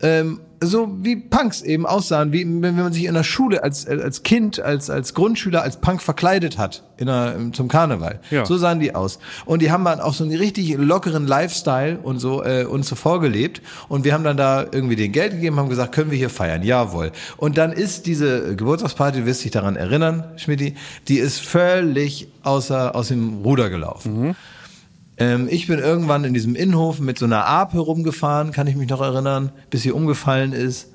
[0.02, 4.22] Ähm, so wie Punks eben aussahen, wie wenn man sich in der Schule als, als
[4.22, 8.20] Kind, als, als Grundschüler, als Punk verkleidet hat in der, zum Karneval.
[8.30, 8.44] Ja.
[8.44, 9.18] So sahen die aus.
[9.46, 12.94] Und die haben dann auch so einen richtig lockeren Lifestyle und so äh, uns so
[12.94, 13.62] vorgelebt.
[13.88, 16.62] Und wir haben dann da irgendwie den Geld gegeben, haben gesagt, können wir hier feiern?
[16.62, 17.12] Jawohl.
[17.38, 20.74] Und dann ist diese Geburtstagsparty, du wirst dich daran erinnern, Schmidti,
[21.08, 24.36] die ist völlig außer, aus dem Ruder gelaufen.
[25.20, 28.88] Ähm, ich bin irgendwann in diesem Innenhof mit so einer Ape rumgefahren, kann ich mich
[28.88, 30.92] noch erinnern, bis sie umgefallen ist.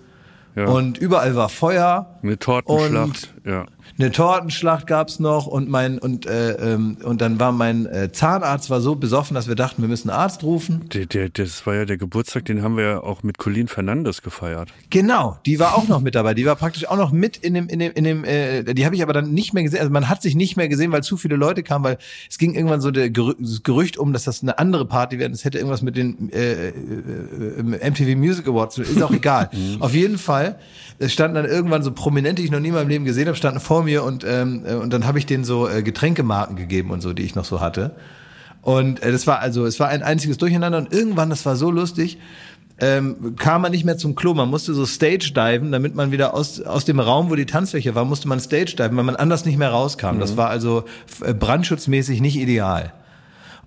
[0.55, 0.65] Ja.
[0.65, 2.17] Und überall war Feuer.
[2.23, 3.34] Eine Tortenschlacht.
[3.46, 3.66] Ja.
[3.98, 8.70] Eine Tortenschlacht gab's noch und mein und äh, ähm, und dann war mein äh, Zahnarzt
[8.70, 10.89] war so besoffen, dass wir dachten, wir müssen einen Arzt rufen.
[10.93, 14.22] Der, der, das war ja der Geburtstag, den haben wir ja auch mit Colin Fernandes
[14.22, 14.70] gefeiert.
[14.89, 16.34] Genau, die war auch noch mit dabei.
[16.34, 18.24] Die war praktisch auch noch mit in dem in dem in dem.
[18.26, 19.80] Äh, die habe ich aber dann nicht mehr gesehen.
[19.80, 21.98] Also man hat sich nicht mehr gesehen, weil zu viele Leute kamen, weil
[22.30, 25.30] es ging irgendwann so der Gerü das Gerücht um, dass das eine andere Party wäre.
[25.30, 28.76] Das hätte irgendwas mit den äh, äh, äh, MTV Music Awards.
[28.76, 28.96] zu tun.
[28.96, 29.50] Ist auch egal.
[29.80, 30.58] Auf jeden Fall.
[30.98, 33.34] Es standen dann irgendwann so Prominente, die ich noch nie in meinem Leben gesehen habe,
[33.36, 36.91] standen vor mir und ähm, äh, und dann habe ich denen so äh, Getränkemarken gegeben
[36.91, 37.95] und so, die ich noch so hatte.
[38.61, 41.69] Und äh, das war also, es war ein einziges Durcheinander und irgendwann, das war so
[41.69, 42.17] lustig,
[42.79, 44.33] ähm, kam man nicht mehr zum Klo.
[44.33, 47.95] Man musste so Stage diven, damit man wieder aus, aus dem Raum, wo die Tanzfläche
[47.95, 50.19] war, musste man Stage diven, weil man anders nicht mehr rauskam.
[50.19, 50.83] Das war also
[51.21, 52.93] äh, brandschutzmäßig nicht ideal.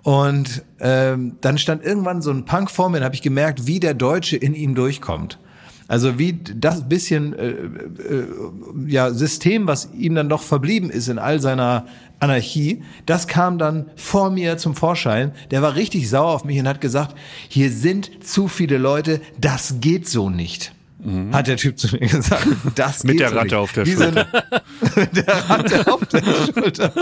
[0.02, 3.80] Und ähm, dann stand irgendwann so ein Punk vor mir, und habe ich gemerkt, wie
[3.80, 5.38] der Deutsche in ihm durchkommt.
[5.89, 8.26] Also wie das bisschen äh, äh,
[8.86, 11.86] ja, System, was ihm dann noch verblieben ist in all seiner
[12.20, 15.32] Anarchie, das kam dann vor mir zum Vorschein.
[15.51, 17.16] Der war richtig sauer auf mich und hat gesagt,
[17.49, 20.72] hier sind zu viele Leute, das geht so nicht.
[21.32, 22.46] Hat der Typ zu mir gesagt.
[22.74, 23.54] Das Mit geht der so Ratte nicht.
[23.56, 24.26] auf der so eine-
[24.96, 26.92] mit der Ratte auf der Schulter.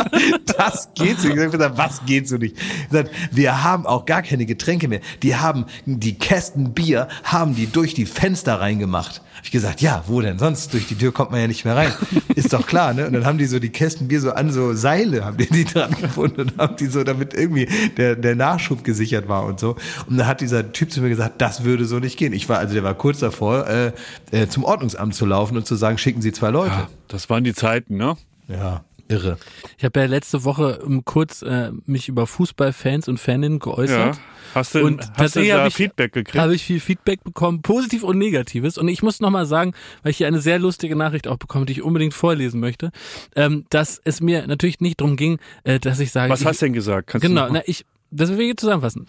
[0.58, 1.36] Das geht so nicht.
[1.38, 2.56] Ich hab gesagt, was geht so nicht?
[2.84, 5.00] Ich gesagt, wir haben auch gar keine Getränke mehr.
[5.22, 9.22] Die haben die Kästen Bier, haben die durch die Fenster reingemacht.
[9.36, 10.72] Hab ich gesagt, ja, wo denn sonst?
[10.72, 11.92] Durch die Tür kommt man ja nicht mehr rein.
[12.34, 13.06] Ist doch klar, ne?
[13.06, 15.64] Und dann haben die so die Kästen Bier so an so Seile, haben die die
[15.72, 19.76] dran gefunden und haben die so, damit irgendwie der, der Nachschub gesichert war und so.
[20.08, 22.32] Und da hat dieser Typ zu mir gesagt, das würde so nicht gehen.
[22.32, 23.92] Ich war, also der war kurz davor, äh,
[24.30, 26.88] äh, zum Ordnungsamt zu laufen und zu sagen, schicken Sie zwei Leute.
[27.08, 28.16] Das waren die Zeiten, ne?
[28.48, 29.38] Ja, irre.
[29.78, 34.16] Ich habe ja letzte Woche ähm, kurz äh, mich über Fußballfans und Faninnen geäußert.
[34.16, 34.20] Ja.
[34.56, 36.38] Hast du, Und hast du da ich, Feedback gekriegt?
[36.38, 38.78] habe ich viel Feedback bekommen, positiv und negatives.
[38.78, 41.74] Und ich muss nochmal sagen, weil ich hier eine sehr lustige Nachricht auch bekomme, die
[41.74, 42.90] ich unbedingt vorlesen möchte,
[43.34, 46.62] ähm, dass es mir natürlich nicht darum ging, äh, dass ich sage, Was ich, hast
[46.62, 47.08] du denn gesagt?
[47.08, 49.06] Kannst Genau, na, ich, das will ich zusammenfassen.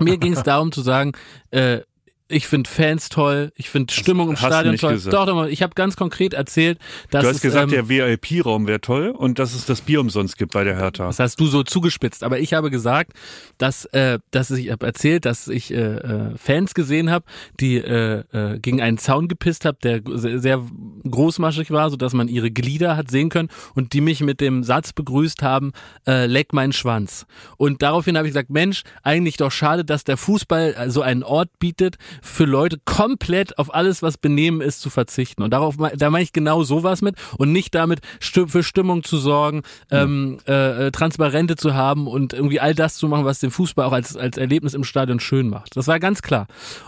[0.00, 1.14] Mir ging es darum zu sagen,
[1.50, 1.80] äh,
[2.28, 4.94] ich finde Fans toll, ich finde Stimmung im Stadion nicht toll.
[4.94, 5.14] gesagt.
[5.14, 6.78] Doch, doch, ich habe ganz konkret erzählt,
[7.10, 10.00] dass du hast es, gesagt, ähm, der VIP-Raum wäre toll und dass es das Bier
[10.00, 11.06] umsonst gibt bei der Hertha.
[11.06, 12.24] Das hast du so zugespitzt.
[12.24, 13.12] Aber ich habe gesagt,
[13.58, 17.24] dass, äh, dass ich habe erzählt, dass ich äh, äh, Fans gesehen habe,
[17.60, 20.62] die äh, äh, gegen einen Zaun gepisst habe, der sehr, sehr
[21.08, 24.64] großmaschig war, so dass man ihre Glieder hat sehen können und die mich mit dem
[24.64, 25.72] Satz begrüßt haben:
[26.06, 30.16] äh, "Leck meinen Schwanz." Und daraufhin habe ich gesagt: Mensch, eigentlich doch schade, dass der
[30.16, 35.42] Fußball so einen Ort bietet, für Leute komplett auf alles, was Benehmen ist, zu verzichten.
[35.42, 39.62] Und darauf, da meine ich genau sowas mit und nicht damit für Stimmung zu sorgen,
[39.90, 43.86] ähm, äh, äh, Transparente zu haben und irgendwie all das zu machen, was den Fußball
[43.86, 45.76] auch als, als Erlebnis im Stadion schön macht.
[45.76, 46.46] Das war ganz klar.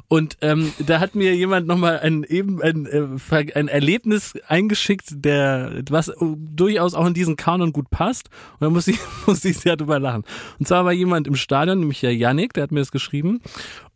[0.09, 5.83] Und ähm, da hat mir jemand nochmal ein, eben ein, äh, ein Erlebnis eingeschickt, der
[5.91, 8.29] was durchaus auch in diesen Kanon gut passt.
[8.55, 10.24] Und da muss ich, muss ich sehr drüber lachen.
[10.59, 13.41] Und zwar war jemand im Stadion, nämlich der Yannick, der hat mir das geschrieben.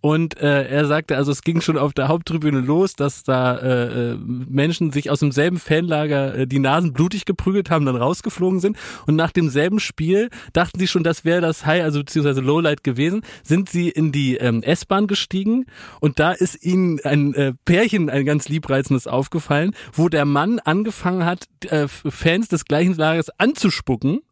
[0.03, 4.11] Und äh, er sagte, also es ging schon auf der Haupttribüne los, dass da äh,
[4.11, 8.77] äh, Menschen sich aus demselben Fanlager äh, die Nasen blutig geprügelt haben, dann rausgeflogen sind.
[9.07, 13.23] Und nach demselben Spiel dachten sie schon, das wäre das High, also beziehungsweise Lowlight gewesen,
[13.45, 15.67] sind sie in die ähm, S-Bahn gestiegen
[16.01, 21.25] und da ist ihnen ein äh, Pärchen, ein ganz liebreizendes aufgefallen, wo der Mann angefangen
[21.25, 24.23] hat, äh, Fans des gleichen Lagers anzuspucken.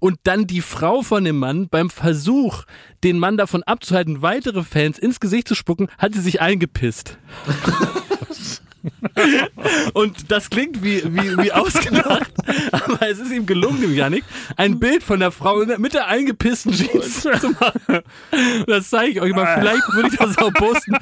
[0.00, 2.64] Und dann die Frau von dem Mann beim Versuch,
[3.02, 7.18] den Mann davon abzuhalten, weitere Fans ins Gesicht zu spucken, hat sie sich eingepisst.
[9.94, 12.30] Und das klingt wie, wie, wie ausgedacht,
[12.72, 14.24] aber es ist ihm gelungen, dem Yannick,
[14.56, 18.02] ein Bild von der Frau mit der eingepissten Jeans zu machen.
[18.66, 19.58] Das zeige ich euch mal.
[19.58, 20.96] Vielleicht würde ich das auch posten.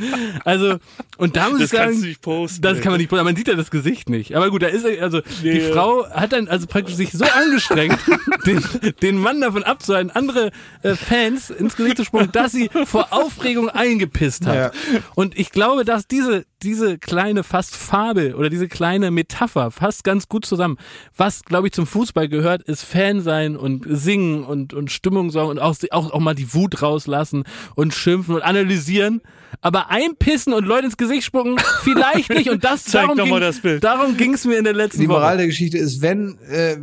[0.44, 0.76] Also,
[1.16, 2.62] und da muss Das ich sagen, kannst du nicht posten.
[2.62, 3.24] das kann man nicht posten.
[3.24, 4.34] Man sieht ja das Gesicht nicht.
[4.36, 5.72] Aber gut, da ist er, also die Nee.
[5.72, 7.98] Frau hat dann also praktisch sich so angestrengt,
[8.46, 8.62] den,
[9.02, 10.50] den Mann davon abzuhalten, andere
[10.82, 14.54] äh, Fans ins Gesicht zu spucken, dass sie vor Aufregung eingepisst hat.
[14.54, 14.70] Ja.
[15.14, 20.28] Und ich glaube, dass diese, diese kleine fast Fabel oder diese kleine Metapher fasst ganz
[20.28, 20.76] gut zusammen.
[21.16, 25.50] Was, glaube ich, zum Fußball gehört, ist Fan sein und singen und, und Stimmung sorgen
[25.50, 27.44] und auch, auch, auch mal die Wut rauslassen
[27.74, 29.20] und schimpfen und analysieren.
[29.60, 32.48] Aber einpissen und Leute ins Gesicht spucken, vielleicht nicht.
[32.48, 33.84] Und das Zeig darum doch mal ging, das Bild.
[33.84, 35.36] Darum ging es mir in der letzten Die Moral Woche.
[35.38, 36.78] der Geschichte ist, wenn, äh,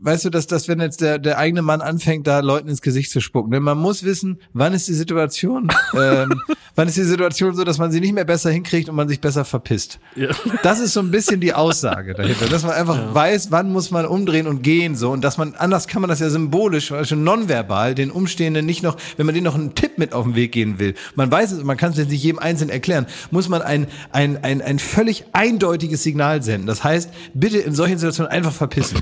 [0.00, 3.10] weißt du, dass, dass wenn jetzt der, der eigene Mann anfängt, da Leuten ins Gesicht
[3.10, 6.40] zu spucken, denn man muss wissen, wann ist die Situation, ähm,
[6.74, 9.20] wann ist die Situation so, dass man sie nicht mehr besser hinkriegt und man sich
[9.20, 9.98] besser verpisst.
[10.16, 10.28] Ja.
[10.62, 14.06] Das ist so ein bisschen die Aussage dahinter, dass man einfach weiß, wann muss man
[14.06, 17.94] umdrehen und gehen so und dass man, anders kann man das ja symbolisch, also nonverbal,
[17.94, 20.78] den Umstehenden nicht noch, wenn man denen noch einen Tipp mit auf den Weg gehen
[20.78, 23.86] will, man weiß es, man kann es jetzt nicht jedem Einzelnen erklären, muss man ein,
[24.12, 26.66] ein, ein, ein völlig eindeutiges Signal senden.
[26.66, 29.00] Das heißt, bitte in solchen Situationen einfach verpissen.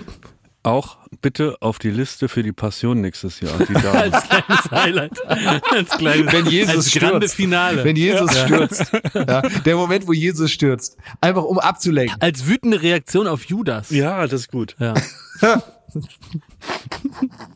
[0.62, 3.54] Auch bitte auf die Liste für die Passion nächstes Jahr.
[3.94, 5.26] Als kleines Highlight.
[5.26, 7.34] Als kleines, Wenn Jesus als grande stürzt.
[7.34, 7.84] Finale.
[7.84, 8.92] Wenn Jesus stürzt.
[9.14, 10.96] Ja, der Moment, wo Jesus stürzt.
[11.20, 12.16] Einfach um abzulenken.
[12.20, 13.90] als wütende Reaktion auf Judas.
[13.90, 14.76] ja, das ist gut.
[14.78, 14.94] Ja.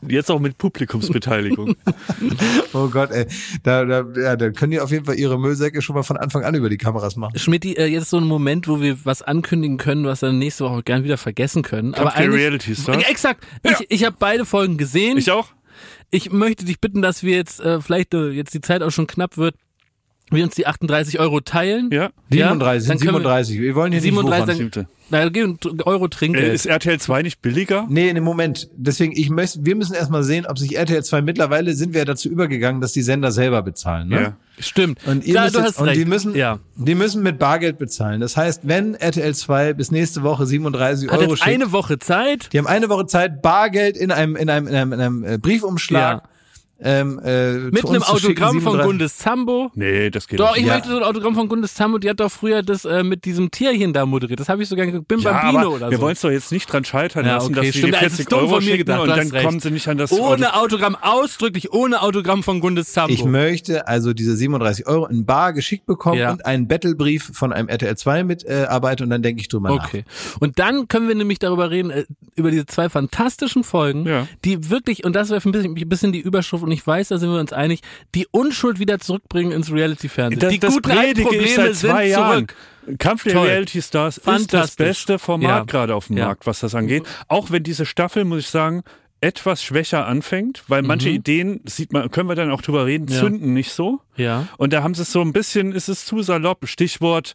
[0.07, 1.75] Jetzt auch mit Publikumsbeteiligung.
[2.75, 3.27] Oh Gott, ey.
[3.61, 6.43] Da, da, ja, da können die auf jeden Fall ihre Müllsäcke schon mal von Anfang
[6.43, 7.37] an über die Kameras machen.
[7.37, 10.39] Schmidt, äh, jetzt ist so ein Moment, wo wir was ankündigen können, was wir dann
[10.39, 11.93] nächste Woche gern wieder vergessen können.
[11.93, 13.01] Aber Kampf der eigentlich- Reality Stars?
[13.03, 13.45] Ja, Exakt.
[13.61, 15.17] Ich, ich habe beide Folgen gesehen.
[15.19, 15.49] Ich auch?
[16.09, 19.05] Ich möchte dich bitten, dass wir jetzt, äh, vielleicht äh, jetzt die Zeit auch schon
[19.05, 19.55] knapp wird,
[20.31, 21.89] wir uns die 38 Euro teilen.
[21.91, 22.09] Ja.
[22.29, 23.59] Ja, 37, dann sind können wir- 37.
[23.61, 24.85] Wir, wollen hier 37, nicht wuchern.
[24.85, 24.87] Siebte.
[25.09, 26.53] Na, gehen Euro Äh, Trinkgeld.
[26.53, 27.85] ist RTL 2 nicht billiger?
[27.87, 28.69] Nee, in dem Moment.
[28.75, 32.05] Deswegen, ich möchte, wir müssen erstmal sehen, ob sich RTL 2 mittlerweile sind wir ja
[32.05, 34.07] dazu übergegangen, dass die Sender selber bezahlen.
[34.07, 34.21] Ne?
[34.21, 34.37] Ja.
[34.59, 35.05] Stimmt.
[35.05, 35.99] Und ihr ja, müsst du jetzt, hast und recht.
[35.99, 36.59] die müssen, ja.
[36.75, 38.21] die müssen mit Bargeld bezahlen.
[38.21, 41.99] Das heißt, wenn RTL 2 bis nächste Woche 37 Hat Euro jetzt schickt, eine Woche
[41.99, 42.49] Zeit.
[42.53, 45.37] die haben eine Woche Zeit, Bargeld in einem, in einem, in einem, in einem äh,
[45.37, 46.23] Briefumschlag
[46.83, 49.71] ähm, äh, Mit zu einem Autogramm von 37 Gundes Zambo.
[49.75, 50.61] Nee, das geht Doch, nicht.
[50.61, 50.73] ich Ja.
[50.73, 51.97] möchte so ein Autogramm von Gundes Zambo.
[51.97, 54.39] Die hat doch früher das äh, mit diesem Tierchen da moderiert.
[54.39, 55.07] Das habe ich sogar geguckt.
[55.07, 56.03] Bim Ja, Bambino aber oder wir so.
[56.03, 58.01] wollen es doch jetzt nicht dran scheitern Ja, lassen, okay, dass sie stimmt, die das
[58.03, 59.45] ist 40 dumm Euro von mir schicken gedacht, und dann recht.
[59.45, 60.33] kommen sie nicht an das Auto.
[60.33, 63.13] Ohne Autogramm, ausdrücklich ohne Autogramm von Gundes Zambo.
[63.13, 66.31] Ich möchte also diese 37 Euro in bar geschickt bekommen Ja.
[66.31, 69.87] und einen Battlebrief von einem RTL 2 Mitarbeiter und dann denke ich drüber nach.
[69.87, 70.03] Okay.
[70.39, 72.05] Und dann können wir nämlich darüber reden, äh,
[72.35, 74.27] über diese zwei fantastischen Folgen, Ja.
[74.43, 77.07] die wirklich, und das wäre für ein bisschen, ein bisschen die Überschrift, und ich weiß,
[77.09, 77.81] da sind wir uns einig,
[78.15, 80.49] die Unschuld wieder zurückbringen ins Reality-Fernsehen.
[80.49, 82.47] Die das guten predige ich seit zwei sind Jahren.
[82.47, 82.55] zurück.
[82.99, 83.47] Kampf der Toll.
[83.47, 85.63] Reality Stars ist das beste Format Ja.
[85.63, 86.25] gerade auf dem Ja.
[86.25, 87.03] Markt, was das angeht.
[87.29, 88.83] Auch wenn diese Staffel, muss ich sagen,
[89.21, 93.11] etwas schwächer anfängt, weil manche Ideen, sieht man, können wir dann auch drüber reden, Mhm.
[93.13, 93.19] Ja.
[93.21, 94.01] zünden nicht so.
[94.15, 94.47] Ja.
[94.57, 97.33] Und da haben sie es so ein bisschen, ist es zu salopp, Stichwort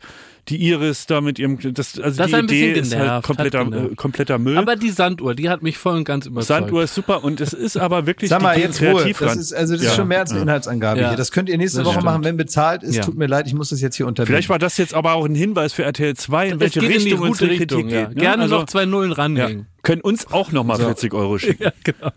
[0.48, 3.10] die Iris da mit ihrem, das, also Das die hat ein bisschen Idee ist genervt,
[3.10, 4.56] halt hat kompletter, äh, kompletter Müll.
[4.56, 6.46] Aber die Sanduhr, die hat mich voll und ganz überzeugt.
[6.62, 9.12] Sanduhr ist super und es ist aber wirklich, Sag mal, die jetzt Ruhe.
[9.20, 9.90] Das ist, also das Ja.
[9.90, 11.08] ist schon mehr als eine Inhaltsangabe Ja.
[11.08, 11.18] hier.
[11.18, 12.04] Das könnt ihr nächste Das Woche stimmt.
[12.06, 12.94] machen, wenn bezahlt ist.
[12.96, 13.02] Ja.
[13.02, 14.32] Tut mir leid, ich muss das jetzt hier unterbinden.
[14.36, 16.86] Vielleicht war das jetzt aber auch ein Hinweis für RTL 2, in Es welche in
[16.86, 18.08] Richtung gute unsere Richtung, Kritik geht.
[18.10, 18.14] ne?
[18.22, 19.66] Gerne Also, noch zwei Nullen ja, ranhängen.
[19.82, 21.62] können uns auch nochmal 40 Euro schicken.
[21.64, 22.10] Ja, genau.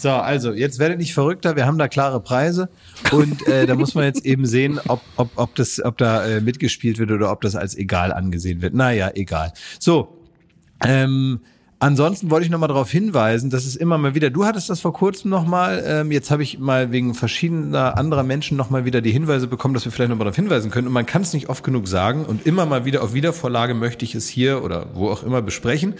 [0.00, 2.68] So, also jetzt werdet nicht verrückter, wir haben da klare Preise
[3.10, 6.40] und äh, da muss man jetzt eben sehen, ob, ob, ob, das, ob da äh,
[6.40, 8.74] mitgespielt wird oder ob das als egal angesehen wird.
[8.74, 9.52] Naja, egal.
[9.80, 10.16] So,
[10.84, 11.40] ähm,
[11.80, 14.78] ansonsten wollte ich noch mal darauf hinweisen, dass es immer mal wieder, du hattest das
[14.78, 18.84] vor kurzem noch mal, ähm, jetzt habe ich mal wegen verschiedener anderer Menschen noch mal
[18.84, 21.22] wieder die Hinweise bekommen, dass wir vielleicht noch mal darauf hinweisen können und man kann
[21.22, 24.62] es nicht oft genug sagen und immer mal wieder auf Wiedervorlage möchte ich es hier
[24.62, 25.94] oder wo auch immer besprechen.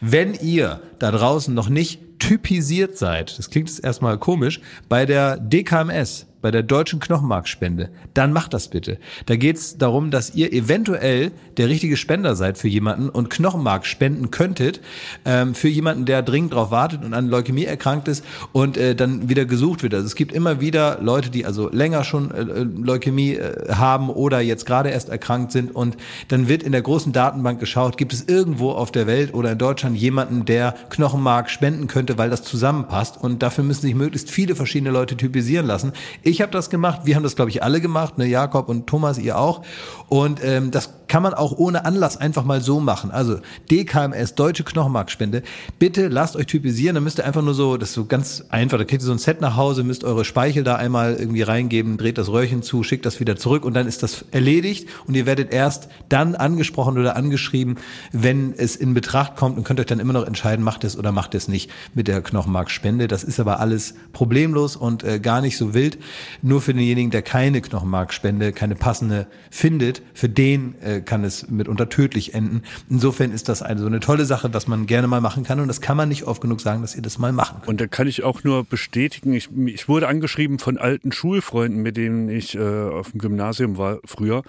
[0.00, 5.38] Wenn ihr da draußen noch nicht typisiert seid, das klingt jetzt erstmal komisch, bei der
[5.38, 8.98] DKMS, bei der deutschen Knochenmarkspende, dann macht das bitte.
[9.26, 13.86] Da geht es darum, dass ihr eventuell der richtige Spender seid für jemanden und Knochenmark
[13.86, 14.80] spenden könntet
[15.24, 19.28] ähm, für jemanden, der dringend darauf wartet und an Leukämie erkrankt ist und äh, dann
[19.28, 19.94] wieder gesucht wird.
[19.94, 24.40] Also es gibt immer wieder Leute, die also länger schon äh, Leukämie äh, haben oder
[24.40, 25.96] jetzt gerade erst erkrankt sind und
[26.28, 29.58] dann wird in der großen Datenbank geschaut, gibt es irgendwo auf der Welt oder in
[29.58, 34.56] Deutschland jemanden, der Knochenmark spenden könnte, weil das zusammenpasst und dafür müssen sich möglichst viele
[34.56, 35.92] verschiedene Leute typisieren lassen.
[36.22, 39.18] Ich habe das gemacht, wir haben das glaube ich alle gemacht, ne Jakob und Thomas,
[39.18, 39.62] ihr auch
[40.08, 43.10] und ähm, das kann man auch ohne Anlass einfach mal so machen.
[43.10, 43.40] Also
[43.70, 45.42] DKMS, Deutsche Knochenmarkspende,
[45.78, 48.78] bitte lasst euch typisieren, dann müsst ihr einfach nur so, das ist so ganz einfach,
[48.78, 51.98] da kriegt ihr so ein Set nach Hause, müsst eure Speichel da einmal irgendwie reingeben,
[51.98, 55.26] dreht das Röhrchen zu, schickt das wieder zurück und dann ist das erledigt und ihr
[55.26, 57.76] werdet erst dann angesprochen oder angeschrieben,
[58.12, 61.12] wenn es in Betracht kommt und könnt euch dann immer noch entscheiden, macht es oder
[61.12, 63.06] macht es nicht mit der Knochenmarkspende.
[63.06, 65.98] Das ist aber alles problemlos und äh, gar nicht so wild.
[66.42, 71.88] Nur für denjenigen, der keine Knochenmarkspende, keine passende findet, für den äh, kann es mitunter
[71.88, 72.62] tödlich enden.
[72.88, 75.68] Insofern ist das eine so eine tolle Sache, was man gerne mal machen kann und
[75.68, 77.68] das kann man nicht oft genug sagen, dass ihr das mal machen könnt.
[77.68, 81.96] Und da kann ich auch nur bestätigen, ich, ich wurde angeschrieben von alten Schulfreunden, mit
[81.96, 84.42] denen ich äh, auf dem Gymnasium war früher,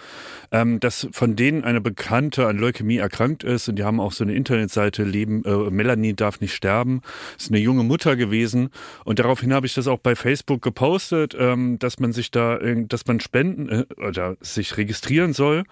[0.51, 4.23] ähm, dass von denen eine Bekannte an Leukämie erkrankt ist und die haben auch so
[4.23, 7.01] eine Internetseite, Leben, äh, Melanie darf nicht sterben,
[7.37, 8.69] ist eine junge Mutter gewesen
[9.05, 13.05] und daraufhin habe ich das auch bei Facebook gepostet, ähm, dass man sich da, dass
[13.05, 15.63] man spenden äh, oder sich registrieren soll.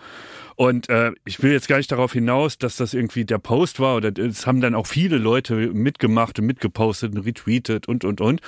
[0.56, 3.96] Und äh, ich will jetzt gar nicht darauf hinaus, dass das irgendwie der Post war
[3.96, 8.42] oder es haben dann auch viele Leute mitgemacht und mitgepostet und retweetet und und und.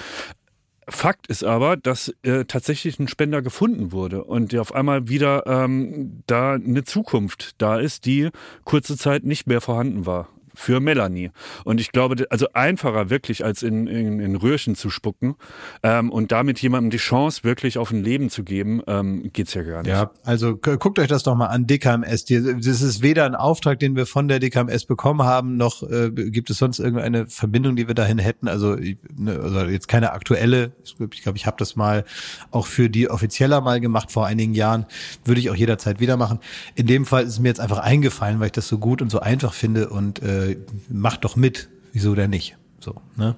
[0.89, 5.47] Fakt ist aber, dass äh, tatsächlich ein Spender gefunden wurde und der auf einmal wieder
[5.47, 8.29] ähm, da eine Zukunft da ist, die
[8.65, 11.31] kurze Zeit nicht mehr vorhanden war für Melanie.
[11.63, 15.35] Und ich glaube, also einfacher wirklich als in, in, in Röhrchen zu spucken
[15.81, 19.63] ähm, und damit jemandem die Chance wirklich auf ein Leben zu geben, ähm, geht's ja
[19.63, 19.91] gar nicht.
[19.91, 22.25] Ja, also gu- guckt euch das doch mal an, DKMS.
[22.25, 26.49] Das ist weder ein Auftrag, den wir von der DKMS bekommen haben, noch äh, gibt
[26.49, 28.47] es sonst irgendeine Verbindung, die wir dahin hätten.
[28.47, 30.73] Also, ne, also jetzt keine aktuelle.
[30.83, 32.05] Ich glaube, ich, glaub, ich habe das mal
[32.51, 34.85] auch für die offizieller mal gemacht vor einigen Jahren.
[35.25, 36.39] Würde ich auch jederzeit wieder machen.
[36.75, 39.09] In dem Fall ist es mir jetzt einfach eingefallen, weil ich das so gut und
[39.09, 40.42] so einfach finde und äh,
[40.89, 41.69] macht doch mit.
[41.91, 42.57] Wieso denn nicht?
[42.79, 43.35] So, ne?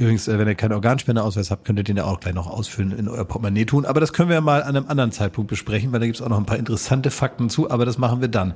[0.00, 2.92] Übrigens, äh, wenn ihr keinen Organspendeausweis habt, könnt ihr den ja auch gleich noch ausfüllen
[2.92, 3.84] in euer Portemonnaie tun.
[3.84, 6.30] Aber das können wir ja mal an einem anderen Zeitpunkt besprechen, weil da gibt's auch
[6.30, 8.54] noch ein paar interessante Fakten zu, aber das machen wir dann.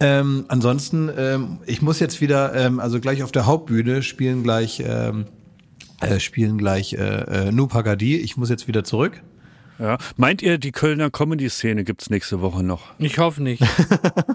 [0.00, 4.82] Ähm, ansonsten, ähm, ich muss jetzt wieder, ähm, also gleich auf der Hauptbühne spielen gleich,
[4.84, 5.26] ähm,
[6.00, 6.96] äh, spielen gleich äh,
[7.48, 8.16] äh, Nu Pagadi.
[8.16, 9.22] Ich muss jetzt wieder zurück.
[9.78, 9.98] Ja.
[10.16, 12.86] Meint ihr, die Kölner Comedy-Szene gibt's nächste Woche noch?
[12.98, 13.62] Ich hoffe nicht.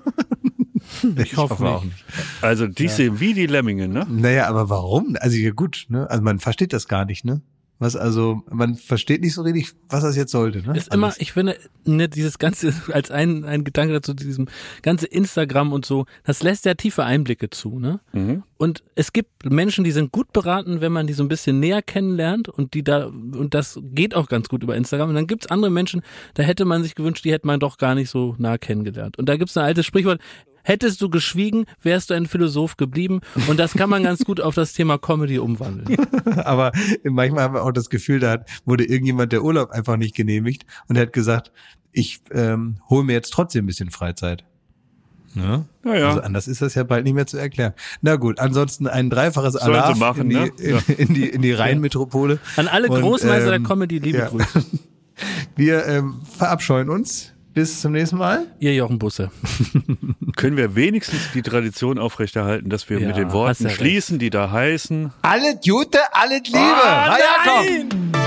[1.18, 2.04] ich hoffe nicht.
[2.42, 4.06] Also die sehen wie die Lemminge, ne?
[4.10, 5.16] Naja, aber warum?
[5.20, 6.10] Also ja gut, ne?
[6.10, 7.42] Also man versteht das gar nicht, ne?
[7.80, 10.68] was also, man versteht nicht so richtig, was das jetzt sollte.
[10.68, 10.76] Ne?
[10.76, 11.20] ist immer, Alles.
[11.20, 14.48] ich finde, ne, dieses ganze, als ein, ein Gedanke dazu, diesem
[14.82, 18.00] ganze Instagram und so, das lässt ja tiefe Einblicke zu, ne?
[18.58, 21.84] Und es gibt Menschen, die sind gut beraten, wenn man die so ein bisschen näher
[21.84, 25.10] kennenlernt und die da, und das geht auch ganz gut über Instagram.
[25.10, 26.02] Und dann gibt's andere Menschen,
[26.34, 29.20] da hätte man sich gewünscht, die hätte man doch gar nicht so nah kennengelernt.
[29.20, 30.20] Und da gibt's ein altes Sprichwort,
[30.68, 33.22] hättest du geschwiegen, wärst du ein Philosoph geblieben.
[33.48, 35.98] Und das kann man ganz gut auf das Thema Comedy umwandeln.
[36.44, 36.72] Aber
[37.04, 40.66] manchmal haben wir auch das Gefühl, da hat, wurde irgendjemand der Urlaub einfach nicht genehmigt
[40.88, 41.52] und hat gesagt,
[41.94, 44.44] ich ähm, hole mir jetzt trotzdem ein bisschen Freizeit.
[45.34, 45.66] Ne?
[45.86, 46.08] Ja, ja.
[46.10, 47.74] Also anders ist das ja bald nicht mehr zu erklären.
[48.02, 49.56] Na gut, ansonsten ein dreifaches
[49.98, 50.52] machen, in, die, ne?
[50.58, 50.96] in, Ja.
[50.98, 52.40] in die in die Rheinmetropole.
[52.56, 54.28] An alle Und, Großmeister ähm, der Comedy, liebe ja.
[54.28, 54.66] Grüße.
[55.56, 57.34] Wir ähm, verabscheuen uns.
[57.58, 58.46] Bis zum nächsten Mal.
[58.60, 59.32] Ihr Jochen Busse.
[60.36, 63.80] Können wir wenigstens die Tradition aufrechterhalten, dass wir Ja, mit den Worten ja recht.
[63.80, 65.12] schließen, die da heißen.
[65.24, 66.60] Alles Gute, alles Liebe.
[66.60, 68.27] Ah, Hi,